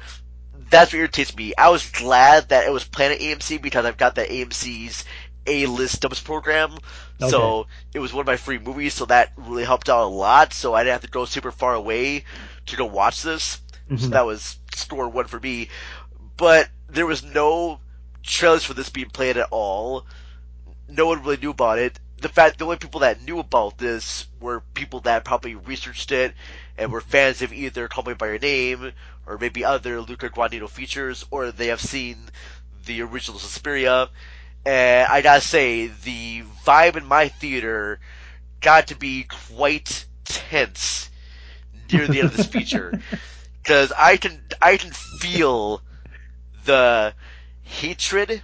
that's 0.70 0.92
what 0.92 0.98
irritates 0.98 1.34
me. 1.36 1.54
I 1.58 1.68
was 1.70 1.88
glad 1.90 2.48
that 2.50 2.66
it 2.66 2.72
was 2.72 2.84
Planet 2.84 3.20
AMC 3.20 3.58
because 3.58 3.84
I've 3.84 3.96
got 3.96 4.14
the 4.14 4.30
AMC's 4.30 5.04
A-list 5.46 6.00
dubs 6.00 6.20
program. 6.20 6.78
So 7.18 7.66
it 7.92 8.00
was 8.00 8.12
one 8.12 8.20
of 8.22 8.26
my 8.26 8.36
free 8.36 8.58
movies, 8.58 8.94
so 8.94 9.04
that 9.06 9.32
really 9.36 9.64
helped 9.64 9.88
out 9.88 10.04
a 10.04 10.06
lot. 10.08 10.52
So 10.52 10.74
I 10.74 10.82
didn't 10.82 10.94
have 10.94 11.02
to 11.02 11.08
go 11.08 11.24
super 11.24 11.52
far 11.52 11.74
away 11.74 12.24
to 12.66 12.76
go 12.76 12.84
watch 12.86 13.22
this. 13.22 13.60
So 13.96 14.08
Mhm. 14.08 14.10
that 14.10 14.26
was 14.26 14.58
score 14.74 15.08
one 15.08 15.26
for 15.26 15.40
me. 15.40 15.68
But 16.36 16.68
there 16.88 17.06
was 17.06 17.22
no 17.22 17.80
trailers 18.22 18.64
for 18.64 18.74
this 18.74 18.88
being 18.90 19.10
played 19.10 19.36
at 19.36 19.48
all. 19.50 20.06
No 20.88 21.06
one 21.06 21.22
really 21.22 21.36
knew 21.36 21.50
about 21.50 21.78
it. 21.78 21.98
The 22.20 22.28
fact 22.28 22.58
the 22.58 22.64
only 22.64 22.76
people 22.76 23.00
that 23.00 23.22
knew 23.22 23.38
about 23.38 23.78
this 23.78 24.26
were 24.40 24.60
people 24.74 25.00
that 25.00 25.24
probably 25.24 25.54
researched 25.54 26.10
it 26.12 26.34
and 26.76 26.90
were 26.92 27.00
fans 27.00 27.42
of 27.42 27.52
either 27.52 27.88
Call 27.88 28.04
Me 28.04 28.14
by 28.14 28.26
Your 28.26 28.38
Name 28.38 28.92
or 29.26 29.38
maybe 29.38 29.64
other 29.64 30.00
Luca 30.00 30.28
Guadagnino 30.30 30.68
features, 30.68 31.24
or 31.30 31.50
they 31.52 31.66
have 31.68 31.80
seen 31.80 32.30
the 32.86 33.00
original 33.02 33.38
Suspiria. 33.38 34.08
And 34.64 35.06
I 35.08 35.20
gotta 35.22 35.40
say, 35.40 35.86
the 35.88 36.42
vibe 36.64 36.96
in 36.96 37.04
my 37.06 37.28
theater 37.28 38.00
got 38.60 38.88
to 38.88 38.96
be 38.96 39.24
quite 39.24 40.06
tense 40.24 41.10
near 41.90 42.08
the 42.08 42.20
end 42.20 42.28
of 42.28 42.36
this 42.36 42.46
feature 42.46 42.94
because 43.62 43.92
I 43.96 44.16
can 44.16 44.42
I 44.62 44.76
can 44.76 44.92
feel 44.92 45.82
the 46.64 47.14
hatred 47.62 48.42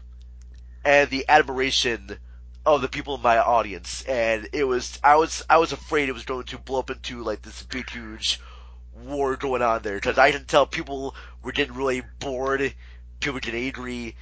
and 0.84 1.10
the 1.10 1.26
admiration 1.28 2.18
of 2.66 2.80
the 2.82 2.88
people 2.88 3.14
in 3.14 3.22
my 3.22 3.38
audience, 3.38 4.02
and 4.04 4.48
it 4.52 4.64
was 4.64 4.98
I 5.02 5.16
was 5.16 5.42
I 5.48 5.58
was 5.58 5.72
afraid 5.72 6.08
it 6.08 6.12
was 6.12 6.24
going 6.24 6.44
to 6.46 6.58
blow 6.58 6.80
up 6.80 6.90
into 6.90 7.22
like 7.22 7.42
this 7.42 7.62
big 7.62 7.90
huge 7.90 8.40
war 8.94 9.36
going 9.36 9.62
on 9.62 9.82
there 9.82 9.96
because 9.96 10.18
I 10.18 10.30
can 10.32 10.44
tell 10.44 10.66
people 10.66 11.14
were 11.42 11.52
getting 11.52 11.74
really 11.74 12.02
bored, 12.20 12.74
people 13.20 13.34
were 13.34 13.40
getting 13.40 13.64
angry. 13.66 14.16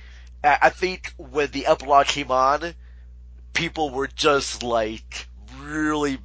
I 0.45 0.59
I 0.63 0.71
think 0.71 1.13
when 1.17 1.51
the 1.51 1.67
epilogue 1.67 2.07
came 2.07 2.31
on, 2.31 2.75
people 3.55 3.91
were 3.91 4.09
just 4.09 4.63
like 4.63 5.29
really 5.61 6.19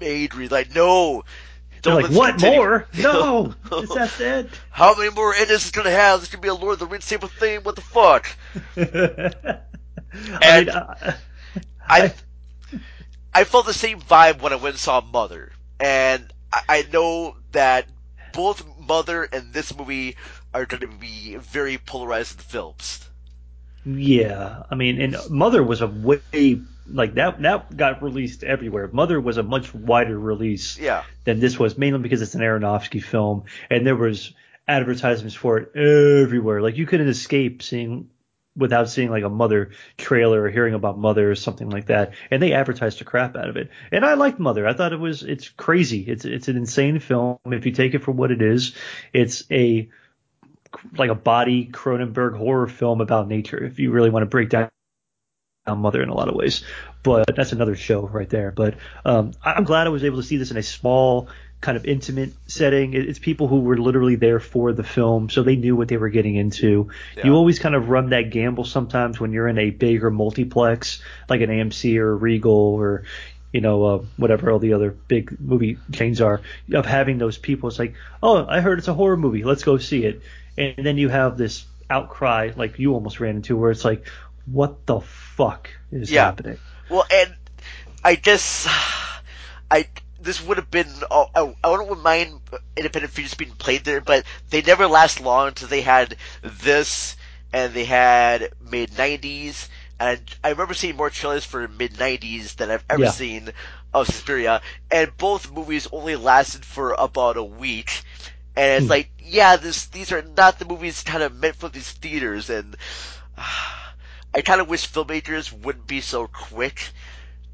angry, 0.00 0.48
like 0.48 0.74
no. 0.74 1.24
They're 1.82 1.94
don't 1.94 2.02
like, 2.02 2.10
what 2.10 2.38
continue." 2.38 2.56
more? 2.56 2.86
No, 2.94 3.54
is 3.78 3.92
that 3.94 4.20
it? 4.20 4.60
How 4.70 4.94
many 4.96 5.10
more 5.10 5.34
endings 5.34 5.64
is 5.66 5.70
gonna 5.70 5.90
have? 5.90 6.20
This 6.20 6.28
could 6.30 6.40
be 6.40 6.48
a 6.48 6.54
Lord 6.54 6.74
of 6.74 6.78
the 6.80 6.86
Rings 6.86 7.08
type 7.08 7.22
of 7.22 7.32
thing. 7.32 7.60
What 7.62 7.76
the 7.76 7.82
fuck? 7.82 8.28
I 8.76 10.60
mean, 10.60 10.68
uh, 10.68 11.16
I 11.88 12.12
I 13.34 13.44
felt 13.44 13.66
the 13.66 13.72
same 13.74 14.00
vibe 14.00 14.40
when 14.40 14.52
I 14.52 14.56
went 14.56 14.74
and 14.74 14.80
saw 14.80 15.00
Mother, 15.00 15.52
and 15.78 16.32
I, 16.52 16.62
I 16.68 16.82
know 16.92 17.36
that 17.52 17.86
both 18.32 18.64
Mother 18.78 19.24
and 19.24 19.52
this 19.52 19.74
movie 19.76 20.16
are 20.54 20.66
going 20.66 20.80
to 20.80 20.88
be 20.88 21.36
very 21.36 21.78
polarized 21.78 22.40
films. 22.40 23.08
Yeah, 23.86 24.64
I 24.70 24.74
mean, 24.74 25.00
and 25.00 25.16
Mother 25.30 25.62
was 25.62 25.80
a 25.80 25.86
way 25.86 26.60
like 26.88 27.14
that. 27.14 27.40
That 27.42 27.76
got 27.76 28.02
released 28.02 28.42
everywhere. 28.42 28.88
Mother 28.92 29.20
was 29.20 29.36
a 29.36 29.42
much 29.44 29.72
wider 29.72 30.18
release 30.18 30.78
Yeah. 30.78 31.04
than 31.24 31.38
this 31.38 31.58
was, 31.58 31.78
mainly 31.78 32.00
because 32.00 32.20
it's 32.20 32.34
an 32.34 32.40
Aronofsky 32.40 33.02
film, 33.02 33.44
and 33.70 33.86
there 33.86 33.96
was 33.96 34.34
advertisements 34.66 35.36
for 35.36 35.58
it 35.58 35.76
everywhere. 35.76 36.60
Like 36.60 36.76
you 36.76 36.86
couldn't 36.86 37.08
escape 37.08 37.62
seeing 37.62 38.10
without 38.56 38.88
seeing 38.88 39.10
like 39.10 39.22
a 39.22 39.28
Mother 39.28 39.70
trailer 39.98 40.42
or 40.42 40.50
hearing 40.50 40.74
about 40.74 40.98
Mother 40.98 41.30
or 41.30 41.34
something 41.34 41.68
like 41.68 41.86
that. 41.86 42.14
And 42.30 42.42
they 42.42 42.54
advertised 42.54 42.98
the 42.98 43.04
crap 43.04 43.36
out 43.36 43.48
of 43.50 43.56
it. 43.56 43.70
And 43.92 44.04
I 44.04 44.14
liked 44.14 44.40
Mother. 44.40 44.66
I 44.66 44.72
thought 44.72 44.94
it 44.94 44.98
was 44.98 45.22
it's 45.22 45.48
crazy. 45.50 46.00
It's 46.00 46.24
it's 46.24 46.48
an 46.48 46.56
insane 46.56 46.98
film 46.98 47.38
if 47.46 47.66
you 47.66 47.72
take 47.72 47.94
it 47.94 48.02
for 48.02 48.12
what 48.12 48.30
it 48.32 48.42
is. 48.42 48.74
It's 49.12 49.44
a 49.50 49.88
like 50.96 51.10
a 51.10 51.14
body 51.14 51.66
Cronenberg 51.66 52.36
horror 52.36 52.66
film 52.66 53.00
about 53.00 53.28
nature. 53.28 53.62
If 53.62 53.78
you 53.78 53.90
really 53.90 54.10
want 54.10 54.22
to 54.22 54.26
break 54.26 54.50
down 54.50 54.70
Mother 55.66 56.02
in 56.02 56.08
a 56.08 56.14
lot 56.14 56.28
of 56.28 56.34
ways, 56.34 56.64
but 57.02 57.34
that's 57.34 57.52
another 57.52 57.74
show 57.74 58.06
right 58.06 58.28
there. 58.28 58.52
But 58.52 58.74
um, 59.04 59.32
I'm 59.42 59.64
glad 59.64 59.86
I 59.86 59.90
was 59.90 60.04
able 60.04 60.18
to 60.18 60.22
see 60.22 60.36
this 60.36 60.52
in 60.52 60.56
a 60.56 60.62
small, 60.62 61.28
kind 61.60 61.76
of 61.76 61.84
intimate 61.86 62.34
setting. 62.46 62.94
It's 62.94 63.18
people 63.18 63.48
who 63.48 63.60
were 63.60 63.76
literally 63.76 64.14
there 64.14 64.38
for 64.38 64.72
the 64.72 64.84
film, 64.84 65.28
so 65.28 65.42
they 65.42 65.56
knew 65.56 65.74
what 65.74 65.88
they 65.88 65.96
were 65.96 66.08
getting 66.08 66.36
into. 66.36 66.90
You 67.24 67.34
always 67.34 67.58
kind 67.58 67.74
of 67.74 67.88
run 67.88 68.10
that 68.10 68.30
gamble 68.30 68.64
sometimes 68.64 69.18
when 69.18 69.32
you're 69.32 69.48
in 69.48 69.58
a 69.58 69.70
bigger 69.70 70.10
multiplex, 70.10 71.02
like 71.28 71.40
an 71.40 71.50
AMC 71.50 71.98
or 71.98 72.12
a 72.12 72.14
Regal 72.14 72.52
or 72.52 73.04
you 73.52 73.62
know, 73.62 73.84
uh, 73.84 74.04
whatever 74.18 74.50
all 74.50 74.58
the 74.58 74.74
other 74.74 74.90
big 74.90 75.40
movie 75.40 75.78
chains 75.90 76.20
are, 76.20 76.42
of 76.74 76.84
having 76.84 77.16
those 77.16 77.38
people. 77.38 77.70
It's 77.70 77.78
like, 77.78 77.94
oh, 78.22 78.44
I 78.46 78.60
heard 78.60 78.78
it's 78.78 78.88
a 78.88 78.92
horror 78.92 79.16
movie. 79.16 79.44
Let's 79.44 79.64
go 79.64 79.78
see 79.78 80.04
it. 80.04 80.20
And 80.58 80.74
then 80.86 80.98
you 80.98 81.08
have 81.08 81.36
this 81.36 81.64
outcry, 81.90 82.52
like 82.56 82.78
you 82.78 82.94
almost 82.94 83.20
ran 83.20 83.36
into, 83.36 83.56
where 83.56 83.70
it's 83.70 83.84
like, 83.84 84.06
what 84.46 84.86
the 84.86 85.00
fuck 85.00 85.70
is 85.92 86.10
Yeah. 86.10 86.26
happening? 86.26 86.58
Well, 86.88 87.04
and 87.10 87.34
I 88.04 88.14
guess 88.14 88.66
I 89.70 89.88
this 90.20 90.42
would 90.42 90.56
have 90.56 90.70
been 90.70 90.88
oh, 91.10 91.26
I, 91.34 91.54
I 91.62 91.70
wouldn't 91.70 92.02
mind 92.02 92.40
independent 92.76 93.12
features 93.12 93.34
being 93.34 93.52
played 93.52 93.84
there, 93.84 94.00
but 94.00 94.24
they 94.50 94.62
never 94.62 94.86
last 94.86 95.20
long 95.20 95.48
until 95.48 95.68
they 95.68 95.82
had 95.82 96.16
this 96.42 97.16
and 97.52 97.74
they 97.74 97.84
had 97.84 98.50
Mid90s. 98.64 99.68
And 99.98 100.20
I 100.44 100.50
remember 100.50 100.74
seeing 100.74 100.96
more 100.96 101.10
trailers 101.10 101.44
for 101.44 101.66
Mid90s 101.68 102.56
than 102.56 102.70
I've 102.70 102.84
ever 102.90 103.04
Yeah. 103.04 103.10
seen 103.10 103.50
of 103.94 104.06
Suspiria, 104.06 104.60
and 104.90 105.16
both 105.16 105.50
movies 105.50 105.88
only 105.90 106.16
lasted 106.16 106.64
for 106.64 106.92
about 106.98 107.36
a 107.36 107.42
week. 107.44 108.02
And 108.56 108.72
it's 108.72 108.86
Hmm. 108.86 108.90
like, 108.90 109.10
yeah, 109.18 109.56
this 109.56 109.86
these 109.86 110.12
are 110.12 110.22
not 110.22 110.58
the 110.58 110.64
movies 110.64 111.02
kind 111.02 111.22
of 111.22 111.34
meant 111.34 111.56
for 111.56 111.68
these 111.68 111.90
theaters, 111.92 112.50
and 112.50 112.76
I 114.34 114.42
kind 114.42 114.60
of 114.60 114.68
wish 114.68 114.90
filmmakers 114.90 115.52
wouldn't 115.52 115.86
be 115.86 116.00
so 116.00 116.26
quick 116.28 116.90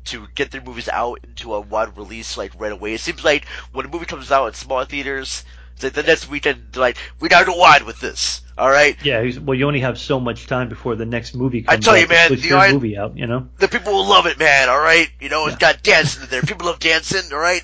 to 0.07 0.26
get 0.34 0.50
their 0.50 0.61
movies 0.62 0.88
out 0.88 1.20
into 1.24 1.55
a 1.55 1.61
wide 1.61 1.96
release 1.96 2.36
like 2.36 2.53
right 2.59 2.72
away. 2.72 2.94
It 2.94 3.00
seems 3.00 3.24
like 3.24 3.46
when 3.72 3.86
a 3.86 3.88
movie 3.88 4.07
comes 4.07 4.30
out 4.32 4.46
in 4.48 4.55
small 4.55 4.84
theaters, 4.84 5.44
it's 5.74 5.84
like 5.84 5.92
the 5.94 6.03
next 6.03 6.28
weekend 6.28 6.76
like, 6.76 6.96
we 7.20 7.28
gotta 7.28 7.46
go 7.46 7.57
wide 7.57 7.82
with 7.84 8.00
this. 8.00 8.42
All 8.59 8.70
right, 8.70 8.96
Yeah, 9.00 9.22
well, 9.42 9.57
you 9.57 9.66
only 9.66 9.80
have 9.80 9.98
so 9.98 10.20
much 10.20 10.46
time 10.46 10.68
before 10.68 10.94
the 10.96 11.07
next 11.07 11.34
movie 11.34 11.62
I 11.66 11.76
comes 11.76 11.84
tell 11.84 11.94
out 11.94 11.96
you, 11.96 12.07
to 12.09 12.09
man, 12.09 12.28
push 12.28 12.48
the 12.48 12.61
movie 12.61 12.96
out, 12.96 13.16
you 13.16 13.26
know? 13.26 13.48
the 13.59 13.68
people 13.68 13.92
will 13.92 14.09
love 14.09 14.26
it, 14.26 14.38
man. 14.38 14.68
All 14.68 14.78
right, 14.80 15.09
you 15.20 15.28
know 15.28 15.46
it's 15.46 15.57
got 15.57 15.82
dancing 15.82 16.22
in 16.24 16.28
there. 16.30 16.42
People 16.42 16.66
love 16.66 16.78
dancing. 16.80 17.32
All 17.32 17.38
right, 17.38 17.62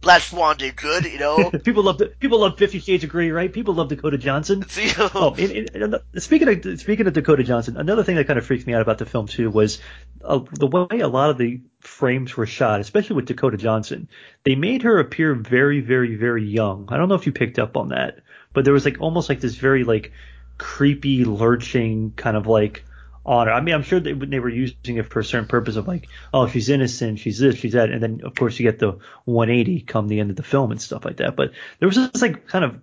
Black 0.00 0.22
Swan 0.22 0.56
did 0.56 0.76
good. 0.76 1.04
You 1.04 1.18
know, 1.18 1.50
people 1.64 1.82
love 1.82 1.98
the, 1.98 2.06
people 2.06 2.40
love 2.40 2.58
Fifty 2.58 2.78
Shades 2.78 3.04
of 3.04 3.10
Grey, 3.10 3.30
right? 3.30 3.52
People 3.52 3.74
love 3.74 3.88
Dakota 3.88 4.18
Johnson. 4.18 4.64
Oh, 4.98 5.34
and, 5.38 5.70
and, 5.74 5.94
and 5.94 6.22
speaking 6.22 6.48
of 6.48 6.80
speaking 6.80 7.06
of 7.06 7.12
Dakota 7.12 7.42
Johnson, 7.42 7.76
another 7.76 8.04
thing 8.04 8.16
that 8.16 8.26
kind 8.26 8.38
of 8.38 8.46
freaked 8.46 8.66
me 8.66 8.74
out 8.74 8.82
about 8.82 8.98
the 8.98 9.06
film 9.06 9.26
too 9.26 9.50
was 9.50 9.80
uh, 10.24 10.40
the 10.52 10.66
way 10.66 11.00
a 11.00 11.08
lot 11.08 11.30
of 11.30 11.38
the 11.38 11.60
frames 11.80 12.36
were 12.36 12.46
shot, 12.46 12.80
especially 12.80 13.16
with 13.16 13.26
Dakota 13.26 13.56
Johnson. 13.56 14.08
They 14.44 14.54
made 14.54 14.82
her 14.82 14.98
appear 14.98 15.34
very, 15.34 15.80
very, 15.80 16.16
very 16.16 16.44
young. 16.44 16.88
I 16.90 16.96
don't 16.96 17.08
know 17.08 17.14
if 17.14 17.26
you 17.26 17.32
picked 17.32 17.58
up 17.58 17.76
on 17.76 17.88
that, 17.88 18.20
but 18.52 18.64
there 18.64 18.74
was 18.74 18.84
like 18.84 19.00
almost 19.00 19.28
like 19.28 19.40
this 19.40 19.56
very 19.56 19.84
like 19.84 20.12
creepy, 20.58 21.24
lurching 21.24 22.12
kind 22.16 22.36
of 22.36 22.46
like 22.46 22.84
honor. 23.26 23.50
I 23.52 23.60
mean, 23.60 23.74
I'm 23.74 23.82
sure 23.82 24.00
they, 24.00 24.12
they 24.12 24.38
were 24.38 24.48
using 24.48 24.96
it 24.96 25.10
for 25.10 25.20
a 25.20 25.24
certain 25.24 25.48
purpose 25.48 25.76
of 25.76 25.86
like, 25.88 26.08
oh, 26.32 26.46
she's 26.46 26.68
innocent, 26.68 27.18
she's 27.18 27.38
this, 27.38 27.56
she's 27.56 27.72
that, 27.72 27.90
and 27.90 28.02
then 28.02 28.20
of 28.24 28.34
course 28.34 28.58
you 28.58 28.62
get 28.70 28.78
the 28.78 28.98
180 29.24 29.80
come 29.82 30.08
the 30.08 30.20
end 30.20 30.30
of 30.30 30.36
the 30.36 30.42
film 30.42 30.70
and 30.70 30.80
stuff 30.80 31.04
like 31.04 31.16
that. 31.18 31.36
But 31.36 31.50
there 31.80 31.88
was 31.88 31.96
this 31.96 32.22
like 32.22 32.46
kind 32.46 32.64
of, 32.64 32.80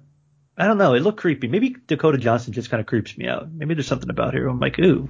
I 0.57 0.67
don't 0.67 0.77
know, 0.77 0.93
it 0.93 0.99
looked 0.99 1.19
creepy. 1.19 1.47
Maybe 1.47 1.75
Dakota 1.87 2.17
Johnson 2.17 2.53
just 2.53 2.69
kind 2.69 2.81
of 2.81 2.85
creeps 2.85 3.17
me 3.17 3.27
out. 3.27 3.51
Maybe 3.51 3.73
there's 3.73 3.87
something 3.87 4.09
about 4.09 4.33
her. 4.35 4.47
I'm 4.47 4.59
like, 4.59 4.77
ooh, 4.79 5.09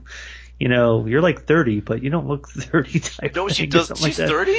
you 0.60 0.70
know, 0.70 1.06
you're 1.06 1.22
like 1.22 1.46
30, 1.46 1.82
but 1.82 2.04
you 2.04 2.10
don't 2.10 2.28
look 2.28 2.48
30 2.50 3.00
type. 3.00 3.36
no, 3.36 3.50
she 3.50 3.66
does. 3.68 3.90
like 3.90 4.00
She's 4.12 4.18
that. 4.18 4.30
thirty. 4.30 4.58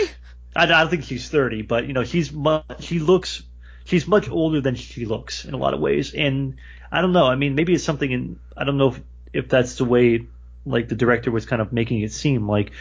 I, 0.56 0.64
I 0.64 0.66
don't 0.66 0.90
think 0.90 1.04
she's 1.04 1.28
30, 1.28 1.62
but 1.62 1.86
you 1.86 1.92
know, 1.94 2.04
she's 2.04 2.32
much, 2.32 2.64
she 2.80 2.98
looks, 2.98 3.42
she's 3.84 4.06
much 4.06 4.28
older 4.28 4.60
than 4.60 4.74
she 4.74 5.06
looks 5.06 5.44
in 5.44 5.54
a 5.54 5.56
lot 5.56 5.72
of 5.74 5.80
ways. 5.80 6.14
And 6.14 6.56
I 6.92 7.00
don't 7.00 7.12
know. 7.12 7.26
I 7.26 7.36
mean, 7.36 7.54
maybe 7.54 7.74
it's 7.74 7.84
something 7.84 8.10
in, 8.10 8.38
I 8.56 8.64
don't 8.64 8.76
know 8.76 8.88
if, 8.88 9.00
if 9.32 9.48
that's 9.48 9.76
the 9.76 9.84
way, 9.84 10.26
like 10.66 10.88
the 10.88 10.94
director 10.94 11.30
was 11.30 11.46
kind 11.46 11.60
of 11.60 11.72
making 11.72 12.00
it 12.00 12.12
seem 12.12 12.48
like 12.48 12.72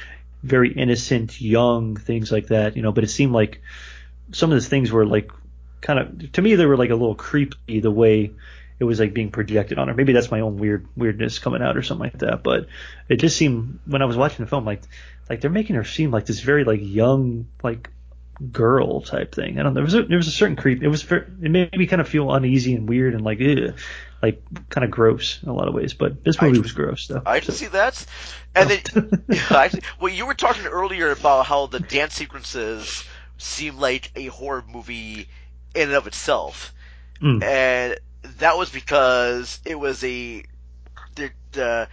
very 0.42 0.72
innocent, 0.74 1.40
young, 1.40 1.96
things 1.96 2.32
like 2.32 2.48
that, 2.48 2.76
you 2.76 2.82
know, 2.82 2.92
but 2.92 3.04
it 3.04 3.10
seemed 3.10 3.34
like 3.34 3.62
some 4.32 4.52
of 4.52 4.62
the 4.62 4.68
things 4.68 4.92
were 4.92 5.06
like 5.06 5.32
kind 5.82 6.00
of, 6.00 6.32
to 6.34 6.42
me, 6.42 6.56
they 6.56 6.66
were 6.66 6.78
like 6.78 6.90
a 6.90 6.96
little 6.96 7.16
creepy 7.16 7.80
the 7.80 7.92
way 7.92 8.32
it 8.80 8.84
was 8.84 9.00
like 9.00 9.14
being 9.14 9.32
projected 9.32 9.78
on 9.78 9.88
her. 9.88 9.94
Maybe 9.94 10.14
that's 10.14 10.32
my 10.32 10.42
own 10.42 10.58
weird 10.58 10.88
weirdness 10.96 11.40
coming 11.40 11.62
out 11.62 11.78
or 11.78 11.84
something 11.84 12.12
like 12.12 12.20
that. 12.20 12.44
But 12.44 12.68
it 13.08 13.18
just 13.18 13.38
seemed 13.38 13.80
when 13.86 14.02
I 14.02 14.06
was 14.06 14.18
watching 14.18 14.44
the 14.44 14.50
film, 14.50 14.66
like 14.66 14.82
like 15.30 15.42
they're 15.42 15.50
making 15.50 15.76
her 15.76 15.84
seem 15.84 16.12
like 16.12 16.26
this 16.26 16.40
very 16.40 16.64
like 16.64 16.82
young 16.82 17.48
like 17.64 17.90
girl 18.52 19.02
type 19.02 19.34
thing. 19.34 19.60
I 19.60 19.64
don't 19.64 19.74
know. 19.74 19.76
There 19.76 19.84
was 19.84 19.94
a, 19.94 20.04
there 20.04 20.18
was 20.18 20.28
a 20.28 20.32
certain 20.32 20.56
creep. 20.56 20.84
It 20.84 20.88
was 20.88 21.04
ver 21.04 21.28
it 21.42 21.52
made 21.52 21.78
me 21.78 21.88
kind 21.88 22.02
of 22.02 22.08
feel 22.08 22.34
uneasy 22.34 22.76
and 22.76 22.90
weird 22.90 23.14
and 23.14 23.24
like 23.24 23.40
ugh, 23.40 23.76
like 24.24 24.42
kind 24.70 24.84
of 24.86 24.90
gross 24.90 25.40
in 25.44 25.50
a 25.50 25.54
lot 25.54 25.68
of 25.68 25.74
ways. 25.76 25.94
But 25.94 26.24
this 26.24 26.42
movie 26.42 26.60
was 26.60 26.72
gross 26.72 27.08
though. 27.08 27.22
I 27.26 27.40
can 27.42 27.54
see 27.54 27.68
that. 27.68 28.04
And 28.56 28.70
then, 28.70 29.26
yeah, 29.30 29.42
I, 29.52 29.70
well, 30.00 30.12
you 30.12 30.26
were 30.26 30.34
talking 30.34 30.66
earlier 30.66 31.12
about 31.12 31.46
how 31.46 31.68
the 31.68 31.80
dance 31.80 32.14
sequences 32.16 33.04
seem 33.38 33.78
like 33.78 34.12
a 34.16 34.28
horror 34.28 34.64
movie 34.68 35.28
in 35.76 35.90
and 35.90 35.94
of 35.94 36.08
itself, 36.08 36.74
Mm. 37.22 37.44
and 37.44 38.00
that 38.40 38.58
was 38.58 38.70
because 38.70 39.60
it 39.66 39.76
was 39.76 40.04
a 40.04 40.44
the, 41.16 41.30
the 41.52 41.88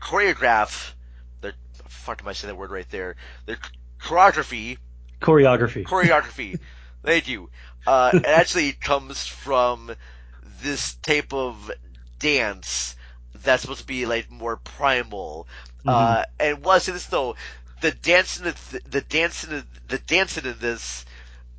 choreograph. 0.00 0.92
The 1.40 1.54
fuck 1.88 2.20
am 2.22 2.28
I 2.28 2.32
saying 2.34 2.52
that 2.52 2.58
word 2.58 2.70
right 2.70 2.88
there? 2.90 3.16
The 3.46 3.56
choreography 4.00 4.78
Choreography. 5.20 5.84
choreography. 5.84 6.58
Thank 7.04 7.28
you. 7.28 7.50
Uh, 7.86 8.10
it 8.14 8.24
actually 8.26 8.72
comes 8.72 9.26
from 9.26 9.92
this 10.62 10.94
type 10.96 11.32
of 11.32 11.70
dance 12.18 12.96
that's 13.34 13.62
supposed 13.62 13.80
to 13.80 13.86
be 13.86 14.06
like 14.06 14.30
more 14.30 14.56
primal. 14.56 15.46
Uh, 15.86 16.24
and 16.38 16.64
I 16.64 16.78
this 16.94 17.06
though, 17.06 17.36
the 17.80 17.90
dancing, 17.92 18.44
the, 18.44 18.80
the 18.88 19.00
dancing, 19.02 19.64
the 19.88 19.98
dancing 19.98 20.44
in 20.46 20.58
this 20.58 21.04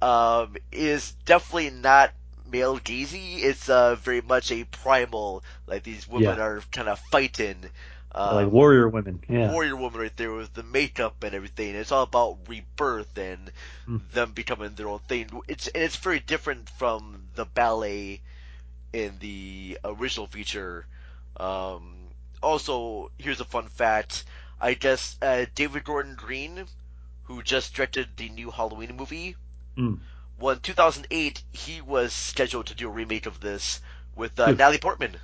um, 0.01 0.55
is 0.71 1.13
definitely 1.25 1.69
not 1.71 2.11
male 2.49 2.77
gazy. 2.79 3.43
It's 3.43 3.69
uh, 3.69 3.95
very 3.95 4.21
much 4.21 4.51
a 4.51 4.63
primal. 4.65 5.43
Like 5.67 5.83
these 5.83 6.07
women 6.07 6.37
Yeah. 6.37 6.39
are 6.39 6.61
kind 6.71 6.89
of 6.89 6.99
fighting. 6.99 7.69
Um, 8.13 8.35
like 8.35 8.51
warrior 8.51 8.89
women. 8.89 9.21
Yeah. 9.29 9.53
warrior 9.53 9.75
woman 9.75 10.01
right 10.01 10.15
there 10.17 10.31
with 10.31 10.53
the 10.53 10.63
makeup 10.63 11.23
and 11.23 11.33
everything. 11.33 11.75
It's 11.75 11.91
all 11.91 12.03
about 12.03 12.39
rebirth 12.47 13.17
and 13.17 13.51
Mm. 13.87 13.99
them 14.11 14.31
becoming 14.33 14.75
their 14.75 14.87
own 14.89 14.99
thing. 14.99 15.29
It's 15.47 15.67
and 15.67 15.83
it's 15.83 15.97
very 15.97 16.19
different 16.19 16.69
from 16.69 17.27
the 17.35 17.45
ballet 17.45 18.21
in 18.97 19.13
the 19.19 19.77
original 19.85 20.25
feature. 20.27 20.85
Um, 21.37 21.93
also, 22.41 23.11
here's 23.17 23.39
a 23.39 23.45
fun 23.45 23.67
fact. 23.67 24.23
I 24.59 24.73
guess 24.73 25.17
uh, 25.21 25.45
David 25.53 25.83
Gordon 25.83 26.15
Green, 26.15 26.65
who 27.25 27.43
just 27.43 27.75
directed 27.75 28.07
the 28.17 28.29
new 28.29 28.49
Halloween 28.51 28.95
movie, 28.97 29.35
Mm. 29.77 29.99
well, 30.39 30.55
in 30.55 30.61
2008 30.61 31.43
he 31.51 31.81
was 31.81 32.11
scheduled 32.11 32.65
to 32.65 32.73
do 32.73 32.87
a 32.87 32.91
remake 32.91 33.27
of 33.27 33.39
this 33.39 33.79
with 34.15 34.39
uh, 34.39 34.49
Natalie 34.49 34.79
Portman. 34.79 35.15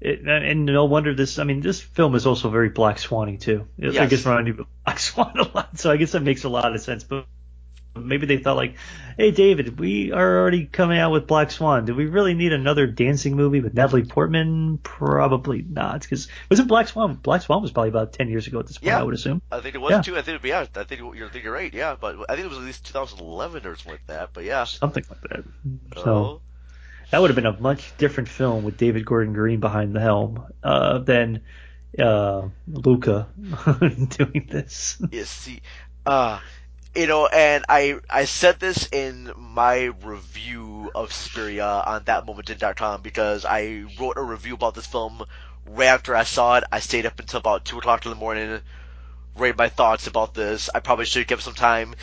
It, 0.00 0.26
and 0.26 0.64
no 0.64 0.86
wonder 0.86 1.14
this. 1.14 1.38
I 1.38 1.44
mean, 1.44 1.60
this 1.60 1.80
film 1.82 2.14
is 2.14 2.26
also 2.26 2.48
very 2.48 2.70
Black 2.70 2.98
Swanny 2.98 3.36
too. 3.36 3.68
It, 3.78 3.98
I 3.98 4.06
guess 4.06 4.24
me 4.24 4.50
of 4.50 4.66
Black 4.84 4.98
Swan 5.08 5.38
a 5.38 5.46
lot. 5.54 5.78
So 5.78 5.92
I 5.92 5.98
guess 5.98 6.12
that 6.12 6.22
makes 6.22 6.44
a 6.44 6.48
lot 6.48 6.74
of 6.74 6.80
sense. 6.80 7.04
But 7.04 7.26
maybe 7.96 8.26
they 8.26 8.38
thought 8.38 8.56
like, 8.56 8.76
"Hey, 9.16 9.30
David, 9.30 9.78
we 9.78 10.12
are 10.12 10.40
already 10.40 10.66
coming 10.66 10.98
out 10.98 11.12
with 11.12 11.26
Black 11.26 11.50
Swan. 11.50 11.84
Do 11.84 11.94
we 11.94 12.06
really 12.06 12.34
need 12.34 12.52
another 12.52 12.86
dancing 12.86 13.36
movie 13.36 13.60
with 13.60 13.74
Natalie 13.74 14.04
Portman? 14.04 14.78
Probably 14.82 15.62
not, 15.68 16.02
because 16.02 16.28
wasn't 16.50 16.68
Black 16.68 16.88
Swan? 16.88 17.14
Black 17.14 17.42
Swan 17.42 17.62
was 17.62 17.70
probably 17.70 17.90
about 17.90 18.12
ten 18.12 18.28
years 18.28 18.46
ago 18.46 18.60
at 18.60 18.66
this 18.66 18.78
point. 18.78 18.86
Yeah. 18.88 19.00
I 19.00 19.02
would 19.02 19.14
assume. 19.14 19.42
I 19.50 19.60
think 19.60 19.74
it 19.74 19.80
was 19.80 19.90
Yeah. 19.90 20.02
too. 20.02 20.16
I 20.16 20.22
think 20.22 20.42
yeah. 20.44 20.66
I 20.74 20.84
think 20.84 21.00
you're 21.00 21.28
thinking 21.28 21.50
right. 21.50 21.72
Yeah, 21.72 21.96
but 22.00 22.16
I 22.28 22.34
think 22.34 22.46
it 22.46 22.48
was 22.48 22.58
at 22.58 22.64
least 22.64 22.86
2011 22.86 23.66
or 23.66 23.76
something 23.76 23.92
like 23.92 24.06
that. 24.06 24.30
But 24.32 24.44
yeah. 24.44 24.64
Something 24.64 25.04
like 25.08 25.20
that. 25.22 25.44
Oh. 25.96 26.02
So 26.04 26.40
that 27.10 27.20
would 27.20 27.28
have 27.30 27.36
been 27.36 27.46
a 27.46 27.60
much 27.60 27.96
different 27.98 28.28
film 28.28 28.64
with 28.64 28.78
David 28.78 29.04
Gordon 29.04 29.34
Green 29.34 29.60
behind 29.60 29.94
the 29.94 30.00
helm 30.00 30.46
uh, 30.62 30.98
than 30.98 31.42
uh, 31.98 32.48
Luca 32.66 33.28
doing 34.08 34.48
this. 34.50 34.96
Yeah, 35.10 35.24
see, 35.24 35.60
uh, 36.06 36.40
you 36.94 37.06
know, 37.06 37.26
and 37.26 37.64
I 37.68 38.00
I 38.10 38.26
said 38.26 38.60
this 38.60 38.88
in 38.92 39.32
my 39.36 39.84
review 40.02 40.90
of 40.94 41.12
Suspiria 41.12 41.66
on 41.86 42.04
thatmomentin.com 42.04 43.00
because 43.00 43.44
I 43.46 43.84
wrote 43.98 44.18
a 44.18 44.22
review 44.22 44.54
about 44.54 44.74
this 44.74 44.86
film 44.86 45.24
right 45.66 45.86
after 45.86 46.14
I 46.14 46.24
saw 46.24 46.58
it. 46.58 46.64
I 46.70 46.80
stayed 46.80 47.06
up 47.06 47.18
until 47.18 47.40
about 47.40 47.64
two 47.64 47.78
o'clock 47.78 48.04
in 48.04 48.10
the 48.10 48.16
morning, 48.16 48.60
writing 49.36 49.56
my 49.56 49.70
thoughts 49.70 50.06
about 50.06 50.34
this. 50.34 50.68
I 50.74 50.80
probably 50.80 51.06
should 51.06 51.26
kept 51.26 51.42
some 51.42 51.54
time, 51.54 51.94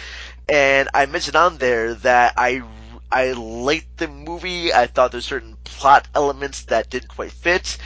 and 0.47 0.89
I 0.93 1.05
mentioned 1.05 1.35
on 1.35 1.57
there 1.57 1.93
that 1.95 2.33
I 2.37 2.63
I 3.11 3.33
liked 3.33 3.97
the 3.97 4.07
movie. 4.07 4.73
I 4.73 4.87
thought 4.87 5.11
there's 5.11 5.25
certain 5.25 5.57
plot 5.65 6.07
elements 6.15 6.63
that 6.65 6.89
didn't 6.89 7.09
quite 7.09 7.31
fit, 7.31 7.77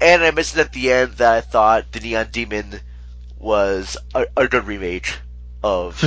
and 0.00 0.24
I 0.24 0.30
mentioned 0.30 0.60
at 0.62 0.72
the 0.72 0.90
end 0.90 1.14
that 1.14 1.34
I 1.34 1.40
thought 1.42 1.92
the 1.92 2.00
Neon 2.00 2.28
Demon 2.32 2.80
was 3.38 3.98
a, 4.14 4.26
a 4.38 4.48
good 4.48 4.66
remake 4.66 5.18
of 5.66 6.00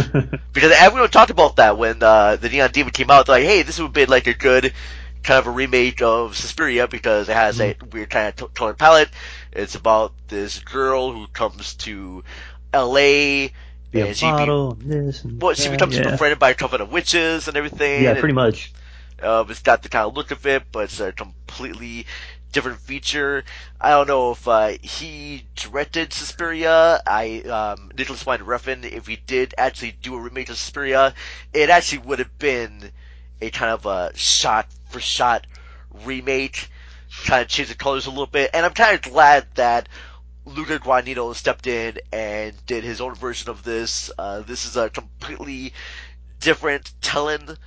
because 0.54 0.72
everyone 0.78 1.10
talked 1.10 1.32
about 1.32 1.58
that 1.58 1.78
when 1.78 2.02
uh, 2.02 2.36
the 2.38 2.50
Neon 2.50 2.72
Demon 2.72 2.92
came 2.92 3.12
out. 3.12 3.26
They're 3.26 3.36
like, 3.36 3.46
hey, 3.46 3.62
this 3.64 3.80
would 3.80 3.94
be 3.94 4.06
like 4.06 4.28
a 4.28 4.34
good 4.34 4.74
kind 5.22 5.40
of 5.40 5.48
a 5.48 5.52
remake 5.52 6.02
of 6.02 6.36
Suspiria 6.36 6.88
because 6.88 7.28
it 7.30 7.34
has 7.36 7.60
a 7.60 7.76
weird 7.92 8.10
kind 8.10 8.30
of 8.30 8.36
t- 8.36 8.54
tone 8.56 8.76
palette. 8.76 9.10
It's 9.52 9.76
about 9.76 10.14
this 10.28 10.60
girl 10.60 11.12
who 11.12 11.28
comes 11.28 11.76
to 11.76 12.24
L.A. 12.74 13.52
Be 13.92 14.02
and 14.02 14.16
she 14.16 14.26
be- 14.26 14.32
model, 14.32 14.74
this 14.76 15.24
and 15.24 15.42
well, 15.42 15.54
she 15.56 15.64
that, 15.68 15.72
becomes 15.72 15.98
yeah. 15.98 16.12
befriended 16.12 16.40
by 16.40 16.52
a 16.52 16.54
couple 16.54 16.82
of 16.82 16.92
witches 16.92 17.48
and 17.48 17.58
everything. 17.58 18.04
Yeah, 18.04 18.12
and- 18.12 18.20
pretty 18.20 18.34
much. 18.36 18.72
uh, 19.22 19.44
it's 19.50 19.62
got 19.62 19.84
the 19.84 19.90
kind 19.90 20.06
of 20.08 20.16
look 20.16 20.32
of 20.32 20.46
it, 20.46 20.64
but 20.72 20.86
it's 20.86 21.00
a 21.00 21.12
completely 21.12 22.06
different 22.52 22.80
feature. 22.80 23.44
I 23.80 23.92
don't 23.92 24.08
know 24.08 24.32
if 24.32 24.48
uh, 24.48 24.74
he 24.82 25.46
directed 25.56 26.14
Suspiria. 26.14 27.02
I 27.06 27.42
um, 27.42 27.92
Nicolas 27.98 28.26
Winding 28.26 28.48
Refn, 28.48 28.84
if 28.92 29.08
he 29.08 29.16
did 29.16 29.54
actually 29.58 29.92
do 29.92 30.16
a 30.16 30.20
remake 30.20 30.50
of 30.50 30.58
Suspiria, 30.58 31.14
it 31.54 31.70
actually 31.70 32.00
would 32.00 32.20
have 32.20 32.38
been 32.40 32.92
a 33.42 33.50
kind 33.50 33.72
of 33.72 33.86
a 33.86 34.12
shot 34.16 34.68
for 34.90 35.00
shot 35.00 35.48
remake. 36.06 36.70
Kind 37.26 37.42
of 37.42 37.48
change 37.48 37.70
the 37.70 37.76
colors 37.76 38.06
a 38.06 38.12
little 38.12 38.28
bit, 38.28 38.52
and 38.54 38.66
I'm 38.66 38.74
kind 38.74 38.94
of 38.96 39.02
glad 39.02 39.48
that 39.56 39.90
Luca 40.46 40.80
Guadagnino 40.80 41.36
stepped 41.36 41.68
in 41.68 41.98
and 42.12 42.54
did 42.66 42.84
his 42.84 43.02
own 43.02 43.16
version 43.16 43.50
of 43.50 43.64
this. 43.64 44.12
Uh, 44.18 44.42
this 44.42 44.66
is 44.66 44.78
a 44.78 44.90
completely 44.90 45.74
different 46.40 46.92
telling 47.02 47.58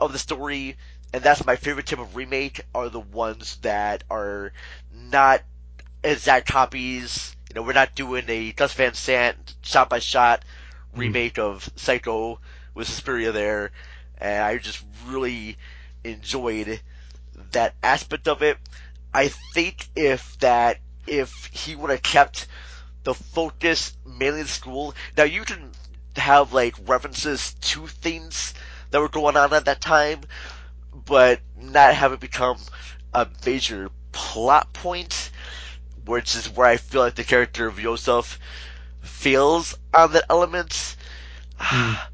of 0.00 0.12
the 0.12 0.18
story, 0.18 0.76
and 1.14 1.22
that's 1.22 1.46
my 1.46 1.54
favorite 1.54 1.86
type 1.86 2.00
of 2.00 2.16
remake 2.16 2.62
are 2.74 2.88
the 2.88 2.98
ones 2.98 3.58
that 3.62 4.02
are 4.10 4.52
not 4.92 5.42
exact 6.02 6.48
copies. 6.48 7.36
You 7.48 7.54
know, 7.54 7.62
we're 7.62 7.72
not 7.72 7.94
doing 7.94 8.24
a 8.26 8.50
Gus 8.50 8.72
Van 8.72 8.94
Sant 8.94 9.54
shot 9.62 9.88
by 9.88 10.00
shot 10.00 10.44
remake 10.92 11.38
of 11.38 11.70
Psycho 11.76 12.40
with 12.74 12.88
Suspiria 12.88 13.30
there, 13.30 13.70
and 14.18 14.42
I 14.42 14.58
just 14.58 14.82
really 15.06 15.56
enjoyed 16.02 16.80
that 17.52 17.76
aspect 17.80 18.26
of 18.26 18.42
it. 18.42 18.58
I 19.14 19.28
think 19.28 19.86
if 19.94 20.36
that 20.40 20.78
if 21.06 21.48
he 21.52 21.76
would 21.76 21.92
have 21.92 22.02
kept 22.02 22.48
the 23.04 23.14
focus 23.14 23.96
mainly 24.04 24.40
in 24.40 24.46
school, 24.48 24.96
now 25.16 25.22
you 25.22 25.44
can 25.44 25.70
have 26.16 26.52
like 26.52 26.74
references 26.88 27.54
to 27.60 27.86
things 27.86 28.52
that 28.90 29.00
were 29.00 29.08
going 29.08 29.36
on 29.36 29.52
at 29.52 29.64
that 29.64 29.80
time, 29.80 30.20
but 31.06 31.40
not 31.60 31.94
have 31.94 32.12
it 32.12 32.20
become 32.20 32.58
a 33.12 33.26
major 33.46 33.90
plot 34.12 34.72
point, 34.72 35.30
which 36.06 36.36
is 36.36 36.48
where 36.50 36.66
I 36.66 36.76
feel 36.76 37.00
like 37.02 37.14
the 37.14 37.24
character 37.24 37.66
of 37.66 37.80
Yosef 37.80 38.38
feels 39.02 39.76
on 39.92 40.12
that 40.12 40.24
element. 40.30 40.96
Hmm. 41.56 41.94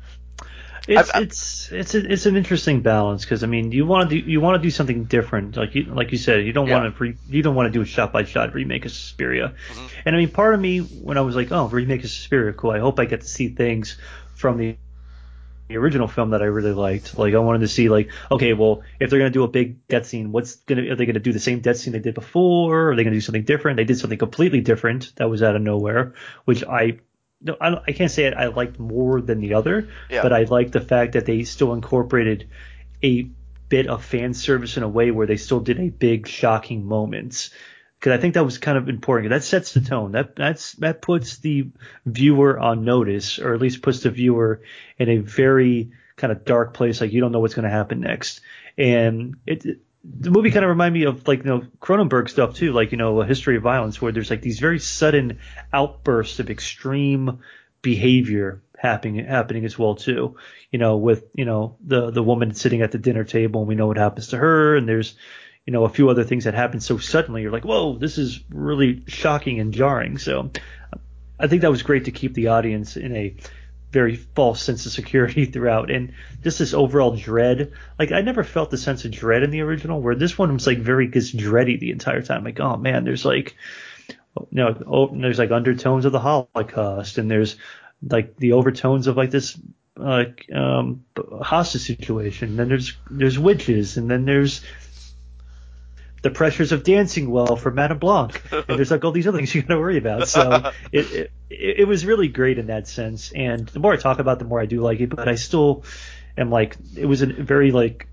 It's 0.89 1.11
it's 1.15 1.73
it's 1.73 1.95
a, 1.95 2.13
it's 2.13 2.27
an 2.27 2.37
interesting 2.37 2.81
balance 2.81 3.23
because 3.25 3.45
I 3.45 3.47
mean 3.47 3.71
you 3.71 3.87
want 3.87 4.11
to 4.11 4.21
do 4.21 4.29
you 4.29 4.41
want 4.41 4.61
to 4.61 4.63
do 4.63 4.71
something 4.71 5.05
different. 5.05 5.57
Like 5.57 5.75
you 5.75 5.85
like 5.85 6.11
you 6.11 6.19
said 6.19 6.45
you 6.45 6.53
don't 6.53 6.67
Yeah. 6.67 6.81
want 6.81 6.97
to 6.97 7.03
re, 7.03 7.15
you 7.29 7.43
don't 7.43 7.55
want 7.55 7.67
to 7.67 7.71
do 7.71 7.83
a 7.83 7.85
shot 7.85 8.13
by 8.13 8.25
shot 8.25 8.55
remake 8.55 8.87
of 8.87 8.91
Suspiria, 8.91 9.55
mm-hmm. 9.73 9.87
and 10.05 10.17
I 10.17 10.19
mean 10.19 10.31
part 10.31 10.55
of 10.55 10.61
me 10.61 10.79
when 10.79 11.17
I 11.17 11.21
was 11.21 11.37
like 11.37 11.53
oh 11.53 11.69
remake 11.69 12.03
of 12.03 12.11
Suspiria 12.11 12.55
cool. 12.55 12.73
I 12.73 12.81
hope 12.81 12.99
I 12.99 13.05
get 13.05 13.21
to 13.21 13.29
see 13.29 13.49
things 13.51 13.99
from 14.35 14.57
the 14.57 14.77
the 15.71 15.77
original 15.77 16.09
film 16.09 16.31
that 16.31 16.43
I 16.43 16.47
really 16.47 16.73
liked 16.73 17.17
like 17.17 17.33
I 17.33 17.39
wanted 17.39 17.61
to 17.61 17.69
see 17.69 17.89
like 17.89 18.11
okay 18.29 18.55
well 18.55 18.83
if 18.99 19.09
they're 19.09 19.21
gonna 19.21 19.31
do 19.31 19.45
a 19.45 19.49
big 19.49 19.87
death 19.87 20.07
scene 20.07 20.33
what's 20.33 20.57
gonna 20.57 20.91
are 20.91 20.97
they 20.97 21.07
gonna 21.07 21.21
do 21.21 21.33
the 21.33 21.39
same 21.39 21.61
death 21.61 21.77
scene 21.77 21.93
they 21.93 22.01
did 22.01 22.15
before 22.15 22.91
are 22.91 22.97
they 22.97 23.05
gonna 23.05 23.15
do 23.15 23.21
something 23.21 23.45
different 23.45 23.77
they 23.77 23.85
did 23.85 23.97
something 23.97 24.19
completely 24.19 24.61
different 24.61 25.13
that 25.17 25.31
was 25.31 25.45
out 25.45 25.55
of 25.55 25.63
nowhere 25.63 26.15
which 26.45 26.65
I 26.65 26.99
no, 27.41 27.57
I, 27.61 27.81
I 27.87 27.93
can't 27.93 28.11
say 28.11 28.25
it, 28.25 28.35
I 28.35 28.49
liked 28.49 28.79
more 28.79 29.23
than 29.23 29.41
the 29.41 29.55
other, 29.55 29.89
Yeah. 30.11 30.23
but 30.23 30.31
I 30.31 30.43
liked 30.43 30.73
the 30.73 30.81
fact 30.83 31.15
that 31.15 31.25
they 31.25 31.45
still 31.45 31.73
incorporated 31.73 32.51
a 33.03 33.31
bit 33.71 33.87
of 33.87 34.05
fan 34.05 34.35
service 34.35 34.77
in 34.77 34.83
a 34.83 34.89
way 34.89 35.11
where 35.11 35.27
they 35.27 35.39
still 35.39 35.61
did 35.61 35.81
a 35.81 35.89
big 35.89 36.27
shocking 36.27 36.85
moments. 36.85 37.49
Because 38.01 38.19
I 38.19 38.21
think 38.21 38.35
that 38.35 38.45
was 38.45 38.57
kind 38.57 38.79
of 38.79 38.89
important. 38.89 39.29
That 39.29 39.45
sets 39.45 39.75
the 39.75 39.83
tone. 39.83 40.13
That 40.13 40.35
that's 40.35 40.73
that 40.75 41.03
puts 41.03 41.37
the 41.37 41.69
viewer 42.07 42.59
on 42.59 42.85
notice, 42.85 43.39
or 43.39 43.53
at 43.53 43.61
least 43.61 43.83
puts 43.83 44.01
the 44.01 44.11
viewer 44.11 44.63
in 44.99 45.11
a 45.11 45.19
very 45.19 45.91
kind 46.17 46.33
of 46.33 46.47
dark 46.47 46.73
place. 46.73 47.03
Like 47.03 47.13
you 47.13 47.21
don't 47.21 47.31
know 47.31 47.41
what's 47.41 47.55
going 47.55 47.69
to 47.69 47.71
happen 47.71 48.01
next. 48.01 48.41
And 48.79 49.37
it, 49.47 49.81
the 50.03 50.31
movie 50.31 50.51
kind 50.51 50.65
of 50.65 50.71
reminded 50.71 50.99
me 50.99 51.05
of 51.05 51.29
like 51.29 51.41
you 51.41 51.51
know 51.51 51.63
Cronenberg 51.81 52.31
stuff 52.31 52.55
too, 52.55 52.73
like 52.73 52.93
you 52.93 52.99
know 52.99 53.21
A 53.21 53.27
History 53.27 53.57
of 53.57 53.63
Violence, 53.63 54.01
where 54.01 54.13
there's 54.13 54.31
like 54.31 54.41
these 54.41 54.61
very 54.61 54.79
sudden 54.79 55.39
outbursts 55.71 56.41
of 56.41 56.49
extreme 56.49 57.41
behavior 57.83 58.63
happening 58.79 59.25
happening 59.27 59.67
as 59.67 59.79
well 59.79 59.95
too. 59.95 60.37
You 60.71 60.79
know, 60.79 60.97
with 60.97 61.25
you 61.35 61.45
know 61.45 61.77
the 61.85 62.11
the 62.11 62.23
woman 62.23 62.55
sitting 62.55 62.81
at 62.81 62.93
the 62.93 62.99
dinner 62.99 63.25
table, 63.25 63.61
and 63.61 63.69
we 63.69 63.75
know 63.75 63.89
what 63.89 63.99
happens 63.99 64.29
to 64.29 64.39
her, 64.39 64.77
and 64.77 64.89
there's 64.89 65.15
you 65.67 65.73
know 65.73 65.85
a 65.85 65.89
few 65.89 66.09
other 66.09 66.25
things 66.25 66.45
that 66.45 66.55
happen 66.55 66.81
so 66.81 66.99
suddenly. 66.99 67.43
You're 67.43 67.53
like, 67.53 67.65
whoa, 67.65 67.99
this 67.99 68.19
is 68.19 68.41
really 68.51 69.05
shocking 69.07 69.61
and 69.61 69.73
jarring. 69.73 70.19
So 70.19 70.51
I 71.39 71.47
think 71.47 71.63
that 71.63 71.71
was 71.71 71.83
great 71.83 72.07
to 72.07 72.11
keep 72.11 72.35
the 72.35 72.49
audience 72.49 72.97
in 72.97 73.17
a 73.17 73.35
very 73.93 74.17
false 74.17 74.63
sense 74.63 74.87
of 74.87 74.93
security 74.93 75.45
throughout 75.47 75.91
and 75.91 76.13
just 76.43 76.59
this 76.59 76.75
overall 76.75 77.17
dread 77.17 77.73
like 77.99 78.13
i 78.13 78.21
never 78.21 78.45
felt 78.45 78.71
the 78.71 78.79
sense 78.79 79.05
of 79.05 79.11
dread 79.11 79.43
in 79.43 79.51
the 79.51 79.61
original 79.61 80.01
where 80.01 80.15
this 80.15 80.39
one 80.39 80.53
was 80.53 80.67
like 80.67 80.79
very 80.79 81.09
just 81.09 81.37
dready 81.37 81.79
the 81.79 81.91
entire 81.91 82.23
time 82.23 82.45
like 82.45 82.61
oh 82.61 82.77
man 82.77 83.05
there's 83.05 83.25
like 83.25 83.57
you 84.37 84.47
know 84.53 84.81
oh, 84.87 85.09
there's 85.13 85.39
like 85.39 85.51
undertones 85.51 86.05
of 86.05 86.13
the 86.13 86.21
holocaust 86.21 87.19
and 87.19 87.31
there's 87.31 87.57
like 88.09 88.37
the 88.37 88.53
overtones 88.53 89.07
of 89.07 89.17
like 89.17 89.31
this 89.31 89.59
like 89.97 90.47
um 90.55 91.05
hostage 91.43 91.83
situation 91.83 92.51
and 92.51 92.59
then 92.59 92.69
there's 92.69 92.97
there's 93.11 93.39
witches 93.39 93.97
and 93.97 94.09
then 94.11 94.25
there's 94.25 94.65
the 96.23 96.31
pressures 96.31 96.73
of 96.73 96.85
dancing 96.85 97.31
well 97.31 97.57
for 97.57 97.71
Madame 97.71 97.99
Blanc, 97.99 98.41
and 98.53 98.65
there's 98.79 98.91
like 98.91 99.05
all 99.05 99.13
these 99.13 99.27
other 99.27 99.39
things 99.39 99.55
you 99.55 99.63
got 99.63 99.75
to 99.75 99.81
worry 99.81 99.99
about. 99.99 100.29
So 100.29 100.71
it, 100.93 101.13
it 101.13 101.33
it 101.51 101.89
was 101.89 102.05
really 102.05 102.29
great 102.29 102.59
in 102.59 102.67
that 102.67 102.89
sense. 102.89 103.33
And 103.33 103.67
the 103.69 103.81
more 103.81 103.93
I 103.93 103.97
talk 103.97 104.19
about, 104.19 104.37
it, 104.37 104.39
the 104.41 104.45
more 104.45 104.61
I 104.61 104.67
do 104.67 104.81
like 104.81 105.01
it. 105.01 105.09
But 105.15 105.29
I 105.29 105.35
still 105.35 105.85
am 106.37 106.51
like, 106.51 106.77
it 106.97 107.07
was 107.07 107.23
a 107.23 107.27
very 107.27 107.71
like 107.73 108.07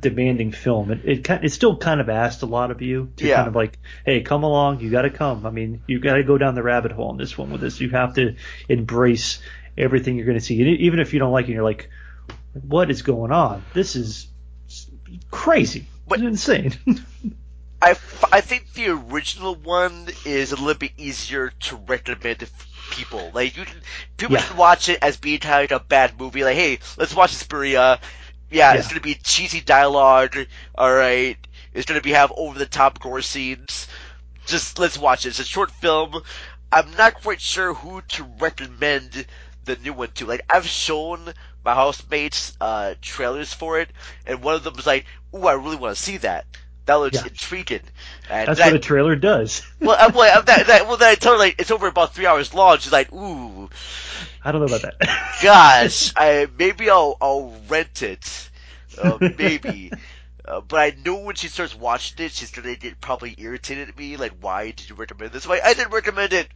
demanding 0.00 0.52
film. 0.52 0.90
It 0.90 1.00
it, 1.04 1.30
it 1.44 1.52
still 1.52 1.76
kind 1.76 2.00
of 2.00 2.08
asked 2.08 2.42
a 2.42 2.46
lot 2.46 2.70
of 2.70 2.82
you 2.82 3.12
to 3.16 3.26
Yeah. 3.26 3.36
kind 3.36 3.48
of 3.48 3.56
like, 3.56 3.78
hey, 4.04 4.20
come 4.22 4.42
along, 4.44 4.80
you 4.80 4.90
got 4.90 5.02
to 5.02 5.10
come. 5.10 5.46
I 5.46 5.50
mean, 5.50 5.82
you 5.86 5.98
got 6.00 6.14
to 6.14 6.24
go 6.24 6.38
down 6.38 6.54
the 6.54 6.62
rabbit 6.62 6.92
hole 6.92 7.10
in 7.10 7.16
this 7.16 7.36
one 7.38 7.50
with 7.50 7.60
this. 7.60 7.80
You 7.80 7.90
have 7.90 8.14
to 8.14 8.36
embrace 8.68 9.40
everything 9.78 10.16
you're 10.16 10.26
going 10.26 10.38
to 10.38 10.44
see, 10.44 10.60
and 10.60 10.80
even 10.80 11.00
if 11.00 11.12
you 11.12 11.18
don't 11.18 11.32
like 11.32 11.48
it, 11.48 11.52
you're 11.52 11.64
like, 11.64 11.88
what 12.52 12.90
is 12.90 13.02
going 13.02 13.32
on? 13.32 13.62
This 13.74 13.94
is 13.96 14.28
crazy. 15.30 15.86
It's 16.10 16.22
insane. 16.22 16.72
I, 17.82 17.90
f- 17.90 18.24
I 18.32 18.40
think 18.40 18.72
the 18.72 18.88
original 18.88 19.54
one 19.54 20.08
is 20.24 20.52
a 20.52 20.56
little 20.56 20.74
bit 20.74 20.92
easier 20.96 21.50
to 21.50 21.76
recommend 21.76 22.40
to 22.40 22.46
f- 22.46 22.66
people. 22.90 23.30
Like 23.34 23.56
you 23.56 23.64
can 23.64 23.80
people 24.16 24.38
Yeah. 24.38 24.40
can 24.40 24.56
watch 24.56 24.88
it 24.88 24.98
as 25.02 25.16
being 25.16 25.38
kind 25.40 25.54
of 25.64 25.70
like 25.70 25.82
a 25.82 25.84
bad 25.84 26.18
movie. 26.18 26.42
Like, 26.44 26.56
hey, 26.56 26.78
let's 26.96 27.14
watch 27.14 27.30
Suspiria. 27.32 28.00
Yeah, 28.50 28.74
it's 28.74 28.88
gonna 28.88 29.00
be 29.00 29.14
cheesy 29.14 29.60
dialogue. 29.60 30.36
All 30.74 30.92
right, 30.94 31.36
it's 31.74 31.86
gonna 31.86 32.00
be 32.00 32.12
have 32.12 32.32
over 32.36 32.58
the 32.58 32.66
top 32.66 32.98
gore 33.00 33.20
scenes. 33.22 33.86
Just 34.46 34.78
let's 34.78 34.98
watch 34.98 35.24
it. 35.26 35.30
It's 35.30 35.38
a 35.40 35.44
short 35.44 35.70
film. 35.70 36.22
I'm 36.72 36.90
not 36.92 37.14
quite 37.22 37.40
sure 37.40 37.74
who 37.74 38.00
to 38.02 38.24
recommend 38.40 39.26
the 39.64 39.76
new 39.76 39.92
one 39.92 40.10
to. 40.12 40.26
Like 40.26 40.42
I've 40.50 40.66
shown 40.66 41.32
my 41.64 41.74
housemates 41.74 42.56
uh, 42.60 42.94
trailers 43.00 43.52
for 43.52 43.78
it, 43.80 43.90
and 44.26 44.42
one 44.42 44.54
of 44.54 44.64
them 44.64 44.74
was 44.76 44.86
like, 44.86 45.06
"Ooh, 45.34 45.46
I 45.46 45.52
really 45.54 45.76
want 45.76 45.96
to 45.96 46.02
see 46.02 46.16
that. 46.18 46.46
That 46.86 46.94
looks 46.96 47.22
Yeah. 47.22 47.26
intriguing." 47.26 47.82
And 48.28 48.52
That's 48.52 48.62
that, 48.62 48.74
what 48.74 48.74
a 48.74 48.78
trailer 48.78 49.16
does. 49.16 49.62
well, 49.82 49.96
I'm 49.98 50.14
like, 50.14 50.36
I'm 50.36 50.44
that, 50.46 50.66
that, 50.68 50.86
well, 50.88 50.96
then 50.96 51.10
I 51.10 51.14
tell 51.14 51.32
her 51.34 51.38
like 51.38 51.56
it's 51.58 51.70
over 51.70 51.86
about 51.86 52.14
three 52.14 52.26
hours 52.26 52.54
long. 52.54 52.78
She's 52.78 52.92
like, 52.92 53.12
"Ooh, 53.12 53.68
I 54.44 54.52
don't 54.52 54.60
know 54.60 54.66
about 54.74 54.82
that. 54.82 54.96
gosh, 55.40 56.12
I 56.16 56.46
maybe 56.58 56.90
I'll 56.90 57.16
I'll 57.20 57.52
rent 57.68 58.02
it, 58.02 58.50
uh, 58.98 59.18
maybe." 59.36 59.94
Uh, 60.44 60.60
but 60.60 60.78
I 60.78 60.96
know 61.04 61.16
when 61.16 61.34
she 61.34 61.48
starts 61.48 61.74
watching 61.74 62.24
it, 62.24 62.32
she's 62.32 62.50
gonna 62.50 62.76
get 62.76 63.00
probably 63.00 63.34
irritated 63.38 63.88
at 63.88 63.98
me. 63.98 64.16
Like, 64.16 64.32
why 64.40 64.70
did 64.70 64.88
you 64.88 64.94
recommend 64.96 65.32
this? 65.32 65.46
Like, 65.46 65.62
I 65.64 65.74
didn't 65.74 65.92
recommend 65.92 66.32
it. 66.32 66.48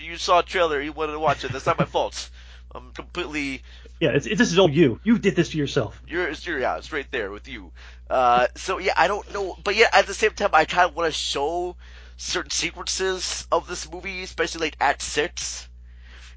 You 0.00 0.16
saw 0.16 0.40
a 0.40 0.42
trailer, 0.42 0.80
you 0.80 0.92
wanted 0.92 1.12
to 1.12 1.20
watch 1.20 1.44
it. 1.44 1.52
That's 1.52 1.66
not 1.66 1.78
my 1.78 1.84
fault. 1.84 2.30
I'm 2.74 2.92
completely. 2.92 3.62
Yeah, 4.00 4.10
it's, 4.10 4.26
it's, 4.26 4.38
this 4.38 4.52
is 4.52 4.58
all 4.58 4.70
you. 4.70 5.00
You 5.04 5.18
did 5.18 5.36
this 5.36 5.50
to 5.50 5.58
yourself. 5.58 6.00
You're, 6.06 6.28
it's, 6.28 6.46
you're 6.46 6.58
yeah, 6.60 6.76
it's 6.76 6.92
right 6.92 7.06
there 7.10 7.30
with 7.30 7.48
you. 7.48 7.72
Uh, 8.08 8.46
so 8.56 8.78
yeah, 8.78 8.94
I 8.96 9.08
don't 9.08 9.32
know, 9.34 9.56
but 9.64 9.76
yeah, 9.76 9.88
at 9.92 10.06
the 10.06 10.14
same 10.14 10.30
time, 10.32 10.50
I 10.52 10.64
kind 10.64 10.88
of 10.88 10.96
want 10.96 11.12
to 11.12 11.18
show 11.18 11.76
certain 12.16 12.50
sequences 12.50 13.46
of 13.52 13.68
this 13.68 13.90
movie, 13.90 14.22
especially 14.22 14.66
like 14.66 14.76
at 14.80 15.02
Six. 15.02 15.68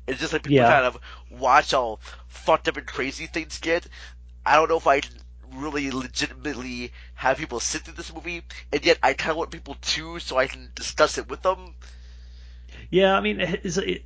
It's 0.07 0.20
just 0.20 0.34
like 0.34 0.43
people 0.43 0.64
Yeah. 0.64 0.68
kind 0.68 0.86
of 0.86 0.97
watch 1.30 1.72
how 1.72 1.99
fucked 2.28 2.68
up 2.68 2.78
and 2.78 2.88
crazy 2.88 3.28
things 3.28 3.59
get. 3.59 3.86
I 4.45 4.55
don't 4.55 4.70
know 4.70 4.78
if 4.78 4.88
I 4.88 4.99
can 5.01 5.14
really 5.53 5.91
legitimately 5.91 6.91
have 7.14 7.38
people 7.38 7.59
sit 7.59 7.84
through 7.84 7.93
this 7.95 8.14
movie, 8.14 8.43
and 8.72 8.86
yet 8.86 8.97
I 9.03 9.14
kind 9.14 9.32
of 9.32 9.38
want 9.38 9.51
people 9.51 9.76
to, 9.82 10.20
so 10.20 10.38
I 10.38 10.47
can 10.47 10.72
discuss 10.76 11.18
it 11.18 11.30
with 11.30 11.41
them. 11.41 11.76
Yeah, 12.89 13.16
I 13.16 13.22
mean, 13.22 13.39
it's, 13.39 13.78
it, 13.78 14.05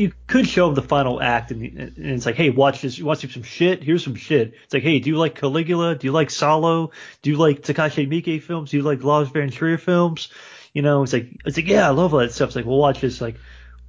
you 0.00 0.12
could 0.26 0.48
show 0.48 0.66
them 0.66 0.74
the 0.74 0.82
final 0.82 1.20
act, 1.20 1.50
and, 1.50 1.62
and 1.62 1.92
it's 1.98 2.24
like, 2.24 2.34
hey, 2.34 2.50
watch 2.50 2.80
this. 2.80 2.96
You 2.96 3.04
want 3.04 3.20
to 3.20 3.26
see 3.28 3.32
some 3.32 3.42
shit? 3.42 3.82
Here's 3.82 4.02
some 4.02 4.14
shit. 4.14 4.54
It's 4.64 4.72
like, 4.72 4.82
hey, 4.82 4.98
do 4.98 5.10
you 5.10 5.16
like 5.16 5.34
Caligula? 5.34 5.94
Do 5.94 6.06
you 6.06 6.12
like 6.12 6.28
Salò? 6.28 6.90
Do 7.22 7.30
you 7.30 7.36
like 7.36 7.62
Takashi 7.62 8.08
Miike 8.08 8.42
films? 8.42 8.70
Do 8.70 8.78
you 8.78 8.82
like 8.82 9.02
Lars 9.02 9.28
von 9.28 9.50
Trier 9.50 9.78
films? 9.78 10.28
You 10.72 10.82
know, 10.82 11.02
it's 11.02 11.12
like, 11.12 11.28
it's 11.44 11.56
like, 11.56 11.66
yeah, 11.68 11.86
I 11.86 11.90
love 11.90 12.14
all 12.14 12.20
that 12.20 12.32
stuff. 12.32 12.48
It's 12.48 12.56
like, 12.56 12.64
well, 12.64 12.78
watch 12.78 13.00
this. 13.00 13.20
Like, 13.20 13.36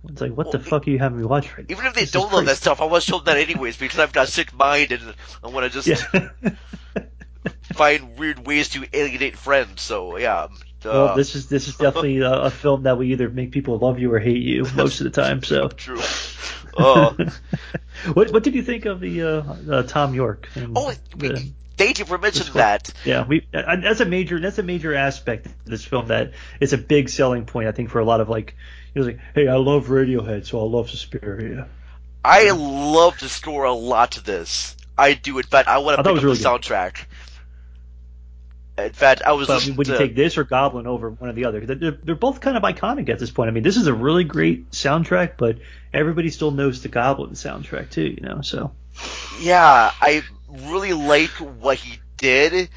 it's 0.10 0.20
like, 0.20 0.36
what 0.36 0.52
the 0.52 0.60
fuck 0.60 0.88
are 0.88 0.90
you 0.90 1.00
having 1.00 1.20
me 1.20 1.26
watch 1.26 1.48
right 1.56 1.68
now? 1.70 1.74
Even 1.74 1.86
if 1.86 1.94
they 1.94 2.02
This 2.02 2.12
don't 2.12 2.34
love 2.34 2.46
that 2.46 2.58
stuff, 2.58 2.82
I 2.82 2.86
want 2.86 3.04
to 3.04 3.10
show 3.10 3.18
them 3.18 3.26
that 3.26 3.38
anyways 3.38 3.78
because 3.78 4.00
I've 4.00 4.12
got 4.12 4.28
a 4.28 4.32
sick 4.32 4.54
mind 4.54 4.92
and 4.92 5.14
I 5.44 5.48
want 5.48 5.72
to 5.72 5.82
just 5.82 5.88
Yeah. 5.88 6.52
find 7.74 8.18
weird 8.18 8.46
ways 8.46 8.70
to 8.70 8.84
alienate 8.94 9.38
friends. 9.38 9.82
So 9.82 10.18
yeah. 10.18 10.48
Well, 10.84 11.10
uh, 11.10 11.16
this 11.16 11.36
is 11.36 11.48
this 11.48 11.68
is 11.68 11.76
definitely 11.76 12.20
a, 12.20 12.32
a 12.32 12.50
film 12.50 12.84
that 12.84 12.98
will 12.98 13.04
either 13.04 13.30
make 13.30 13.52
people 13.52 13.78
love 13.78 14.00
you 14.00 14.14
or 14.14 14.20
hate 14.20 14.42
you 14.42 14.66
most 14.76 15.00
of 15.02 15.06
the 15.06 15.22
time. 15.22 15.44
So. 15.44 15.68
True. 15.78 16.02
Oh. 16.78 17.16
what 18.14 18.32
what 18.32 18.44
did 18.44 18.56
you 18.56 18.64
think 18.64 18.86
of 18.86 19.00
the 19.00 19.22
uh, 19.22 19.44
uh, 19.70 19.84
Thom 19.84 20.14
Yorke? 20.14 20.50
and 20.56 20.74
Oh, 20.76 20.94
the- 21.16 21.52
Thank 21.78 21.98
you 21.98 22.06
for 22.06 22.20
mentioning 22.20 22.54
that. 22.54 22.94
Yeah, 23.06 23.26
we 23.26 23.48
uh, 23.54 23.78
that's 23.78 24.02
a 24.02 24.06
major 24.06 24.40
that's 24.40 24.60
a 24.60 24.64
major 24.64 24.94
aspect 24.94 25.48
of 25.48 25.66
this 25.66 25.84
film 25.84 26.08
that 26.10 26.34
is 26.60 26.74
a 26.74 26.78
big 26.78 27.10
selling 27.10 27.46
point 27.46 27.68
I 27.68 27.72
think 27.72 27.90
for 27.90 27.98
a 27.98 28.06
lot 28.06 28.22
of 28.22 28.30
like 28.30 28.56
you 28.94 29.02
know 29.02 29.08
like 29.08 29.20
hey 29.34 29.48
I 29.48 29.56
love 29.56 29.88
Radiohead 29.88 30.46
so 30.46 30.60
I 30.60 30.70
love 30.70 30.92
Suspiria. 30.92 31.68
I 32.24 32.52
love 32.52 33.20
the 33.20 33.30
score 33.30 33.64
a 33.64 33.74
lot 33.74 34.12
to 34.12 34.24
this. 34.24 34.76
I 34.96 35.14
do. 35.14 35.40
In 35.40 35.44
fact, 35.44 35.68
I 35.68 35.80
want 35.80 35.98
to 35.98 36.04
thought 36.04 36.10
pick 36.16 36.22
up 36.22 36.24
was 36.24 36.40
the 36.40 36.50
really 36.50 36.60
soundtrack. 36.60 37.06
In 38.86 38.94
fact, 38.94 39.22
I 39.26 39.34
was 39.34 39.48
But 39.48 39.66
would 39.78 39.88
you 39.88 39.98
take 39.98 40.16
this 40.16 40.38
or 40.38 40.44
Goblin 40.44 40.88
over 40.88 41.10
one 41.10 41.30
or 41.30 41.34
the 41.34 41.46
other? 41.46 41.60
They're, 41.62 41.92
they're 41.92 42.16
both 42.16 42.42
kind 42.42 42.58
of 42.58 42.64
iconic 42.64 43.10
at 43.10 43.20
this 43.20 43.32
point. 43.32 43.50
I 43.50 43.52
mean, 43.52 43.64
this 43.64 43.78
is 43.78 43.88
a 43.88 43.94
really 43.94 44.24
great 44.24 44.72
soundtrack, 44.72 45.34
but 45.38 45.58
everybody 45.94 46.30
still 46.30 46.52
knows 46.52 46.82
the 46.82 46.90
Goblin 46.90 47.32
soundtrack 47.32 47.90
too, 47.92 48.16
you 48.18 48.22
know. 48.22 48.42
So 48.42 48.72
Yeah, 49.42 49.92
I 50.02 50.24
really 50.48 50.94
like 50.94 51.32
what 51.38 51.78
he 51.78 52.00
did, 52.18 52.70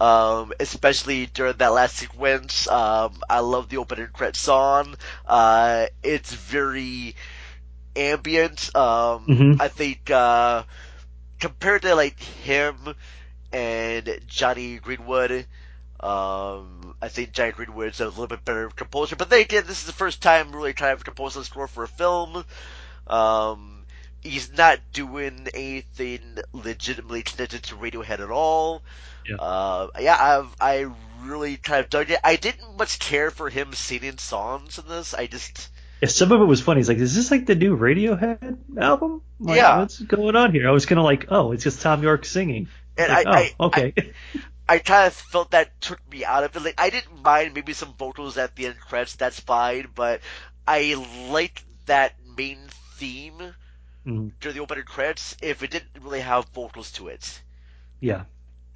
um, 0.00 0.52
especially 0.60 1.26
during 1.26 1.56
that 1.58 1.72
last 1.72 1.96
sequence. 1.96 2.68
Um, 2.68 3.14
I 3.28 3.40
love 3.40 3.68
the 3.68 3.78
opening 3.78 4.08
credit 4.12 4.36
song. 4.36 4.94
Uh, 5.26 5.86
it's 6.02 6.32
very 6.32 7.14
ambient. 7.96 8.74
Um, 8.76 9.26
Mhm. 9.28 9.56
I 9.60 9.68
think 9.68 10.10
uh, 10.10 10.64
compared 11.40 11.82
to 11.82 11.94
like 11.94 12.18
him 12.20 12.94
and 13.56 14.20
Jonny 14.26 14.76
Greenwood. 14.76 15.46
Um, 15.98 16.94
I 17.00 17.08
think 17.08 17.32
Jonny 17.32 17.52
Greenwood's 17.52 18.00
a 18.00 18.06
little 18.06 18.26
bit 18.26 18.44
better 18.44 18.68
composer, 18.68 19.16
but 19.16 19.30
then 19.30 19.40
again, 19.40 19.64
this 19.66 19.80
is 19.80 19.86
the 19.86 19.92
first 19.92 20.22
time 20.22 20.52
really 20.52 20.74
trying 20.74 20.98
to 20.98 21.04
compose 21.04 21.36
a 21.36 21.44
score 21.44 21.66
for 21.66 21.84
a 21.84 21.88
film. 21.88 22.44
Um, 23.06 23.84
he's 24.22 24.52
not 24.56 24.80
doing 24.92 25.48
anything 25.54 26.20
legitimately 26.52 27.22
connected 27.22 27.62
to 27.64 27.76
Radiohead 27.76 28.20
at 28.20 28.30
all. 28.30 28.82
Yeah. 29.26 29.36
Uh, 29.36 29.88
yeah, 29.98 30.16
I've, 30.20 30.54
I 30.60 30.86
really 31.22 31.56
kind 31.56 31.80
of 31.82 31.88
dug 31.88 32.10
it. 32.10 32.20
I 32.22 32.36
didn't 32.36 32.76
much 32.76 32.98
care 32.98 33.30
for 33.30 33.48
him 33.48 33.72
singing 33.72 34.18
songs 34.18 34.78
in 34.78 34.86
this. 34.86 35.14
I 35.14 35.26
just, 35.26 35.70
yeah, 36.02 36.08
some 36.08 36.30
of 36.30 36.42
it 36.42 36.44
was 36.44 36.60
funny. 36.60 36.80
He's 36.80 36.88
like, 36.88 36.98
is 36.98 37.14
this 37.14 37.30
like 37.30 37.46
the 37.46 37.54
new 37.54 37.74
Radiohead 37.74 38.58
album? 38.78 39.22
Like, 39.40 39.56
Yeah. 39.56 39.78
what's 39.78 39.98
going 40.00 40.36
on 40.36 40.52
here? 40.52 40.68
I 40.68 40.72
was 40.72 40.84
kind 40.84 40.98
of 40.98 41.06
like, 41.06 41.26
oh, 41.30 41.52
it's 41.52 41.64
just 41.64 41.80
Thom 41.80 42.02
Yorke 42.02 42.26
singing. 42.26 42.68
And 42.96 43.10
Like, 43.10 43.22
I, 43.26 43.26
oh, 43.26 43.54
okay. 43.60 43.94
I 44.68 44.78
kind 44.78 45.06
of 45.06 45.14
felt 45.14 45.50
that 45.50 45.80
took 45.80 46.00
me 46.10 46.24
out 46.24 46.44
of 46.44 46.54
it. 46.56 46.62
Like, 46.62 46.80
I 46.80 46.90
didn't 46.90 47.22
mind 47.22 47.54
maybe 47.54 47.72
some 47.72 47.94
vocals 47.94 48.36
at 48.38 48.54
the 48.56 48.66
end 48.66 48.78
credits, 48.80 49.16
that's 49.16 49.40
fine, 49.40 49.88
but 49.94 50.20
I 50.66 50.94
liked 51.30 51.64
that 51.86 52.14
main 52.36 52.68
theme 52.68 53.54
Mhm. 54.04 54.32
during 54.40 54.56
the 54.56 54.62
opening 54.62 54.84
credits 54.84 55.36
if 55.42 55.62
it 55.62 55.70
didn't 55.70 56.02
really 56.02 56.20
have 56.20 56.48
vocals 56.50 56.92
to 56.92 57.08
it. 57.08 57.42
yeah. 58.00 58.24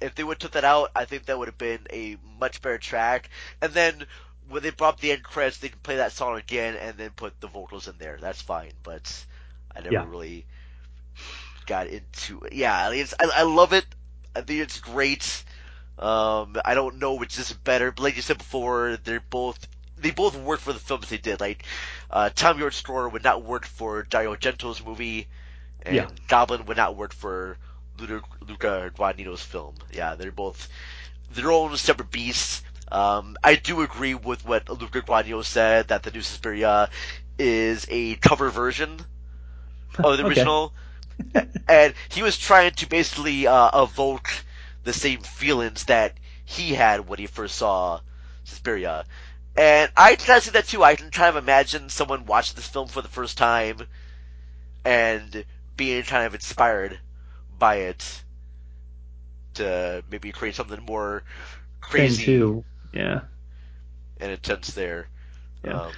If 0.01 0.15
they 0.15 0.23
would 0.23 0.35
have 0.35 0.39
took 0.39 0.51
that 0.53 0.63
out, 0.65 0.91
I 0.95 1.05
think 1.05 1.25
that 1.25 1.37
would 1.37 1.47
have 1.47 1.57
been 1.57 1.87
a 1.91 2.17
much 2.39 2.61
better 2.61 2.77
track. 2.77 3.29
And 3.61 3.73
then 3.73 4.05
when 4.47 4.61
they 4.63 4.69
brought 4.71 4.95
up 4.95 4.99
the 4.99 5.11
end 5.11 5.23
credits, 5.23 5.57
they 5.59 5.69
could 5.69 5.83
play 5.83 5.97
that 5.97 6.11
song 6.11 6.37
again 6.37 6.75
and 6.75 6.97
then 6.97 7.11
put 7.11 7.39
the 7.39 7.47
vocals 7.47 7.87
in 7.87 7.97
there. 7.97 8.17
That's 8.19 8.41
fine, 8.41 8.73
but 8.83 9.25
I 9.75 9.81
never 9.81 10.01
Yeah. 10.01 10.07
really 10.07 10.45
got 11.65 11.87
into 11.87 12.39
it. 12.41 12.53
Yeah, 12.53 12.73
I, 12.73 13.05
I 13.35 13.43
love 13.43 13.73
it. 13.73 13.85
I 14.35 14.41
think 14.41 14.59
it's 14.61 14.79
great. 14.79 15.43
Um, 15.97 16.55
I 16.65 16.73
don't 16.73 16.97
know 16.99 17.13
which 17.15 17.37
is 17.37 17.53
better, 17.53 17.91
but 17.91 18.03
like 18.03 18.15
you 18.15 18.21
said 18.21 18.37
before, 18.37 18.97
they're 19.03 19.21
both 19.29 19.67
they 19.97 20.11
both 20.11 20.35
work 20.37 20.59
for 20.59 20.73
the 20.73 20.79
films 20.79 21.09
they 21.09 21.17
did. 21.17 21.39
Like 21.39 21.63
uh, 22.09 22.29
Thom 22.33 22.59
Yorke's 22.59 22.77
score 22.77 23.07
would 23.09 23.23
not 23.23 23.43
work 23.43 23.65
for 23.65 24.03
Dario 24.03 24.35
Argento's 24.35 24.83
movie, 24.83 25.27
and 25.83 26.07
Yeah. 26.07 26.07
Goblin 26.27 26.65
would 26.65 26.77
not 26.77 26.95
work 26.95 27.13
for 27.13 27.57
Luca, 27.99 28.21
Luca 28.47 28.91
Guadagnino's 28.95 29.43
film. 29.43 29.75
Yeah, 29.91 30.15
they're 30.15 30.31
both 30.31 30.67
their 31.31 31.51
own 31.51 31.75
separate 31.77 32.11
beasts. 32.11 32.63
Um, 32.91 33.37
I 33.43 33.55
do 33.55 33.81
agree 33.81 34.13
with 34.13 34.45
what 34.45 34.69
Luca 34.69 35.01
Guadagnino 35.01 35.43
said 35.43 35.87
that 35.89 36.03
the 36.03 36.11
new 36.11 36.21
Suspiria 36.21 36.89
is 37.37 37.85
a 37.89 38.15
cover 38.15 38.49
version 38.49 38.99
of 40.03 40.17
the 40.17 40.23
Okay. 40.27 40.27
original, 40.27 40.73
and 41.67 41.93
he 42.09 42.23
was 42.23 42.37
trying 42.37 42.71
to 42.71 42.87
basically 42.89 43.47
uh, 43.47 43.83
evoke 43.83 44.29
the 44.83 44.93
same 44.93 45.21
feelings 45.21 45.85
that 45.85 46.13
he 46.45 46.73
had 46.73 47.07
when 47.07 47.19
he 47.19 47.27
first 47.27 47.55
saw 47.55 47.99
Suspiria. 48.43 49.05
And 49.55 49.91
I 49.97 50.15
kind 50.15 50.37
of 50.37 50.43
see 50.43 50.51
that 50.51 50.67
too. 50.67 50.83
I 50.83 50.95
can 50.95 51.11
kind 51.11 51.35
of 51.35 51.43
imagine 51.43 51.89
someone 51.89 52.25
watching 52.25 52.55
this 52.55 52.67
film 52.67 52.87
for 52.87 53.01
the 53.01 53.07
first 53.09 53.37
time 53.37 53.77
and 54.85 55.45
being 55.75 56.03
kind 56.03 56.25
of 56.25 56.33
inspired 56.33 56.99
by 57.57 57.75
it 57.75 58.23
to 59.55 60.03
maybe 60.09 60.31
create 60.31 60.55
something 60.55 60.83
more 60.83 61.23
crazy 61.81 62.25
too. 62.25 62.63
Yeah. 62.93 63.21
and 64.19 64.31
intense 64.31 64.73
there. 64.73 65.09
Yeah. 65.63 65.81
Um, 65.81 65.91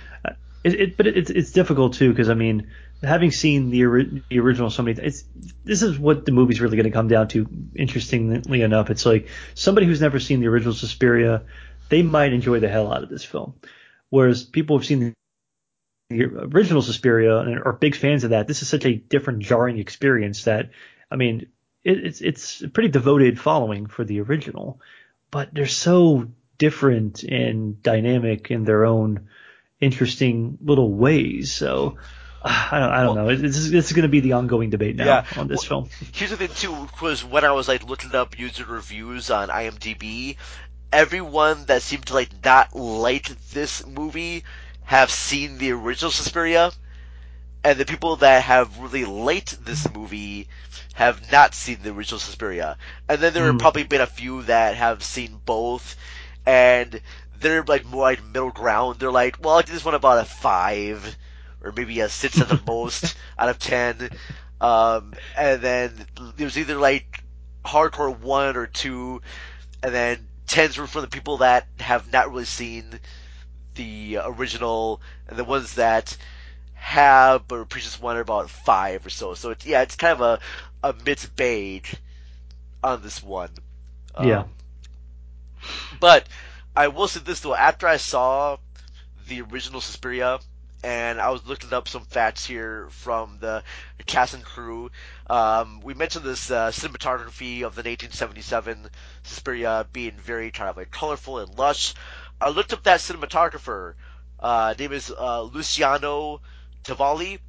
It, 0.63 0.79
it, 0.79 0.97
but 0.97 1.07
it's 1.07 1.29
it's 1.29 1.51
difficult 1.51 1.93
too 1.93 2.09
because 2.09 2.29
I 2.29 2.35
mean, 2.35 2.69
having 3.03 3.31
seen 3.31 3.69
the 3.69 4.21
the 4.29 4.39
original 4.39 4.69
so 4.69 4.83
many, 4.83 4.99
it's 5.01 5.23
this 5.63 5.81
is 5.81 5.99
what 5.99 6.25
the 6.25 6.31
movie's 6.31 6.61
really 6.61 6.77
going 6.77 6.85
to 6.85 6.91
come 6.91 7.07
down 7.07 7.27
to. 7.29 7.47
Interestingly 7.75 8.61
enough, 8.61 8.89
it's 8.89 9.05
like 9.05 9.27
somebody 9.53 9.85
who's 9.85 10.01
never 10.01 10.19
seen 10.19 10.39
the 10.39 10.47
original 10.47 10.73
Suspiria, 10.73 11.43
they 11.89 12.01
might 12.01 12.33
enjoy 12.33 12.59
the 12.59 12.69
hell 12.69 12.93
out 12.93 13.03
of 13.03 13.09
this 13.09 13.25
film, 13.25 13.55
whereas 14.09 14.43
people 14.43 14.77
who've 14.77 14.85
seen 14.85 15.13
the 16.09 16.23
original 16.23 16.81
Suspiria 16.81 17.39
and 17.39 17.59
are 17.63 17.73
big 17.73 17.95
fans 17.95 18.23
of 18.23 18.31
that, 18.31 18.47
this 18.47 18.61
is 18.61 18.67
such 18.67 18.85
a 18.85 18.95
different, 18.95 19.39
jarring 19.39 19.79
experience 19.79 20.45
that 20.45 20.69
I 21.11 21.15
mean, 21.15 21.47
it, 21.83 22.05
it's 22.05 22.21
it's 22.21 22.61
a 22.61 22.69
pretty 22.69 22.89
devoted 22.89 23.39
following 23.39 23.87
for 23.87 24.03
the 24.05 24.21
original, 24.21 24.79
but 25.29 25.53
they're 25.53 25.65
so 25.67 26.27
different 26.57 27.23
and 27.23 27.81
dynamic 27.81 28.49
in 28.51 28.63
their 28.63 28.85
own 28.85 29.27
interesting 29.81 30.57
little 30.61 30.93
ways. 30.93 31.51
So 31.51 31.97
I 32.43 32.79
don't, 32.79 32.91
I 32.91 33.03
don't 33.03 33.15
know. 33.15 33.35
This 33.35 33.57
is, 33.57 33.71
this 33.71 33.87
is 33.87 33.93
going 33.93 34.03
to 34.03 34.09
be 34.09 34.19
the 34.19 34.33
ongoing 34.33 34.69
debate 34.69 34.95
now 34.95 35.05
Yeah. 35.05 35.25
on 35.35 35.47
this 35.47 35.63
film. 35.63 35.89
Here's 36.11 36.31
the 36.31 36.37
thing 36.37 36.49
too, 36.49 36.89
was 37.01 37.23
when 37.23 37.43
I 37.45 37.51
was 37.51 37.67
like 37.67 37.83
looking 37.87 38.13
up 38.15 38.37
user 38.37 38.65
reviews 38.65 39.29
on 39.31 39.49
IMDb, 39.49 40.35
everyone 40.91 41.65
that 41.65 41.81
seemed 41.81 42.05
to 42.07 42.13
like 42.13 42.29
not 42.43 42.75
like 42.75 43.27
this 43.51 43.85
movie 43.85 44.43
have 44.83 45.09
seen 45.11 45.57
the 45.57 45.71
original 45.71 46.11
Suspiria, 46.11 46.71
and 47.63 47.79
the 47.79 47.85
people 47.85 48.17
that 48.17 48.43
have 48.43 48.77
really 48.79 49.05
liked 49.05 49.63
this 49.65 49.91
movie 49.93 50.47
have 50.93 51.31
not 51.31 51.53
seen 51.53 51.77
the 51.81 51.91
original 51.91 52.19
Suspiria. 52.19 52.77
And 53.07 53.19
then 53.21 53.33
there 53.33 53.45
have 53.45 53.53
Hmm. 53.53 53.57
probably 53.57 53.83
been 53.83 54.01
a 54.01 54.05
few 54.07 54.43
that 54.43 54.75
have 54.75 55.03
seen 55.03 55.39
both, 55.45 55.95
and 56.45 56.99
they're 57.39 57.63
like 57.63 57.85
more 57.85 58.03
like 58.03 58.23
middle 58.25 58.51
ground. 58.51 58.99
They're 58.99 59.11
like, 59.11 59.37
well, 59.41 59.57
I 59.57 59.61
give 59.61 59.73
this 59.73 59.85
one 59.85 59.95
about 59.95 60.19
a 60.19 60.25
five, 60.25 61.15
or 61.63 61.71
maybe 61.71 61.99
a 62.01 62.09
six 62.09 62.41
at 62.41 62.49
the 62.49 62.61
most 62.67 63.15
out 63.37 63.49
of 63.49 63.59
ten. 63.59 64.09
Um, 64.61 65.13
and 65.37 65.61
then 65.61 66.07
there's 66.37 66.57
either 66.57 66.75
like 66.77 67.23
hardcore 67.65 68.17
one 68.17 68.57
or 68.57 68.67
two, 68.67 69.21
and 69.83 69.93
then 69.93 70.27
tens 70.47 70.77
were 70.77 70.87
from 70.87 71.01
the 71.01 71.07
people 71.07 71.37
that 71.37 71.67
have 71.79 72.11
not 72.11 72.29
really 72.31 72.45
seen 72.45 72.99
the 73.75 74.19
original, 74.23 75.01
and 75.27 75.37
the 75.37 75.43
ones 75.45 75.75
that 75.75 76.17
have 76.73 77.47
but 77.47 77.69
previous 77.69 77.99
one 77.99 78.17
are 78.17 78.21
about 78.21 78.49
five 78.49 79.05
or 79.05 79.09
so. 79.09 79.33
So 79.35 79.51
it's 79.51 79.65
yeah, 79.65 79.81
it's 79.81 79.95
kind 79.95 80.13
of 80.13 80.21
a 80.21 80.39
a 80.87 80.93
mixed 81.05 81.35
bag 81.35 81.87
on 82.83 83.01
this 83.01 83.21
one. 83.23 83.51
Um, 84.15 84.27
Yeah. 84.27 84.45
But 85.99 86.27
I 86.75 86.87
will 86.87 87.07
say 87.07 87.19
this 87.19 87.39
though, 87.41 87.55
after 87.55 87.87
I 87.87 87.97
saw 87.97 88.57
the 89.27 89.41
original 89.41 89.81
Suspiria, 89.81 90.39
and 90.83 91.21
I 91.21 91.29
was 91.29 91.45
looking 91.45 91.71
up 91.71 91.87
some 91.87 92.03
facts 92.03 92.45
here 92.45 92.87
from 92.89 93.37
the 93.39 93.63
cast 94.05 94.33
and 94.33 94.43
crew. 94.43 94.91
Um, 95.29 95.79
we 95.81 95.93
mentioned 95.93 96.25
this 96.25 96.51
uh, 96.51 96.71
cinematography 96.71 97.63
of 97.63 97.75
the 97.75 97.83
1977 97.83 98.89
Suspiria 99.23 99.87
being 99.93 100.17
very 100.17 100.51
kind 100.51 100.69
of 100.69 100.75
like 100.75 100.91
colorful 100.91 101.39
and 101.39 101.57
lush. 101.57 101.93
I 102.41 102.49
looked 102.49 102.73
up 102.73 102.83
that 102.83 102.99
cinematographer. 102.99 103.93
Uh, 104.39 104.73
name 104.77 104.91
is 104.91 105.09
uh, 105.09 105.43
Luciano 105.43 106.41
Tovoli, 106.83 107.39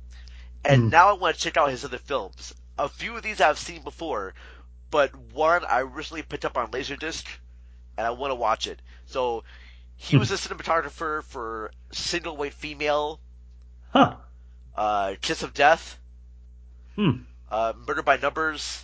and 0.64 0.90
now 0.90 1.08
I 1.08 1.14
want 1.14 1.36
to 1.36 1.42
check 1.42 1.56
out 1.56 1.70
his 1.70 1.84
other 1.84 1.98
films. 1.98 2.54
A 2.78 2.88
few 2.88 3.16
of 3.16 3.22
these 3.22 3.40
I've 3.40 3.58
seen 3.58 3.82
before, 3.82 4.34
but 4.92 5.14
one 5.32 5.64
I 5.64 5.80
recently 5.80 6.22
picked 6.22 6.44
up 6.44 6.56
on 6.56 6.70
Laserdisc, 6.70 7.24
and 7.98 8.06
I 8.06 8.10
want 8.10 8.30
to 8.30 8.36
watch 8.36 8.68
it. 8.68 8.80
So 9.06 9.42
he 9.96 10.16
was 10.16 10.30
a 10.30 10.34
cinematographer 10.34 11.24
for 11.24 11.72
Single 11.90 12.36
White 12.36 12.54
Female, 12.54 13.20
Huh. 13.94 14.16
uh, 14.76 15.14
Kiss 15.20 15.42
of 15.44 15.54
Death, 15.54 15.98
Hmm. 16.96 17.22
uh, 17.50 17.72
Murder 17.86 18.02
by 18.02 18.16
Numbers, 18.16 18.82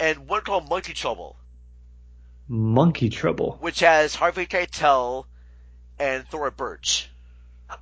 and 0.00 0.26
one 0.26 0.40
called 0.42 0.68
Monkey 0.68 0.94
Trouble, 0.94 1.36
Monkey 2.48 3.10
Trouble. 3.10 3.58
which 3.60 3.80
has 3.80 4.14
Harvey 4.14 4.46
Keitel 4.46 5.26
and 5.98 6.26
Thora 6.28 6.50
Birch. 6.50 7.08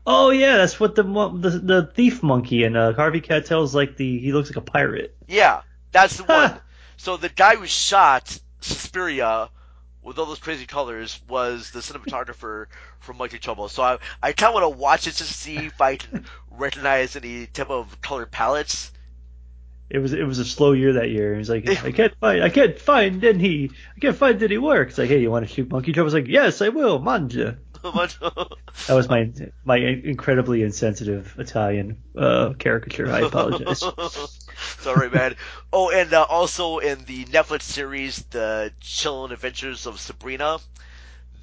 Oh 0.07 0.31
yeah, 0.31 0.57
that's 0.59 0.79
what 0.79 0.95
the 0.95 1.03
the, 1.03 1.51
the 1.63 1.91
thief 1.95 2.23
monkey 2.23 2.65
and 2.65 2.77
uh, 2.77 2.93
Harvey 2.93 3.21
Keitel's 3.21 3.75
like 3.75 3.97
the 3.97 4.19
he 4.19 4.33
looks 4.33 4.49
like 4.51 4.57
a 4.57 4.61
pirate. 4.61 5.17
Yeah, 5.29 5.63
that's 5.93 6.17
the 6.17 6.25
one. 6.25 6.61
So 6.97 7.17
the 7.17 7.29
guy 7.29 7.57
who 7.57 7.67
shot 7.67 8.39
Suspiria 8.61 9.49
with 10.03 10.19
all 10.19 10.27
those 10.27 10.39
crazy 10.39 10.67
colors 10.67 11.21
was 11.29 11.71
the 11.71 11.81
cinematographer 11.81 12.67
from 13.01 13.19
Monkey 13.19 13.39
Trouble. 13.39 13.69
So 13.69 13.83
I, 13.83 13.99
I 14.23 14.33
kind 14.33 14.49
of 14.49 14.63
want 14.63 14.73
to 14.73 14.79
watch 14.79 15.07
it 15.07 15.15
to 15.15 15.25
see 15.25 15.57
if 15.57 15.81
I 15.81 15.97
can 15.97 16.25
recognize 16.51 17.17
any 17.17 17.47
type 17.47 17.71
of 17.71 18.01
color 18.01 18.27
palettes. 18.27 18.93
It 19.91 19.99
was 19.99 20.13
it 20.13 20.23
was 20.23 20.39
a 20.39 20.45
slow 20.45 20.71
year 20.73 20.95
that 20.95 21.11
year. 21.11 21.35
He's 21.35 21.51
like, 21.51 21.69
I 21.69 21.91
can't 21.91 22.15
find 22.21 22.45
I 22.45 22.49
can't 22.49 22.79
find 22.79 23.25
any 23.25 23.71
I 23.97 24.01
can't 24.01 24.17
find 24.17 24.41
any 24.41 24.57
work. 24.57 24.91
It's 24.91 24.99
like, 24.99 25.09
hey, 25.09 25.19
you 25.21 25.33
want 25.33 25.49
to 25.49 25.53
shoot 25.53 25.69
Monkey 25.69 25.93
Trouble? 25.93 26.07
It's 26.07 26.15
like, 26.15 26.29
yes, 26.29 26.63
I 26.63 26.69
will, 26.69 27.01
manja. 27.01 27.59
That 27.83 28.95
was 28.95 29.09
my 29.09 29.31
my 29.65 29.77
incredibly 29.77 30.63
insensitive 30.63 31.35
Italian 31.39 32.03
uh, 32.17 32.55
caricature. 32.59 33.11
I 33.11 33.21
apologize. 33.21 33.81
Sorry, 34.81 35.11
man. 35.11 35.37
Oh, 35.73 35.91
and 35.91 36.13
uh, 36.13 36.27
also 36.29 36.79
in 36.79 37.05
the 37.05 37.25
Netflix 37.27 37.63
series, 37.63 38.25
The 38.31 38.73
Chilling 38.81 39.33
Adventures 39.33 39.87
of 39.87 40.01
Sabrina, 40.01 40.59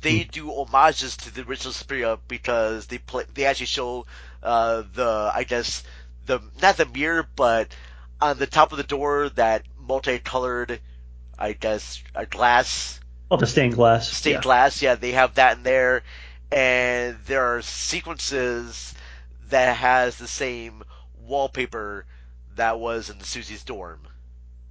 they 0.02 0.24
do 0.24 0.50
homages 0.50 1.18
to 1.18 1.34
the 1.34 1.42
original 1.42 1.74
Suspiria 1.74 2.18
because 2.28 2.88
they 2.88 2.98
play, 2.98 3.24
they 3.34 3.46
actually 3.46 3.68
show 3.68 4.06
uh, 4.44 4.84
the, 4.94 5.32
I 5.34 5.44
guess, 5.44 5.84
the 6.26 6.42
not 6.62 6.78
the 6.78 6.86
mirror, 6.86 7.28
but 7.36 7.74
on 8.22 8.38
the 8.38 8.48
top 8.48 8.72
of 8.72 8.78
the 8.78 8.84
door 8.84 9.30
that 9.30 9.64
multicolored, 9.80 10.80
I 11.38 11.54
guess, 11.54 12.04
a 12.16 12.26
glass 12.26 13.00
Oh, 13.30 13.38
the 13.38 13.46
stained 13.48 13.74
glass. 13.76 14.10
stained 14.10 14.36
Yeah. 14.38 14.42
glass. 14.42 14.82
Yeah, 14.82 14.96
they 14.96 15.12
have 15.12 15.36
that 15.36 15.58
in 15.58 15.64
there, 15.64 16.04
and 16.52 17.18
there 17.26 17.44
are 17.44 17.62
sequences 17.62 18.94
that 19.50 19.76
has 19.78 20.18
the 20.18 20.28
same 20.28 20.84
wallpaper 21.26 22.06
that 22.56 22.80
was 22.80 23.10
in 23.10 23.20
Susie's 23.22 23.64
dorm. 23.64 24.00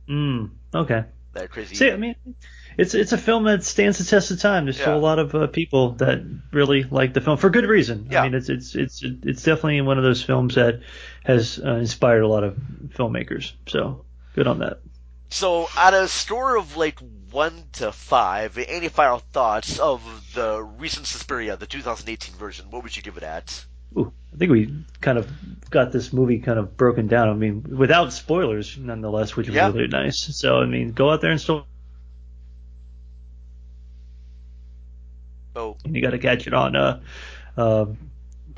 Mm, 0.09 0.51
okay. 0.75 1.05
That 1.33 1.51
crazy. 1.51 1.75
See, 1.75 1.91
I 1.91 1.97
mean, 1.97 2.15
it's 2.79 2.95
it's 2.95 3.13
a 3.13 3.19
film 3.19 3.45
that 3.45 3.63
stands 3.63 3.99
the 3.99 4.05
test 4.05 4.31
of 4.31 4.41
time. 4.41 4.65
There's 4.65 4.81
still 4.81 4.97
a 4.97 4.99
lot 4.99 5.19
of 5.19 5.35
uh, 5.35 5.47
people 5.49 5.93
that 5.93 6.23
really 6.51 6.85
like 6.85 7.13
the 7.13 7.21
film 7.21 7.37
for 7.37 7.51
good 7.51 7.67
reason. 7.67 8.09
Yeah. 8.11 8.23
I 8.23 8.25
mean, 8.25 8.35
it's 8.35 8.49
it's 8.49 8.75
it's 8.75 9.03
it's 9.03 9.43
definitely 9.43 9.81
one 9.83 9.99
of 9.99 10.05
those 10.05 10.23
films 10.23 10.55
that 10.55 10.81
has 11.25 11.61
uh, 11.63 11.75
inspired 11.75 12.23
a 12.23 12.29
lot 12.29 12.45
of 12.45 12.57
filmmakers. 12.89 13.53
So 13.67 14.05
good 14.35 14.47
on 14.47 14.61
that. 14.61 14.81
So, 15.29 15.69
at 15.77 15.93
a 15.93 16.09
score 16.09 16.57
of 16.57 16.77
like 16.77 16.99
one 17.31 17.65
to 17.75 17.93
five, 17.93 18.57
any 18.59 18.89
final 18.89 19.19
thoughts 19.19 19.79
of 19.79 20.01
the 20.35 20.63
recent 20.63 21.07
Suspiria, 21.07 21.57
the 21.57 21.67
2018 21.67 22.35
version? 22.37 22.67
What 22.71 22.83
would 22.85 22.97
you 22.97 23.03
give 23.03 23.17
it 23.17 23.23
at? 23.23 23.65
Ooh, 23.99 24.13
I 24.33 24.37
think 24.37 24.51
we 24.53 24.85
kind 25.01 25.19
of 25.19 25.31
got 25.71 25.91
this 25.93 26.13
movie 26.13 26.39
kind 26.39 26.59
of 26.59 26.77
broken 26.77 27.07
down. 27.09 27.29
I 27.29 27.35
mean, 27.35 27.63
without 27.77 28.13
spoilers, 28.13 28.77
nonetheless, 28.79 29.35
which 29.37 29.49
was 29.49 29.57
Yeah. 29.57 29.67
really 29.73 29.89
nice. 29.89 30.21
So, 30.37 30.59
I 30.59 30.67
mean, 30.67 30.93
go 30.93 31.11
out 31.11 31.21
there 31.21 31.31
and 31.31 31.41
still. 31.41 31.67
Oh. 35.55 35.77
And 35.85 35.97
You 35.97 36.03
got 36.03 36.11
to 36.11 36.19
catch 36.19 36.47
it 36.47 36.53
on 36.55 36.77
uh, 36.77 37.01
uh, 37.57 37.87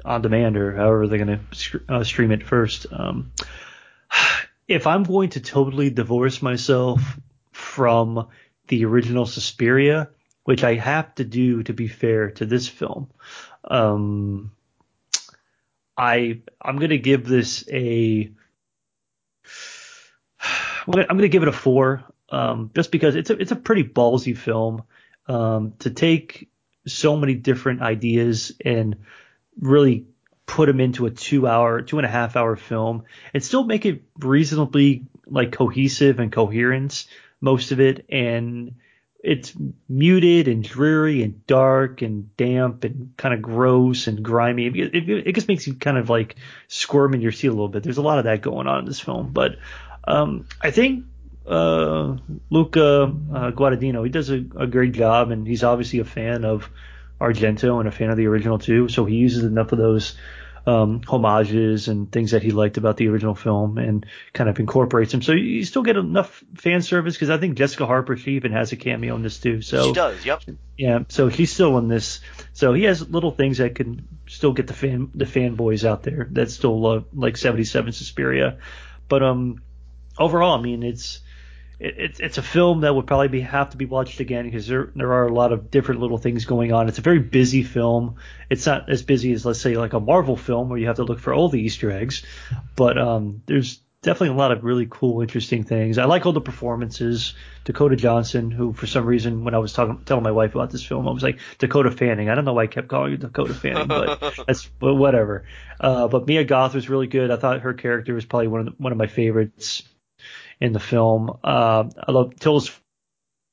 on 0.04 0.22
demand 0.22 0.56
or 0.56 0.74
however 0.74 1.06
they're 1.06 1.24
going 1.24 1.40
to 1.50 1.80
uh, 1.88 2.04
stream 2.04 2.32
it 2.32 2.44
first. 2.44 2.86
Um, 2.90 3.32
if 4.68 4.86
I'm 4.86 5.02
going 5.02 5.30
to 5.30 5.40
totally 5.40 5.90
divorce 5.90 6.42
myself 6.42 7.00
from 7.52 8.28
the 8.68 8.84
original 8.84 9.24
Suspiria, 9.24 10.10
which 10.44 10.62
I 10.62 10.74
have 10.74 11.14
to 11.16 11.24
do 11.24 11.62
to 11.64 11.72
be 11.72 11.88
fair 11.88 12.30
to 12.32 12.46
this 12.46 12.68
film, 12.68 13.10
um, 13.64 14.52
I 15.96 16.42
I'm 16.62 16.76
gonna 16.76 16.98
give 16.98 17.26
this 17.26 17.64
a 17.72 18.30
I'm 20.86 20.92
gonna, 20.92 21.06
I'm 21.10 21.16
gonna 21.16 21.28
give 21.28 21.42
it 21.42 21.48
a 21.48 21.52
four, 21.52 22.04
um, 22.30 22.70
just 22.74 22.92
because 22.92 23.16
it's 23.16 23.30
a 23.30 23.38
it's 23.38 23.52
a 23.52 23.56
pretty 23.56 23.84
ballsy 23.84 24.36
film. 24.36 24.84
Um, 25.26 25.74
to 25.80 25.90
take 25.90 26.48
so 26.86 27.16
many 27.16 27.34
different 27.34 27.82
ideas 27.82 28.52
and 28.64 28.96
really 29.60 30.06
put 30.48 30.66
them 30.66 30.80
into 30.80 31.06
a 31.06 31.10
two 31.10 31.46
hour 31.46 31.82
two 31.82 31.98
and 31.98 32.06
a 32.06 32.10
half 32.10 32.34
hour 32.34 32.56
film 32.56 33.04
and 33.32 33.44
still 33.44 33.62
make 33.62 33.86
it 33.86 34.02
reasonably 34.18 35.06
like 35.26 35.52
cohesive 35.52 36.18
and 36.18 36.32
coherent 36.32 37.06
most 37.40 37.70
of 37.70 37.78
it 37.78 38.06
and 38.08 38.74
it's 39.22 39.52
muted 39.88 40.48
and 40.48 40.64
dreary 40.64 41.22
and 41.22 41.46
dark 41.46 42.02
and 42.02 42.34
damp 42.36 42.84
and 42.84 43.12
kind 43.16 43.34
of 43.34 43.42
gross 43.42 44.06
and 44.06 44.22
grimy. 44.22 44.66
It, 44.66 44.94
it, 44.94 45.10
it 45.26 45.34
just 45.34 45.48
makes 45.48 45.66
you 45.66 45.74
kind 45.74 45.98
of 45.98 46.08
like 46.08 46.36
squirm 46.68 47.14
in 47.14 47.20
your 47.20 47.32
seat 47.32 47.48
a 47.48 47.50
little 47.50 47.68
bit. 47.68 47.82
There's 47.82 47.98
a 47.98 48.02
lot 48.02 48.18
of 48.18 48.24
that 48.24 48.42
going 48.42 48.68
on 48.68 48.80
in 48.80 48.84
this 48.84 49.00
film, 49.00 49.32
but 49.32 49.56
um, 50.06 50.46
I 50.60 50.70
think 50.70 51.04
uh, 51.46 52.16
Luca 52.48 53.02
uh, 53.02 53.50
Guadagnino 53.50 54.04
he 54.04 54.10
does 54.10 54.30
a, 54.30 54.44
a 54.56 54.66
great 54.66 54.92
job, 54.92 55.30
and 55.32 55.46
he's 55.46 55.64
obviously 55.64 55.98
a 55.98 56.04
fan 56.04 56.44
of 56.44 56.70
Argento 57.20 57.80
and 57.80 57.88
a 57.88 57.92
fan 57.92 58.10
of 58.10 58.16
the 58.16 58.26
original 58.26 58.58
too. 58.58 58.88
So 58.88 59.04
he 59.04 59.16
uses 59.16 59.44
enough 59.44 59.72
of 59.72 59.78
those 59.78 60.16
um, 60.68 61.00
homages 61.02 61.88
and 61.88 62.12
things 62.12 62.32
that 62.32 62.42
he 62.42 62.50
liked 62.50 62.76
about 62.76 62.98
the 62.98 63.08
original 63.08 63.34
film 63.34 63.78
and 63.78 64.04
kind 64.34 64.50
of 64.50 64.60
incorporates 64.60 65.12
them. 65.12 65.22
So 65.22 65.32
you 65.32 65.64
still 65.64 65.82
get 65.82 65.96
enough 65.96 66.44
fan 66.56 66.82
service 66.82 67.14
because 67.14 67.30
I 67.30 67.38
think 67.38 67.56
Jessica 67.56 67.86
Harper 67.86 68.18
she 68.18 68.32
even 68.32 68.52
has 68.52 68.70
a 68.72 68.76
cameo 68.76 69.16
in 69.16 69.22
this 69.22 69.38
too. 69.38 69.62
So 69.62 69.86
she 69.86 69.92
does, 69.94 70.26
yep. 70.26 70.42
yeah, 70.76 71.04
so 71.08 71.28
he's 71.28 71.50
still 71.50 71.78
in 71.78 71.88
this. 71.88 72.20
So 72.52 72.74
he 72.74 72.84
has 72.84 73.08
little 73.08 73.30
things 73.30 73.58
that 73.58 73.76
can 73.76 74.06
still 74.26 74.52
get 74.52 74.66
the 74.66 74.74
fan 74.74 75.10
the 75.14 75.24
fanboys 75.24 75.88
out 75.88 76.02
there 76.02 76.28
that 76.32 76.50
still 76.50 76.78
love 76.78 77.06
like 77.14 77.38
77 77.38 77.92
Suspiria. 77.92 78.58
But 79.08 79.22
um 79.22 79.62
overall, 80.18 80.58
I 80.58 80.60
mean 80.60 80.82
it's 80.82 81.20
it, 81.80 81.94
it's 81.98 82.20
it's 82.20 82.38
a 82.38 82.42
film 82.42 82.80
that 82.82 82.94
would 82.94 83.06
probably 83.06 83.28
be 83.28 83.40
have 83.40 83.70
to 83.70 83.76
be 83.76 83.86
watched 83.86 84.20
again 84.20 84.44
because 84.44 84.66
there 84.66 84.90
there 84.94 85.12
are 85.12 85.26
a 85.26 85.32
lot 85.32 85.52
of 85.52 85.70
different 85.70 86.00
little 86.00 86.18
things 86.18 86.44
going 86.44 86.72
on. 86.72 86.88
It's 86.88 86.98
a 86.98 87.02
very 87.02 87.20
busy 87.20 87.62
film. 87.62 88.16
It's 88.50 88.66
not 88.66 88.90
as 88.90 89.02
busy 89.02 89.32
as 89.32 89.44
let's 89.46 89.60
say 89.60 89.76
like 89.76 89.92
a 89.92 90.00
Marvel 90.00 90.36
film 90.36 90.68
where 90.68 90.78
you 90.78 90.86
have 90.86 90.96
to 90.96 91.04
look 91.04 91.20
for 91.20 91.32
all 91.32 91.48
the 91.48 91.60
Easter 91.60 91.90
eggs, 91.90 92.24
but 92.76 92.98
um 92.98 93.42
there's 93.46 93.80
definitely 94.00 94.34
a 94.36 94.38
lot 94.38 94.52
of 94.52 94.62
really 94.64 94.86
cool, 94.88 95.22
interesting 95.22 95.64
things. 95.64 95.98
I 95.98 96.04
like 96.04 96.24
all 96.24 96.32
the 96.32 96.40
performances. 96.40 97.34
Dakota 97.64 97.96
Johnson, 97.96 98.50
who 98.50 98.72
for 98.72 98.86
some 98.86 99.04
reason 99.04 99.44
when 99.44 99.54
I 99.54 99.58
was 99.58 99.72
talking 99.72 100.02
telling 100.04 100.24
my 100.24 100.30
wife 100.30 100.54
about 100.54 100.70
this 100.70 100.82
film, 100.82 101.06
I 101.06 101.12
was 101.12 101.22
like 101.22 101.38
Dakota 101.58 101.90
Fanning. 101.90 102.30
I 102.30 102.34
don't 102.34 102.44
know 102.44 102.54
why 102.54 102.62
I 102.62 102.66
kept 102.66 102.88
calling 102.88 103.12
you 103.12 103.18
Dakota 103.18 103.54
Fanning, 103.54 103.86
but 103.86 104.34
that's 104.46 104.66
but 104.80 104.94
whatever. 104.94 105.44
Uh, 105.78 106.08
but 106.08 106.26
Mia 106.26 106.44
Goth 106.44 106.74
was 106.74 106.88
really 106.88 107.06
good. 107.06 107.30
I 107.30 107.36
thought 107.36 107.60
her 107.60 107.74
character 107.74 108.14
was 108.14 108.24
probably 108.24 108.48
one 108.48 108.60
of 108.60 108.66
the, 108.66 108.72
one 108.78 108.92
of 108.92 108.98
my 108.98 109.06
favorites 109.06 109.82
in 110.60 110.72
the 110.72 110.80
film. 110.80 111.38
Uh, 111.42 111.84
I 111.96 112.12
love 112.12 112.36
Tilda 112.36 112.68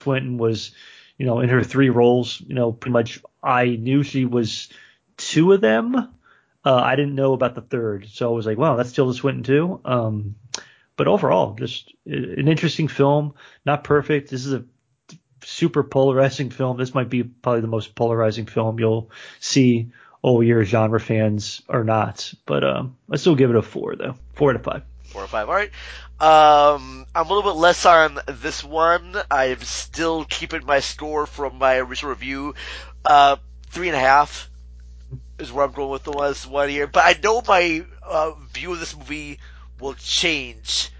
Swinton 0.01 0.37
was, 0.37 0.71
you 1.17 1.25
know, 1.25 1.39
in 1.39 1.49
her 1.49 1.63
three 1.63 1.89
roles. 1.89 2.41
You 2.41 2.55
know, 2.55 2.71
pretty 2.71 2.93
much 2.93 3.21
I 3.43 3.67
knew 3.67 4.03
she 4.03 4.25
was 4.25 4.69
two 5.17 5.53
of 5.53 5.61
them. 5.61 5.95
Uh, 6.63 6.75
I 6.75 6.95
didn't 6.95 7.15
know 7.15 7.33
about 7.33 7.53
the 7.53 7.61
third, 7.61 8.07
so 8.11 8.31
I 8.31 8.35
was 8.35 8.45
like, 8.45 8.57
wow, 8.57 8.75
that's 8.75 8.91
Tilda 8.91 9.13
Swinton 9.13 9.43
too. 9.43 9.81
Um, 9.85 10.35
but 10.97 11.07
overall, 11.07 11.53
just 11.53 11.93
an 12.05 12.47
interesting 12.47 12.87
film. 12.87 13.35
Not 13.65 13.83
perfect. 13.83 14.31
This 14.31 14.45
is 14.45 14.53
a 14.53 14.65
super 15.43 15.83
polarizing 15.83 16.49
film. 16.49 16.77
This 16.77 16.95
might 16.95 17.09
be 17.09 17.23
probably 17.23 17.61
the 17.61 17.67
most 17.67 17.93
polarizing 17.93 18.47
film 18.47 18.79
you'll 18.79 19.11
see 19.39 19.91
all 20.21 20.41
year, 20.41 20.63
genre 20.63 20.99
fans 20.99 21.61
or 21.67 21.83
not. 21.83 22.33
But 22.45 22.63
um, 22.63 22.97
I 23.11 23.17
still 23.17 23.35
give 23.35 23.51
it 23.51 23.55
a 23.55 23.61
four 23.61 23.95
though, 23.95 24.15
four 24.33 24.49
out 24.49 24.55
of 24.55 24.63
five. 24.63 24.83
Four 25.15 25.23
or 25.23 25.27
five. 25.27 25.47
All 25.47 25.55
right. 25.55 25.71
Um, 26.19 27.05
I'm 27.15 27.25
a 27.25 27.33
little 27.33 27.49
bit 27.53 27.57
less 27.57 27.85
on 27.85 28.19
this 28.27 28.65
one. 28.65 29.15
I'm 29.31 29.61
still 29.61 30.25
keeping 30.25 30.65
my 30.65 30.81
score 30.81 31.25
from 31.25 31.57
my 31.57 31.77
original 31.77 32.09
review. 32.09 32.53
Uh, 33.05 33.37
three 33.69 33.87
and 33.87 33.95
a 33.95 33.99
half 34.01 34.49
is 35.39 35.53
where 35.53 35.63
I'm 35.63 35.71
going 35.71 35.89
with 35.89 36.03
the 36.03 36.11
last 36.11 36.45
one 36.45 36.67
here. 36.67 36.85
But 36.85 37.05
I 37.05 37.17
know 37.23 37.41
my 37.47 37.85
uh, 38.03 38.33
view 38.51 38.73
of 38.73 38.81
this 38.81 38.93
movie 38.93 39.39
will 39.79 39.93
change 39.93 40.91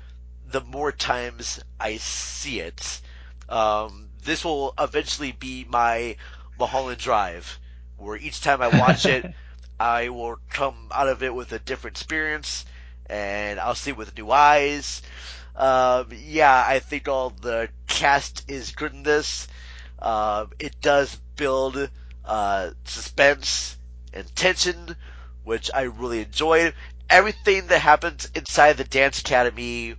the 0.49 0.61
more 0.61 0.93
times 0.93 1.61
I 1.77 1.97
see 1.97 2.61
it. 2.61 3.01
Um, 3.49 4.07
this 4.23 4.45
will 4.45 4.75
eventually 4.79 5.33
be 5.33 5.65
my 5.67 6.15
Mulholland 6.57 6.99
Drive, 6.99 7.59
where 7.97 8.15
each 8.15 8.39
time 8.39 8.61
I 8.61 8.69
watch 8.79 9.05
it, 9.05 9.33
I 9.77 10.07
will 10.07 10.39
come 10.49 10.87
out 10.93 11.09
of 11.09 11.21
it 11.21 11.35
with 11.35 11.51
a 11.51 11.59
different 11.59 11.97
experience, 11.97 12.63
and 13.09 13.59
I'll 13.59 13.75
see 13.75 13.91
it 13.91 13.97
with 13.97 14.17
new 14.17 14.31
eyes. 14.31 15.01
Um, 15.55 16.07
yeah, 16.11 16.63
I 16.67 16.79
think 16.79 17.07
all 17.07 17.29
the 17.29 17.69
cast 17.87 18.49
is 18.49 18.71
good 18.71 18.93
in 18.93 19.03
this. 19.03 19.47
Um, 19.99 20.51
it 20.59 20.81
does 20.81 21.15
build 21.35 21.89
uh, 22.25 22.71
suspense 22.83 23.77
and 24.13 24.33
tension, 24.35 24.95
which 25.43 25.71
I 25.73 25.83
really 25.83 26.21
enjoyed. 26.21 26.73
Everything 27.09 27.67
that 27.67 27.81
happens 27.81 28.29
inside 28.35 28.77
the 28.77 28.83
dance 28.83 29.19
academy 29.19 29.95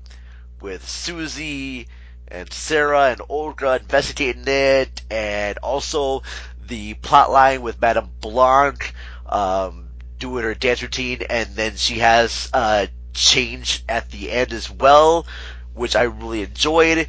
with 0.60 0.86
Susie 0.86 1.86
and 2.28 2.52
Sarah 2.52 3.10
and 3.12 3.22
Olga 3.28 3.78
investigating 3.80 4.44
it, 4.46 5.02
and 5.10 5.58
also 5.58 6.22
the 6.66 6.94
plot 6.94 7.30
line 7.30 7.62
with 7.62 7.80
Madame 7.80 8.10
Blanc 8.20 8.92
um, 9.26 9.88
doing 10.18 10.44
her 10.44 10.54
dance 10.54 10.82
routine, 10.82 11.22
and 11.30 11.54
then 11.54 11.76
she 11.76 12.00
has 12.00 12.50
a 12.52 12.88
change 13.16 13.82
at 13.88 14.10
the 14.10 14.30
end 14.30 14.52
as 14.52 14.70
well, 14.70 15.26
which 15.74 15.96
I 15.96 16.04
really 16.04 16.42
enjoyed. 16.42 17.08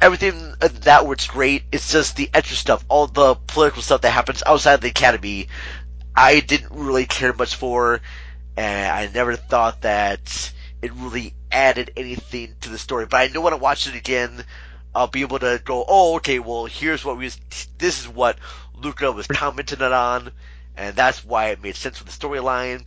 Everything 0.00 0.54
that 0.60 1.06
was 1.06 1.26
great. 1.26 1.64
It's 1.72 1.92
just 1.92 2.16
the 2.16 2.30
extra 2.32 2.56
stuff, 2.56 2.84
all 2.88 3.08
the 3.08 3.34
political 3.34 3.82
stuff 3.82 4.02
that 4.02 4.10
happens 4.10 4.42
outside 4.46 4.74
of 4.74 4.80
the 4.80 4.88
academy. 4.88 5.48
I 6.14 6.40
didn't 6.40 6.72
really 6.72 7.06
care 7.06 7.32
much 7.32 7.56
for, 7.56 8.00
and 8.56 8.92
I 8.92 9.10
never 9.12 9.36
thought 9.36 9.82
that 9.82 10.52
it 10.80 10.92
really 10.94 11.34
added 11.50 11.92
anything 11.96 12.54
to 12.60 12.70
the 12.70 12.78
story. 12.78 13.06
But 13.06 13.18
I 13.18 13.32
know 13.32 13.40
when 13.40 13.52
I 13.52 13.56
watch 13.56 13.86
it 13.86 13.94
again, 13.94 14.44
I'll 14.94 15.06
be 15.06 15.22
able 15.22 15.38
to 15.40 15.60
go, 15.64 15.84
oh, 15.86 16.16
okay, 16.16 16.38
well, 16.38 16.66
here's 16.66 17.04
what 17.04 17.18
we, 17.18 17.30
this 17.78 18.00
is 18.00 18.08
what 18.08 18.38
Luca 18.74 19.12
was 19.12 19.26
commenting 19.26 19.82
on, 19.82 20.30
and 20.76 20.96
that's 20.96 21.24
why 21.24 21.48
it 21.48 21.62
made 21.62 21.76
sense 21.76 22.02
with 22.02 22.08
the 22.08 22.26
storyline. 22.26 22.86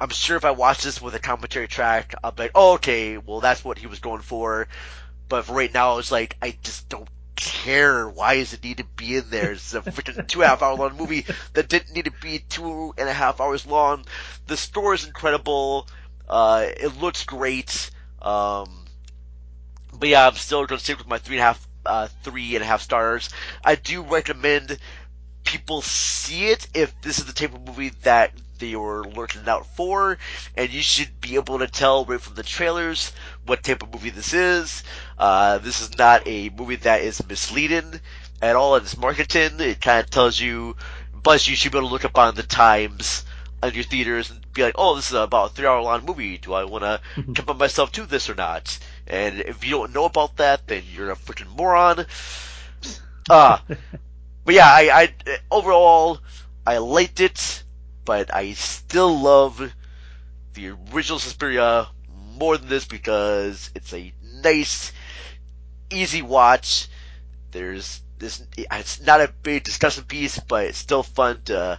I'm 0.00 0.08
sure 0.08 0.38
if 0.38 0.46
I 0.46 0.52
watch 0.52 0.82
this 0.82 1.02
with 1.02 1.14
a 1.14 1.18
commentary 1.18 1.68
track, 1.68 2.14
I'll 2.24 2.32
be 2.32 2.44
like, 2.44 2.52
oh, 2.54 2.74
okay, 2.74 3.18
well, 3.18 3.40
that's 3.40 3.62
what 3.62 3.76
he 3.76 3.86
was 3.86 3.98
going 3.98 4.22
for. 4.22 4.66
But 5.28 5.44
for 5.44 5.52
right 5.52 5.72
now, 5.72 5.98
it's 5.98 6.10
like, 6.10 6.36
I 6.40 6.56
just 6.62 6.88
don't 6.88 7.08
care. 7.36 8.08
Why 8.08 8.36
does 8.36 8.54
it 8.54 8.64
need 8.64 8.78
to 8.78 8.84
be 8.96 9.16
in 9.16 9.28
there? 9.28 9.52
It's 9.52 9.74
a 9.74 9.82
freaking 9.82 10.26
two 10.28 10.40
and 10.40 10.46
a 10.46 10.48
half 10.48 10.62
hour 10.62 10.74
long 10.74 10.96
movie 10.96 11.26
that 11.52 11.68
didn't 11.68 11.94
need 11.94 12.06
to 12.06 12.12
be 12.22 12.38
two 12.48 12.94
and 12.96 13.08
a 13.08 13.12
half 13.12 13.42
hours 13.42 13.66
long. 13.66 14.06
The 14.46 14.56
story 14.56 14.96
is 14.96 15.06
incredible. 15.06 15.86
Uh, 16.26 16.66
it 16.68 16.98
looks 16.98 17.24
great. 17.24 17.90
Um, 18.22 18.86
but 19.92 20.08
yeah, 20.08 20.26
I'm 20.26 20.34
still 20.34 20.64
going 20.64 20.78
to 20.78 20.84
stick 20.84 20.98
with 20.98 21.08
my 21.08 21.18
three 21.18 21.36
and 21.36 21.42
a 21.42 21.44
half, 21.44 21.68
uh, 21.84 22.08
three 22.22 22.54
and 22.54 22.64
a 22.64 22.66
half 22.66 22.80
stars. 22.80 23.28
I 23.62 23.74
do 23.74 24.02
recommend 24.02 24.78
people 25.44 25.82
see 25.82 26.46
it 26.46 26.68
if 26.72 26.98
this 27.02 27.18
is 27.18 27.26
the 27.26 27.32
type 27.32 27.54
of 27.54 27.66
movie 27.66 27.90
that 28.02 28.32
they 28.60 28.76
were 28.76 29.04
looking 29.04 29.48
out 29.48 29.66
for, 29.74 30.18
and 30.56 30.70
you 30.70 30.82
should 30.82 31.20
be 31.20 31.34
able 31.34 31.58
to 31.58 31.66
tell 31.66 32.04
right 32.04 32.20
from 32.20 32.34
the 32.34 32.42
trailers 32.42 33.12
what 33.46 33.64
type 33.64 33.82
of 33.82 33.92
movie 33.92 34.10
this 34.10 34.32
is. 34.32 34.84
Uh, 35.18 35.58
this 35.58 35.80
is 35.80 35.98
not 35.98 36.26
a 36.26 36.50
movie 36.50 36.76
that 36.76 37.00
is 37.00 37.26
misleading 37.26 38.00
at 38.40 38.56
all 38.56 38.76
in 38.76 38.82
its 38.82 38.96
marketing. 38.96 39.58
It 39.58 39.80
kind 39.80 40.04
of 40.04 40.10
tells 40.10 40.38
you, 40.38 40.76
plus 41.22 41.48
you 41.48 41.56
should 41.56 41.72
be 41.72 41.78
able 41.78 41.88
to 41.88 41.92
look 41.92 42.04
up 42.04 42.18
on 42.18 42.34
the 42.34 42.42
times 42.42 43.24
on 43.62 43.74
your 43.74 43.84
theaters 43.84 44.30
and 44.30 44.40
be 44.52 44.62
like, 44.62 44.74
oh, 44.78 44.96
this 44.96 45.08
is 45.08 45.14
about 45.14 45.50
a 45.50 45.54
three 45.54 45.66
hour 45.66 45.82
long 45.82 46.04
movie. 46.04 46.38
Do 46.38 46.54
I 46.54 46.64
want 46.64 46.84
to 46.84 47.00
commit 47.34 47.56
myself 47.56 47.92
to 47.92 48.06
this 48.06 48.30
or 48.30 48.34
not? 48.34 48.78
And 49.06 49.40
if 49.40 49.64
you 49.64 49.70
don't 49.70 49.94
know 49.94 50.04
about 50.04 50.36
that, 50.36 50.66
then 50.66 50.82
you're 50.94 51.10
a 51.10 51.16
freaking 51.16 51.54
moron. 51.56 52.06
Uh, 53.28 53.58
but 54.44 54.54
yeah, 54.54 54.66
I, 54.66 55.12
I, 55.26 55.38
overall, 55.50 56.20
I 56.66 56.78
liked 56.78 57.20
it, 57.20 57.62
but 58.04 58.34
I 58.34 58.52
still 58.52 59.18
love 59.20 59.72
the 60.54 60.68
original 60.92 61.18
Suspiria 61.18 61.88
more 62.38 62.56
than 62.58 62.68
this 62.68 62.86
because 62.86 63.70
it's 63.74 63.92
a 63.94 64.12
nice, 64.42 64.92
easy 65.90 66.22
watch. 66.22 66.88
There's 67.52 68.00
this, 68.18 68.46
it's 68.56 69.00
not 69.00 69.20
a 69.20 69.32
big 69.42 69.64
discussion 69.64 70.04
piece, 70.04 70.38
but 70.38 70.66
it's 70.66 70.78
still 70.78 71.02
fun 71.02 71.42
to 71.46 71.78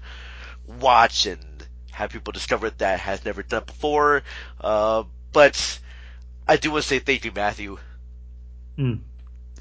watch 0.66 1.26
and 1.26 1.40
have 1.92 2.12
people 2.12 2.32
discover 2.32 2.68
it 2.68 2.78
that 2.80 3.00
has 3.00 3.24
never 3.26 3.44
done 3.44 3.64
before. 3.66 4.24
Uh, 4.60 5.04
but 5.32 5.80
I 6.48 6.58
do 6.58 6.72
want 6.72 6.84
to 6.84 6.88
say 6.88 7.00
thank 7.00 7.26
you, 7.26 7.32
Matthew, 7.34 7.78
Mm. 8.78 9.00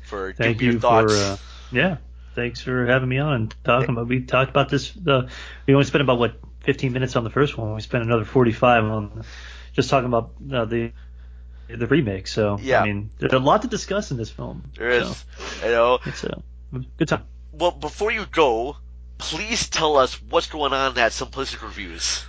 for 0.03 0.33
Thank 0.33 0.59
giving 0.59 0.59
me 0.59 0.65
you 0.67 0.73
your 0.73 0.81
thoughts. 0.81 1.13
for 1.13 1.17
uh, 1.17 1.37
yeah. 1.73 1.97
Thanks 2.35 2.61
for 2.61 2.87
having 2.87 3.09
me 3.09 3.19
on 3.19 3.33
and 3.35 3.55
talking 3.65 3.91
about. 3.91 4.09
We 4.09 4.23
talked 4.23 4.51
about 4.51 4.69
this. 4.69 4.97
Uh, 4.97 5.29
we 5.67 5.75
only 5.75 5.85
spent 5.85 6.03
about 6.03 6.19
what 6.19 6.39
15 6.61 6.93
minutes 6.93 7.17
on 7.17 7.25
the 7.25 7.31
first 7.31 7.57
one. 7.57 7.75
We 7.75 7.81
spent 7.81 8.05
another 8.05 8.25
45 8.25 8.85
on 8.85 9.25
just 9.73 9.91
talking 9.91 10.07
about 10.07 10.33
uh, 10.53 10.65
the 10.65 10.93
the 11.69 11.87
remake. 11.87 12.27
So 12.27 12.59
Yeah. 12.61 12.81
I 12.83 12.87
mean, 12.87 13.11
there's 13.19 13.33
a 13.33 13.39
lot 13.39 13.63
to 13.63 13.69
discuss 13.69 14.11
in 14.11 14.17
this 14.17 14.31
film. 14.31 14.65
There 14.77 14.91
is, 14.91 15.25
So, 15.61 15.67
you 15.67 15.73
know. 15.73 15.99
it's 16.05 16.25
a 16.25 16.43
good 16.97 17.09
time. 17.09 17.25
Well, 17.53 17.71
before 17.71 18.11
you 18.11 18.27
go, 18.27 18.77
please 19.19 19.69
tell 19.69 19.97
us 19.97 20.21
what's 20.23 20.47
going 20.49 20.73
on 20.73 20.99
at 20.99 21.13
Simplistic 21.13 21.63
Reviews. 21.63 22.25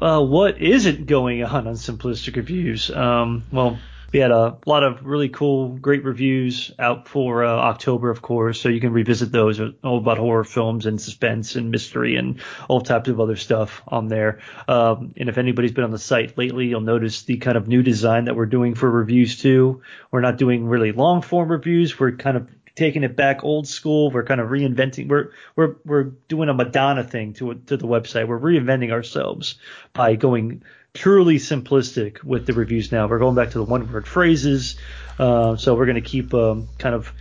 uh, 0.00 0.22
what 0.22 0.60
isn't 0.60 1.06
going 1.06 1.42
on 1.42 1.66
on 1.66 1.74
Simplistic 1.74 2.36
Reviews? 2.36 2.90
Um, 2.90 3.44
well, 3.50 3.78
we 4.12 4.18
had 4.18 4.30
a 4.30 4.58
lot 4.66 4.82
of 4.82 5.04
really 5.04 5.28
cool, 5.28 5.68
great 5.68 6.04
reviews 6.04 6.72
out 6.78 7.06
for 7.06 7.44
uh, 7.44 7.48
October, 7.48 8.10
of 8.10 8.22
course, 8.22 8.60
so 8.60 8.68
you 8.68 8.80
can 8.80 8.92
revisit 8.92 9.30
those. 9.30 9.60
All 9.84 9.98
about 9.98 10.18
horror 10.18 10.44
films 10.44 10.86
and 10.86 11.00
suspense 11.00 11.54
and 11.54 11.70
mystery 11.70 12.16
and 12.16 12.40
all 12.68 12.80
types 12.80 13.08
of 13.08 13.20
other 13.20 13.36
stuff 13.36 13.82
on 13.86 14.08
there. 14.08 14.40
Um, 14.66 15.14
and 15.16 15.28
if 15.28 15.38
anybody's 15.38 15.72
been 15.72 15.84
on 15.84 15.92
the 15.92 15.98
site 15.98 16.36
lately, 16.36 16.66
you'll 16.66 16.80
notice 16.80 17.22
the 17.22 17.36
kind 17.36 17.56
of 17.56 17.68
new 17.68 17.82
design 17.82 18.24
that 18.24 18.34
we're 18.34 18.46
doing 18.46 18.74
for 18.74 18.90
reviews 18.90 19.38
too. 19.38 19.82
We're 20.10 20.22
not 20.22 20.38
doing 20.38 20.66
really 20.66 20.92
long 20.92 21.22
form 21.22 21.50
reviews. 21.50 21.98
We're 21.98 22.12
kind 22.12 22.36
of 22.36 22.48
taking 22.74 23.04
it 23.04 23.14
back 23.14 23.44
old 23.44 23.68
school. 23.68 24.10
We're 24.10 24.24
kind 24.24 24.40
of 24.40 24.48
reinventing. 24.48 25.08
We're 25.08 25.30
we're 25.54 25.76
we're 25.84 26.04
doing 26.28 26.48
a 26.48 26.54
Madonna 26.54 27.04
thing 27.04 27.34
to 27.34 27.54
to 27.54 27.76
the 27.76 27.86
website. 27.86 28.26
We're 28.26 28.40
reinventing 28.40 28.90
ourselves 28.90 29.56
by 29.92 30.16
going 30.16 30.62
truly 30.94 31.36
simplistic 31.36 32.22
with 32.24 32.46
the 32.46 32.52
reviews 32.52 32.92
now. 32.92 33.06
We're 33.06 33.18
going 33.18 33.34
back 33.34 33.50
to 33.50 33.58
the 33.58 33.64
one 33.64 33.90
word 33.92 34.06
phrases. 34.06 34.76
Uh, 35.18 35.56
so 35.56 35.74
we're 35.74 35.86
going 35.86 36.02
to 36.02 36.08
keep 36.08 36.32
um, 36.34 36.68
kind 36.78 36.94
of 36.94 37.12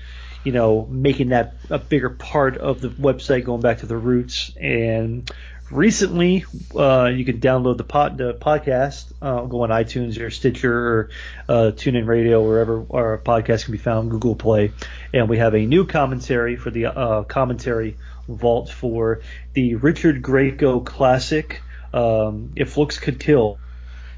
you 0.44 0.52
know 0.52 0.88
making 0.90 1.30
that 1.30 1.56
a 1.70 1.80
bigger 1.80 2.10
part 2.10 2.58
of 2.58 2.82
the 2.82 2.90
website, 2.90 3.44
going 3.44 3.62
back 3.62 3.80
to 3.80 3.86
the 3.86 3.98
roots. 3.98 4.52
And 4.60 5.30
recently, 5.72 6.46
uh, 6.76 7.12
you 7.14 7.26
can 7.26 7.40
download 7.40 7.78
the 7.78 7.84
pod 7.84 8.18
the 8.18 8.34
podcast. 8.34 9.12
Uh, 9.22 9.46
go 9.46 9.64
on 9.64 9.70
iTunes 9.70 10.20
or 10.20 10.30
Stitcher 10.30 10.74
or 10.74 11.10
uh, 11.48 11.72
TuneIn 11.72 12.08
Radio, 12.08 12.46
wherever 12.46 12.86
our 12.92 13.18
podcast 13.18 13.66
can 13.66 13.74
be 13.74 13.78
found, 13.78 14.12
Google 14.12 14.36
Play. 14.36 14.72
And 15.14 15.30
we 15.30 15.38
have 15.38 15.54
a 15.54 15.66
new 15.66 15.86
commentary 15.86 16.56
for 16.56 16.72
the 16.72 16.86
uh, 16.88 17.24
commentary 17.24 17.98
vault 18.28 18.70
for 18.70 19.22
the 19.54 19.76
Richard 19.76 20.22
Grieco 20.22 20.86
classic, 20.86 21.62
um, 21.94 22.54
If 22.56 22.78
Looks 22.78 23.00
Could 23.00 23.20
Kill. 23.20 23.60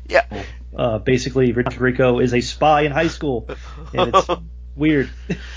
Yeah. 0.07 0.25
Uh, 0.75 0.99
basically, 0.99 1.51
Richard 1.51 1.73
Grieco 1.73 2.23
is 2.23 2.33
a 2.33 2.41
spy 2.41 2.81
in 2.81 2.91
high 2.91 3.07
school, 3.07 3.47
and 3.93 4.13
it's 4.13 4.27
weird. 4.75 5.09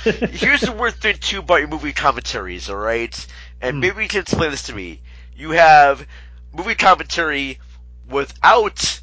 Here's 0.03 0.63
the 0.63 0.73
weird 0.73 0.95
thing 0.95 1.17
too 1.19 1.39
about 1.41 1.57
your 1.57 1.69
movie 1.69 1.93
commentaries, 1.93 2.69
all 2.69 2.77
right? 2.77 3.27
And 3.61 3.81
maybe 3.81 4.03
you 4.03 4.09
can 4.09 4.21
explain 4.21 4.51
this 4.51 4.65
to 4.65 4.75
me. 4.75 5.01
You 5.37 5.53
have 5.53 6.07
movie 6.53 6.75
commentary 6.75 7.59
without 8.09 9.01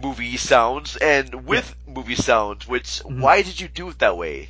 movie 0.00 0.36
sounds 0.36 0.96
and 0.96 1.46
with 1.46 1.74
movie 1.86 2.14
sounds. 2.14 2.66
Which 2.66 2.98
why 3.00 3.42
did 3.42 3.60
you 3.60 3.68
do 3.68 3.88
it 3.90 3.98
that 3.98 4.16
way? 4.16 4.48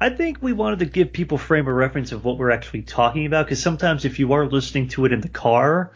I 0.00 0.10
think 0.10 0.38
we 0.40 0.52
wanted 0.52 0.78
to 0.80 0.84
give 0.86 1.12
people 1.12 1.38
frame 1.38 1.66
of 1.66 1.74
reference 1.74 2.12
of 2.12 2.24
what 2.24 2.38
we're 2.38 2.52
actually 2.52 2.82
talking 2.82 3.26
about 3.26 3.46
because 3.46 3.62
sometimes 3.62 4.04
if 4.04 4.18
you 4.18 4.32
are 4.34 4.46
listening 4.46 4.88
to 4.88 5.04
it 5.06 5.12
in 5.12 5.20
the 5.20 5.28
car, 5.28 5.90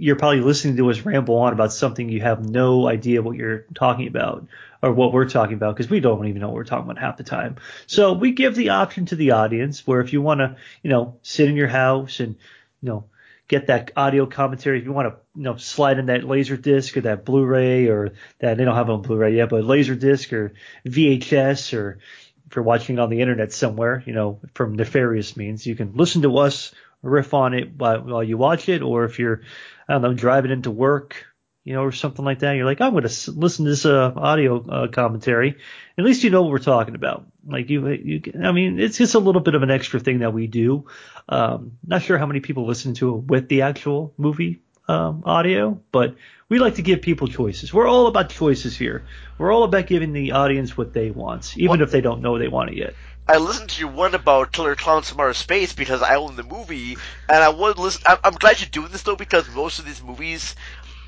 you're 0.00 0.16
probably 0.16 0.40
listening 0.40 0.78
to 0.78 0.90
us 0.90 1.00
ramble 1.02 1.36
on 1.36 1.52
about 1.52 1.74
something 1.74 2.08
you 2.08 2.22
have 2.22 2.48
no 2.48 2.88
idea 2.88 3.20
what 3.20 3.36
you're 3.36 3.66
talking 3.74 4.08
about 4.08 4.46
or 4.82 4.92
what 4.92 5.12
we're 5.12 5.28
talking 5.28 5.54
about 5.54 5.76
because 5.76 5.90
we 5.90 6.00
don't 6.00 6.26
even 6.26 6.40
know 6.40 6.48
what 6.48 6.54
we're 6.54 6.64
talking 6.64 6.90
about 6.90 6.98
half 6.98 7.18
the 7.18 7.22
time. 7.22 7.56
So 7.86 8.14
we 8.14 8.32
give 8.32 8.54
the 8.54 8.70
option 8.70 9.04
to 9.06 9.16
the 9.16 9.32
audience 9.32 9.86
where 9.86 10.00
if 10.00 10.14
you 10.14 10.22
want 10.22 10.40
to, 10.40 10.56
you 10.82 10.88
know, 10.88 11.18
sit 11.20 11.50
in 11.50 11.54
your 11.54 11.68
house 11.68 12.18
and, 12.18 12.36
you 12.80 12.88
know, 12.88 13.04
get 13.46 13.66
that 13.66 13.90
audio 13.94 14.24
commentary, 14.24 14.78
if 14.78 14.86
you 14.86 14.92
want 14.92 15.08
to, 15.08 15.16
you 15.34 15.42
know, 15.42 15.56
slide 15.56 15.98
in 15.98 16.06
that 16.06 16.24
laser 16.24 16.56
disc 16.56 16.96
or 16.96 17.02
that 17.02 17.26
Blu-ray 17.26 17.88
or 17.88 18.14
that 18.38 18.56
they 18.56 18.64
don't 18.64 18.76
have 18.76 18.88
on 18.88 19.02
Blu-ray 19.02 19.36
yet, 19.36 19.50
but 19.50 19.64
laser 19.64 19.96
disc 19.96 20.32
or 20.32 20.54
VHS 20.86 21.76
or 21.76 21.98
if 22.46 22.56
you're 22.56 22.64
watching 22.64 22.98
on 22.98 23.10
the 23.10 23.20
internet 23.20 23.52
somewhere, 23.52 24.02
you 24.06 24.14
know, 24.14 24.40
from 24.54 24.76
nefarious 24.76 25.36
means, 25.36 25.66
you 25.66 25.76
can 25.76 25.92
listen 25.94 26.22
to 26.22 26.38
us 26.38 26.72
riff 27.02 27.34
on 27.34 27.54
it 27.54 27.72
while 27.76 28.22
you 28.22 28.36
watch 28.36 28.68
it, 28.68 28.82
or 28.82 29.04
if 29.04 29.18
you're, 29.18 29.42
I 29.90 29.94
don't 29.94 30.02
know, 30.02 30.14
driving 30.14 30.50
into 30.52 30.70
work, 30.70 31.26
you 31.64 31.74
know, 31.74 31.82
or 31.82 31.92
something 31.92 32.24
like 32.24 32.38
that, 32.38 32.52
you're 32.52 32.64
like, 32.64 32.80
I'm 32.80 32.92
going 32.92 33.06
to 33.06 33.30
listen 33.32 33.64
to 33.64 33.70
this 33.70 33.84
uh, 33.84 34.12
audio 34.16 34.64
uh, 34.66 34.88
commentary. 34.88 35.56
At 35.98 36.04
least 36.04 36.22
you 36.24 36.30
know 36.30 36.42
what 36.42 36.52
we're 36.52 36.58
talking 36.58 36.94
about. 36.94 37.26
Like 37.46 37.68
you, 37.70 37.88
you, 37.88 38.22
I 38.42 38.52
mean, 38.52 38.78
it's 38.78 38.98
just 38.98 39.14
a 39.14 39.18
little 39.18 39.40
bit 39.40 39.54
of 39.54 39.62
an 39.62 39.70
extra 39.70 39.98
thing 40.00 40.20
that 40.20 40.32
we 40.32 40.46
do. 40.46 40.86
Um, 41.28 41.72
not 41.86 42.02
sure 42.02 42.18
how 42.18 42.26
many 42.26 42.40
people 42.40 42.66
listen 42.66 42.94
to 42.94 43.16
it 43.16 43.24
with 43.24 43.48
the 43.48 43.62
actual 43.62 44.14
movie 44.16 44.60
um, 44.88 45.22
audio, 45.26 45.80
but 45.92 46.16
we 46.48 46.58
like 46.58 46.76
to 46.76 46.82
give 46.82 47.02
people 47.02 47.28
choices. 47.28 47.72
We're 47.72 47.86
all 47.86 48.06
about 48.06 48.30
choices 48.30 48.76
here. 48.76 49.04
We're 49.38 49.52
all 49.52 49.62
about 49.64 49.86
giving 49.86 50.12
the 50.12 50.32
audience 50.32 50.76
what 50.76 50.92
they 50.92 51.10
want, 51.10 51.56
even 51.56 51.70
Well- 51.70 51.82
if 51.82 51.90
they 51.90 52.00
don't 52.00 52.22
know 52.22 52.38
they 52.38 52.48
want 52.48 52.70
it 52.70 52.76
yet. 52.76 52.94
I 53.30 53.36
listened 53.36 53.70
to 53.70 53.80
your 53.80 53.92
one 53.92 54.16
about 54.16 54.50
Killer 54.50 54.74
Clowns 54.74 55.08
from 55.08 55.20
Outer 55.20 55.34
Space 55.34 55.72
because 55.72 56.02
I 56.02 56.16
own 56.16 56.34
the 56.34 56.42
movie, 56.42 56.96
and 57.28 57.38
I 57.44 57.48
would 57.48 57.78
listen. 57.78 58.02
I'm, 58.06 58.18
I'm 58.24 58.34
glad 58.34 58.60
you're 58.60 58.68
doing 58.68 58.90
this 58.90 59.02
though 59.02 59.14
because 59.14 59.48
most 59.54 59.78
of 59.78 59.84
these 59.84 60.02
movies 60.02 60.56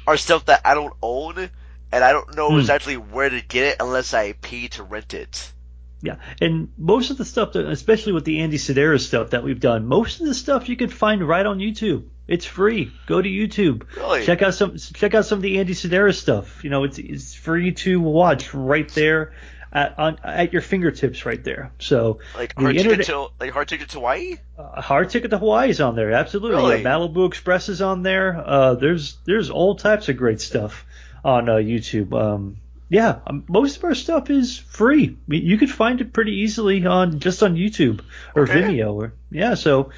are 0.06 0.16
stuff 0.16 0.44
that 0.44 0.60
I 0.64 0.74
don't 0.74 0.94
own, 1.02 1.50
and 1.90 2.04
I 2.04 2.12
don't 2.12 2.36
know 2.36 2.50
Hmm. 2.50 2.60
exactly 2.60 2.96
where 2.96 3.28
to 3.28 3.40
get 3.40 3.64
it 3.64 3.76
unless 3.80 4.14
I 4.14 4.34
pay 4.34 4.68
to 4.68 4.84
rent 4.84 5.14
it. 5.14 5.52
Yeah, 6.00 6.16
and 6.40 6.68
most 6.78 7.10
of 7.10 7.18
the 7.18 7.24
stuff, 7.24 7.52
that, 7.54 7.66
especially 7.66 8.12
with 8.12 8.24
the 8.24 8.40
Andy 8.40 8.56
Sidaris 8.58 9.00
stuff 9.06 9.30
that 9.30 9.42
we've 9.44 9.60
done, 9.60 9.86
most 9.86 10.20
of 10.20 10.26
the 10.26 10.34
stuff 10.34 10.68
you 10.68 10.76
can 10.76 10.90
find 10.90 11.26
right 11.26 11.46
on 11.46 11.58
YouTube. 11.58 12.04
It's 12.28 12.46
free. 12.46 12.92
Go 13.06 13.20
to 13.20 13.28
YouTube. 13.28 13.82
Really? 13.96 14.24
Check 14.24 14.42
out 14.42 14.54
some 14.54 14.76
check 14.76 15.14
out 15.14 15.26
some 15.26 15.38
of 15.38 15.42
the 15.42 15.58
Andy 15.58 15.74
Sidaris 15.74 16.16
stuff. 16.20 16.62
You 16.62 16.70
know, 16.70 16.84
it's 16.84 16.98
it's 16.98 17.34
free 17.34 17.72
to 17.72 18.00
watch 18.00 18.54
right 18.54 18.88
there 18.90 19.32
at 19.72 19.98
on, 19.98 20.18
at 20.22 20.52
your 20.52 20.62
fingertips 20.62 21.24
right 21.24 21.42
there. 21.42 21.72
So 21.78 22.18
Like 22.36 22.54
hard 22.56 22.76
internet, 22.76 22.98
ticket 23.00 23.14
to 23.14 23.28
like 23.40 23.50
hard 23.52 23.68
ticket 23.68 23.88
to 23.90 23.94
Hawaii. 23.98 24.36
uh, 24.58 24.80
hard 24.80 25.10
ticket 25.10 25.30
to 25.30 25.38
Hawaii 25.38 25.70
is 25.70 25.80
on 25.80 25.96
there. 25.96 26.12
Absolutely. 26.12 26.56
Really? 26.56 26.82
Yeah, 26.82 26.88
Malibu 26.90 27.26
Express 27.26 27.68
is 27.68 27.80
on 27.82 28.02
there. 28.02 28.36
Uh, 28.36 28.74
there's 28.74 29.16
there's 29.24 29.50
all 29.50 29.74
types 29.76 30.08
of 30.08 30.16
great 30.16 30.40
stuff 30.40 30.84
on 31.24 31.48
uh, 31.48 31.54
YouTube. 31.54 32.12
Um, 32.12 32.56
yeah, 32.88 33.20
um, 33.26 33.44
most 33.48 33.78
of 33.78 33.84
our 33.84 33.94
stuff 33.94 34.28
is 34.28 34.58
free. 34.58 35.16
I 35.16 35.16
mean, 35.26 35.46
You 35.46 35.56
could 35.56 35.70
find 35.70 36.00
it 36.02 36.12
pretty 36.12 36.32
easily 36.42 36.84
on 36.84 37.20
just 37.20 37.42
on 37.42 37.54
YouTube 37.56 38.00
or 38.34 38.42
Okay. 38.42 38.60
Vimeo. 38.62 38.92
Or 38.94 39.14
yeah, 39.30 39.54
so 39.54 39.90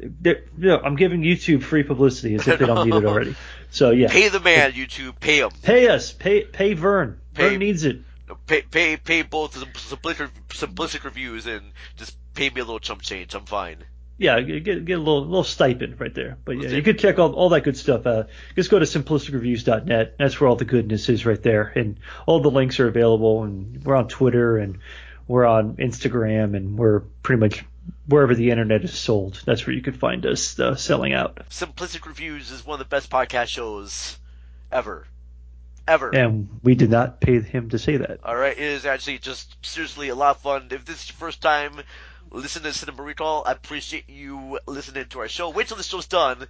you 0.00 0.36
know, 0.56 0.80
I'm 0.82 0.96
giving 0.96 1.20
YouTube 1.22 1.62
free 1.62 1.82
publicity 1.82 2.34
as 2.34 2.48
if 2.48 2.58
they 2.58 2.66
don't 2.66 2.88
need 2.88 2.96
it 2.96 3.04
already. 3.06 3.36
So 3.70 3.90
yeah, 3.90 4.08
Pay 4.08 4.28
the 4.28 4.40
man, 4.40 4.72
YouTube. 4.72 5.20
Pay 5.20 5.38
him. 5.40 5.50
pay 5.62 5.88
us, 5.88 6.10
pay 6.12 6.42
pay 6.42 6.72
Vern. 6.74 7.20
Pay- 7.34 7.50
Vern 7.50 7.58
needs 7.60 7.84
it. 7.84 8.00
Pay 8.46 8.62
pay 8.62 8.96
pay 8.96 9.22
both 9.22 9.54
simplistic, 9.54 10.30
simplistic 10.48 11.04
reviews 11.04 11.46
and 11.46 11.72
just 11.96 12.16
pay 12.34 12.50
me 12.50 12.60
a 12.60 12.64
little 12.64 12.80
chump 12.80 13.02
change. 13.02 13.34
I'm 13.34 13.46
fine. 13.46 13.84
Yeah, 14.18 14.40
get 14.40 14.84
get 14.84 14.98
a 14.98 15.02
little 15.02 15.24
little 15.24 15.44
stipend 15.44 15.98
right 15.98 16.14
there. 16.14 16.36
But 16.44 16.60
yeah, 16.60 16.68
you 16.68 16.82
could 16.82 16.98
check 16.98 17.18
all 17.18 17.32
all 17.32 17.48
that 17.50 17.64
good 17.64 17.76
stuff 17.76 18.06
out. 18.06 18.28
Just 18.54 18.70
go 18.70 18.78
to 18.78 18.84
simplisticreviews.net. 18.84 20.16
That's 20.18 20.38
where 20.38 20.48
all 20.48 20.56
the 20.56 20.66
goodness 20.66 21.08
is 21.08 21.24
right 21.24 21.42
there, 21.42 21.72
and 21.74 21.98
all 22.26 22.40
the 22.40 22.50
links 22.50 22.80
are 22.80 22.88
available. 22.88 23.44
And 23.44 23.82
we're 23.82 23.96
on 23.96 24.08
Twitter 24.08 24.58
and 24.58 24.78
we're 25.26 25.46
on 25.46 25.76
Instagram 25.76 26.56
and 26.56 26.76
we're 26.76 27.00
pretty 27.22 27.40
much 27.40 27.64
wherever 28.06 28.34
the 28.34 28.50
internet 28.50 28.84
is 28.84 28.92
sold. 28.92 29.40
That's 29.46 29.66
where 29.66 29.74
you 29.74 29.82
can 29.82 29.94
find 29.94 30.26
us 30.26 30.58
uh, 30.58 30.74
selling 30.74 31.12
out. 31.12 31.48
Simplistic 31.50 32.04
Reviews 32.04 32.50
is 32.50 32.66
one 32.66 32.80
of 32.80 32.86
the 32.86 32.90
best 32.94 33.10
podcast 33.10 33.46
shows 33.46 34.18
ever, 34.72 35.06
ever. 35.86 36.14
And 36.14 36.48
we 36.62 36.74
did 36.74 36.90
not 36.90 37.20
pay 37.20 37.40
him 37.40 37.70
to 37.70 37.78
say 37.78 37.96
that. 37.96 38.20
All 38.24 38.36
right, 38.36 38.56
it 38.56 38.62
is 38.62 38.86
actually 38.86 39.18
just 39.18 39.56
seriously 39.64 40.08
a 40.08 40.14
lot 40.14 40.36
of 40.36 40.42
fun. 40.42 40.68
If 40.70 40.84
this 40.84 41.02
is 41.02 41.08
your 41.10 41.16
first 41.16 41.40
time 41.40 41.80
listening 42.30 42.72
to 42.72 42.78
Cinema 42.78 43.02
Recall, 43.02 43.44
I 43.46 43.52
appreciate 43.52 44.08
you 44.08 44.58
listening 44.66 45.06
to 45.06 45.20
our 45.20 45.28
show. 45.28 45.50
Wait 45.50 45.68
till 45.68 45.76
the 45.76 45.82
show's 45.82 46.06
done, 46.06 46.46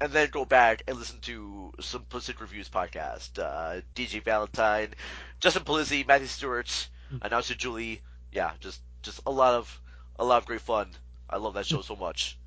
and 0.00 0.12
then 0.12 0.28
go 0.30 0.44
back 0.44 0.82
and 0.86 0.98
listen 0.98 1.18
to 1.20 1.72
Simplistic 1.78 2.40
Reviews 2.40 2.68
podcast. 2.68 3.38
Uh, 3.38 3.80
DJ 3.94 4.22
Valentine, 4.22 4.94
Justin 5.40 5.64
Polizzi, 5.64 6.06
Matthew 6.06 6.28
Stewart, 6.28 6.88
announcer 7.22 7.54
Julie. 7.54 8.00
Yeah, 8.32 8.52
just 8.60 8.80
just 9.02 9.20
a 9.26 9.30
lot 9.30 9.54
of 9.54 9.80
a 10.18 10.24
lot 10.24 10.38
of 10.38 10.46
great 10.46 10.60
fun. 10.60 10.88
I 11.28 11.36
love 11.36 11.54
that 11.54 11.66
show 11.66 11.82
so 11.82 11.96
much. 11.96 12.38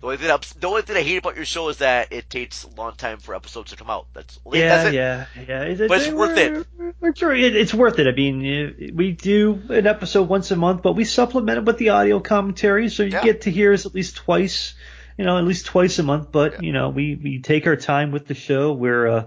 The 0.00 0.06
only 0.06 0.16
thing, 0.16 0.30
ups- 0.30 0.52
the 0.54 0.66
only 0.66 0.82
thing 0.82 0.96
I 0.96 1.02
hate 1.02 1.18
about 1.18 1.36
your 1.36 1.44
show 1.44 1.68
is 1.68 1.78
that 1.78 2.10
it 2.12 2.30
takes 2.30 2.64
a 2.64 2.68
long 2.70 2.94
time 2.94 3.18
for 3.18 3.34
episodes 3.34 3.70
to 3.72 3.76
come 3.76 3.90
out. 3.90 4.06
That's 4.14 4.38
Yeah, 4.50 4.68
that's 4.68 4.88
it. 4.88 4.94
yeah, 4.94 5.26
yeah. 5.46 5.62
It's, 5.62 5.78
But 5.88 6.00
it's 6.00 6.10
worth 6.10 6.38
it. 6.38 6.52
we're- 6.78 6.92
we're 7.00 7.34
it's 7.36 7.74
worth 7.74 7.98
it. 7.98 8.06
I 8.06 8.12
mean, 8.12 8.92
we 8.94 9.12
do 9.12 9.60
an 9.68 9.86
episode 9.86 10.26
once 10.28 10.50
a 10.50 10.56
month, 10.56 10.82
but 10.82 10.94
we 10.94 11.04
supplement 11.04 11.58
it 11.58 11.64
with 11.64 11.76
the 11.76 11.90
audio 11.90 12.18
commentary, 12.18 12.88
so 12.88 13.02
you 13.02 13.10
Yeah. 13.10 13.22
get 13.24 13.40
to 13.42 13.50
hear 13.50 13.74
us 13.74 13.84
at 13.84 13.94
least 13.94 14.16
twice. 14.16 14.74
You 15.18 15.26
know, 15.26 15.36
at 15.36 15.44
least 15.44 15.66
twice 15.66 15.98
a 15.98 16.02
month. 16.02 16.32
But 16.32 16.64
you 16.64 16.72
know, 16.72 16.88
we 16.88 17.14
we 17.14 17.40
take 17.42 17.66
our 17.66 17.76
time 17.76 18.10
with 18.10 18.26
the 18.26 18.32
show. 18.34 18.72
We're 18.72 19.06
uh, 19.06 19.24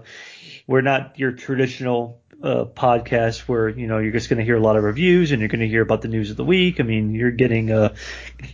we're 0.66 0.80
not 0.80 1.20
your 1.20 1.30
traditional 1.30 2.20
uh, 2.44 2.66
podcast 2.66 3.40
where 3.48 3.70
you 3.70 3.86
know 3.86 3.98
you're 3.98 4.12
just 4.12 4.28
going 4.28 4.38
to 4.38 4.44
hear 4.44 4.56
a 4.56 4.60
lot 4.60 4.76
of 4.76 4.84
reviews 4.84 5.32
and 5.32 5.40
you're 5.40 5.48
going 5.48 5.60
to 5.60 5.68
hear 5.68 5.80
about 5.80 6.02
the 6.02 6.08
news 6.08 6.30
of 6.30 6.36
the 6.36 6.44
week. 6.44 6.78
I 6.78 6.82
mean, 6.82 7.14
you're 7.14 7.30
getting 7.30 7.72
uh, 7.72 7.94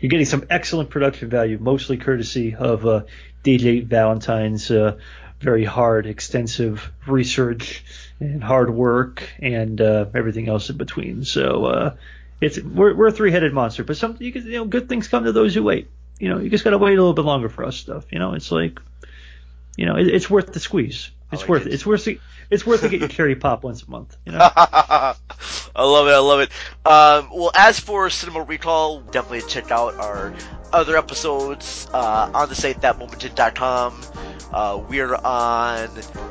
you're 0.01 0.11
getting 0.11 0.27
some 0.27 0.47
excellent 0.49 0.91
production 0.91 1.29
value, 1.29 1.59
mostly 1.61 1.97
courtesy 1.97 2.55
of 2.55 2.87
uh, 2.87 3.03
DJ 3.43 3.85
Valentine's 3.85 4.71
uh, 4.71 4.99
very 5.41 5.65
hard, 5.65 6.07
extensive 6.07 6.93
research 7.05 7.85
and 8.21 8.45
hard 8.45 8.71
work 8.71 9.29
and 9.41 9.81
uh, 9.81 10.07
everything 10.15 10.49
else 10.49 10.71
in 10.71 10.77
between. 10.77 11.25
So 11.25 11.65
uh, 11.65 11.97
it's 12.41 12.61
we're, 12.61 12.95
we're 12.95 13.09
a 13.09 13.13
three-headed 13.13 13.53
monster, 13.53 13.83
but 13.83 13.97
some 13.97 14.17
you, 14.21 14.31
can, 14.31 14.47
you 14.47 14.53
know 14.53 14.67
good 14.67 14.89
things 14.89 15.09
come 15.09 15.25
to 15.25 15.33
those 15.33 15.53
who 15.53 15.65
wait. 15.65 15.89
You 16.21 16.29
know, 16.29 16.39
you 16.39 16.49
just 16.49 16.63
got 16.63 16.71
to 16.71 16.79
wait 16.79 16.93
a 16.93 17.03
little 17.03 17.15
bit 17.15 17.25
longer 17.25 17.49
for 17.49 17.65
us 17.65 17.77
stuff. 17.77 18.05
You 18.13 18.21
know, 18.21 18.35
it's 18.35 18.53
like 18.53 18.79
you 19.77 19.87
know, 19.87 19.97
it, 19.97 20.07
it's 20.07 20.31
worth 20.31 20.53
the 20.53 20.61
squeeze. 20.61 21.11
It's 21.33 21.49
worth 21.49 21.67
it. 21.67 21.73
It's 21.73 21.87
worth 21.87 22.07
it. 22.07 22.21
It's 22.51 22.67
worth 22.67 22.81
to 22.81 22.89
get 22.89 23.01
your 23.01 23.09
cherry 23.21 23.37
pop 23.37 23.63
once 23.63 23.83
a 23.83 23.91
month. 23.91 24.17
You 24.27 24.33
know. 24.33 24.39
I 24.55 25.15
love 25.77 26.09
it. 26.09 26.13
I 26.13 26.19
love 26.19 26.41
it. 26.41 26.51
Um, 26.85 27.31
well, 27.33 27.53
as 27.57 27.79
for 27.79 28.11
Cinema 28.11 28.43
Recall, 28.43 29.01
definitely 29.01 29.43
check 29.43 29.71
out 29.71 29.95
our 29.95 30.35
other 30.73 30.97
episodes 30.97 31.89
uh, 31.93 32.31
on 32.35 32.49
the 32.49 32.55
site 32.55 32.81
thatmomented.com. 32.81 34.03
Uh, 34.53 34.83
we're 34.89 35.15
on 35.15 35.89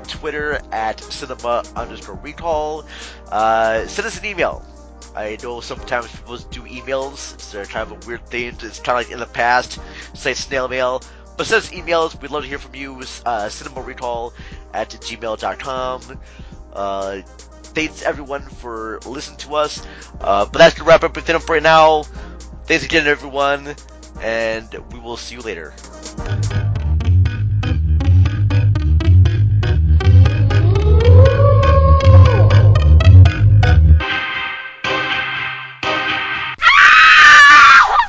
Twitter 0.07 0.59
at 0.71 0.99
cinema 0.99 1.63
underscore 1.75 2.15
recall. 2.15 2.85
Uh, 3.31 3.87
send 3.87 4.05
us 4.07 4.19
an 4.19 4.25
email. 4.25 4.65
I 5.15 5.37
know 5.41 5.61
sometimes 5.61 6.11
people 6.11 6.37
do 6.37 6.61
emails. 6.63 7.33
It's 7.33 7.69
kind 7.71 7.91
of 7.91 8.03
a 8.03 8.07
weird 8.07 8.25
thing. 8.27 8.55
It's 8.61 8.79
kind 8.79 8.99
of 8.99 9.05
like 9.05 9.11
in 9.11 9.19
the 9.19 9.25
past, 9.25 9.79
say 10.13 10.33
snail 10.33 10.67
mail. 10.67 11.01
But 11.37 11.47
send 11.47 11.63
us 11.63 11.69
emails. 11.69 12.21
We'd 12.21 12.31
love 12.31 12.43
to 12.43 12.49
hear 12.49 12.59
from 12.59 12.75
you. 12.75 13.01
Uh, 13.25 13.47
cinema 13.47 13.81
recall 13.81 14.33
at 14.73 14.89
gmail.com. 14.89 16.19
Uh, 16.73 17.21
thanks 17.25 18.01
everyone 18.03 18.41
for 18.41 18.99
listening 19.05 19.37
to 19.39 19.55
us. 19.55 19.85
Uh, 20.21 20.45
but 20.45 20.57
that's 20.59 20.75
the 20.77 20.83
wrap 20.83 21.03
up 21.03 21.17
it 21.17 21.25
for 21.39 21.53
right 21.53 21.63
now. 21.63 22.03
Thanks 22.65 22.85
again, 22.85 23.07
everyone, 23.07 23.75
and 24.21 24.69
we 24.93 24.99
will 24.99 25.17
see 25.17 25.35
you 25.35 25.41
later. 25.41 25.73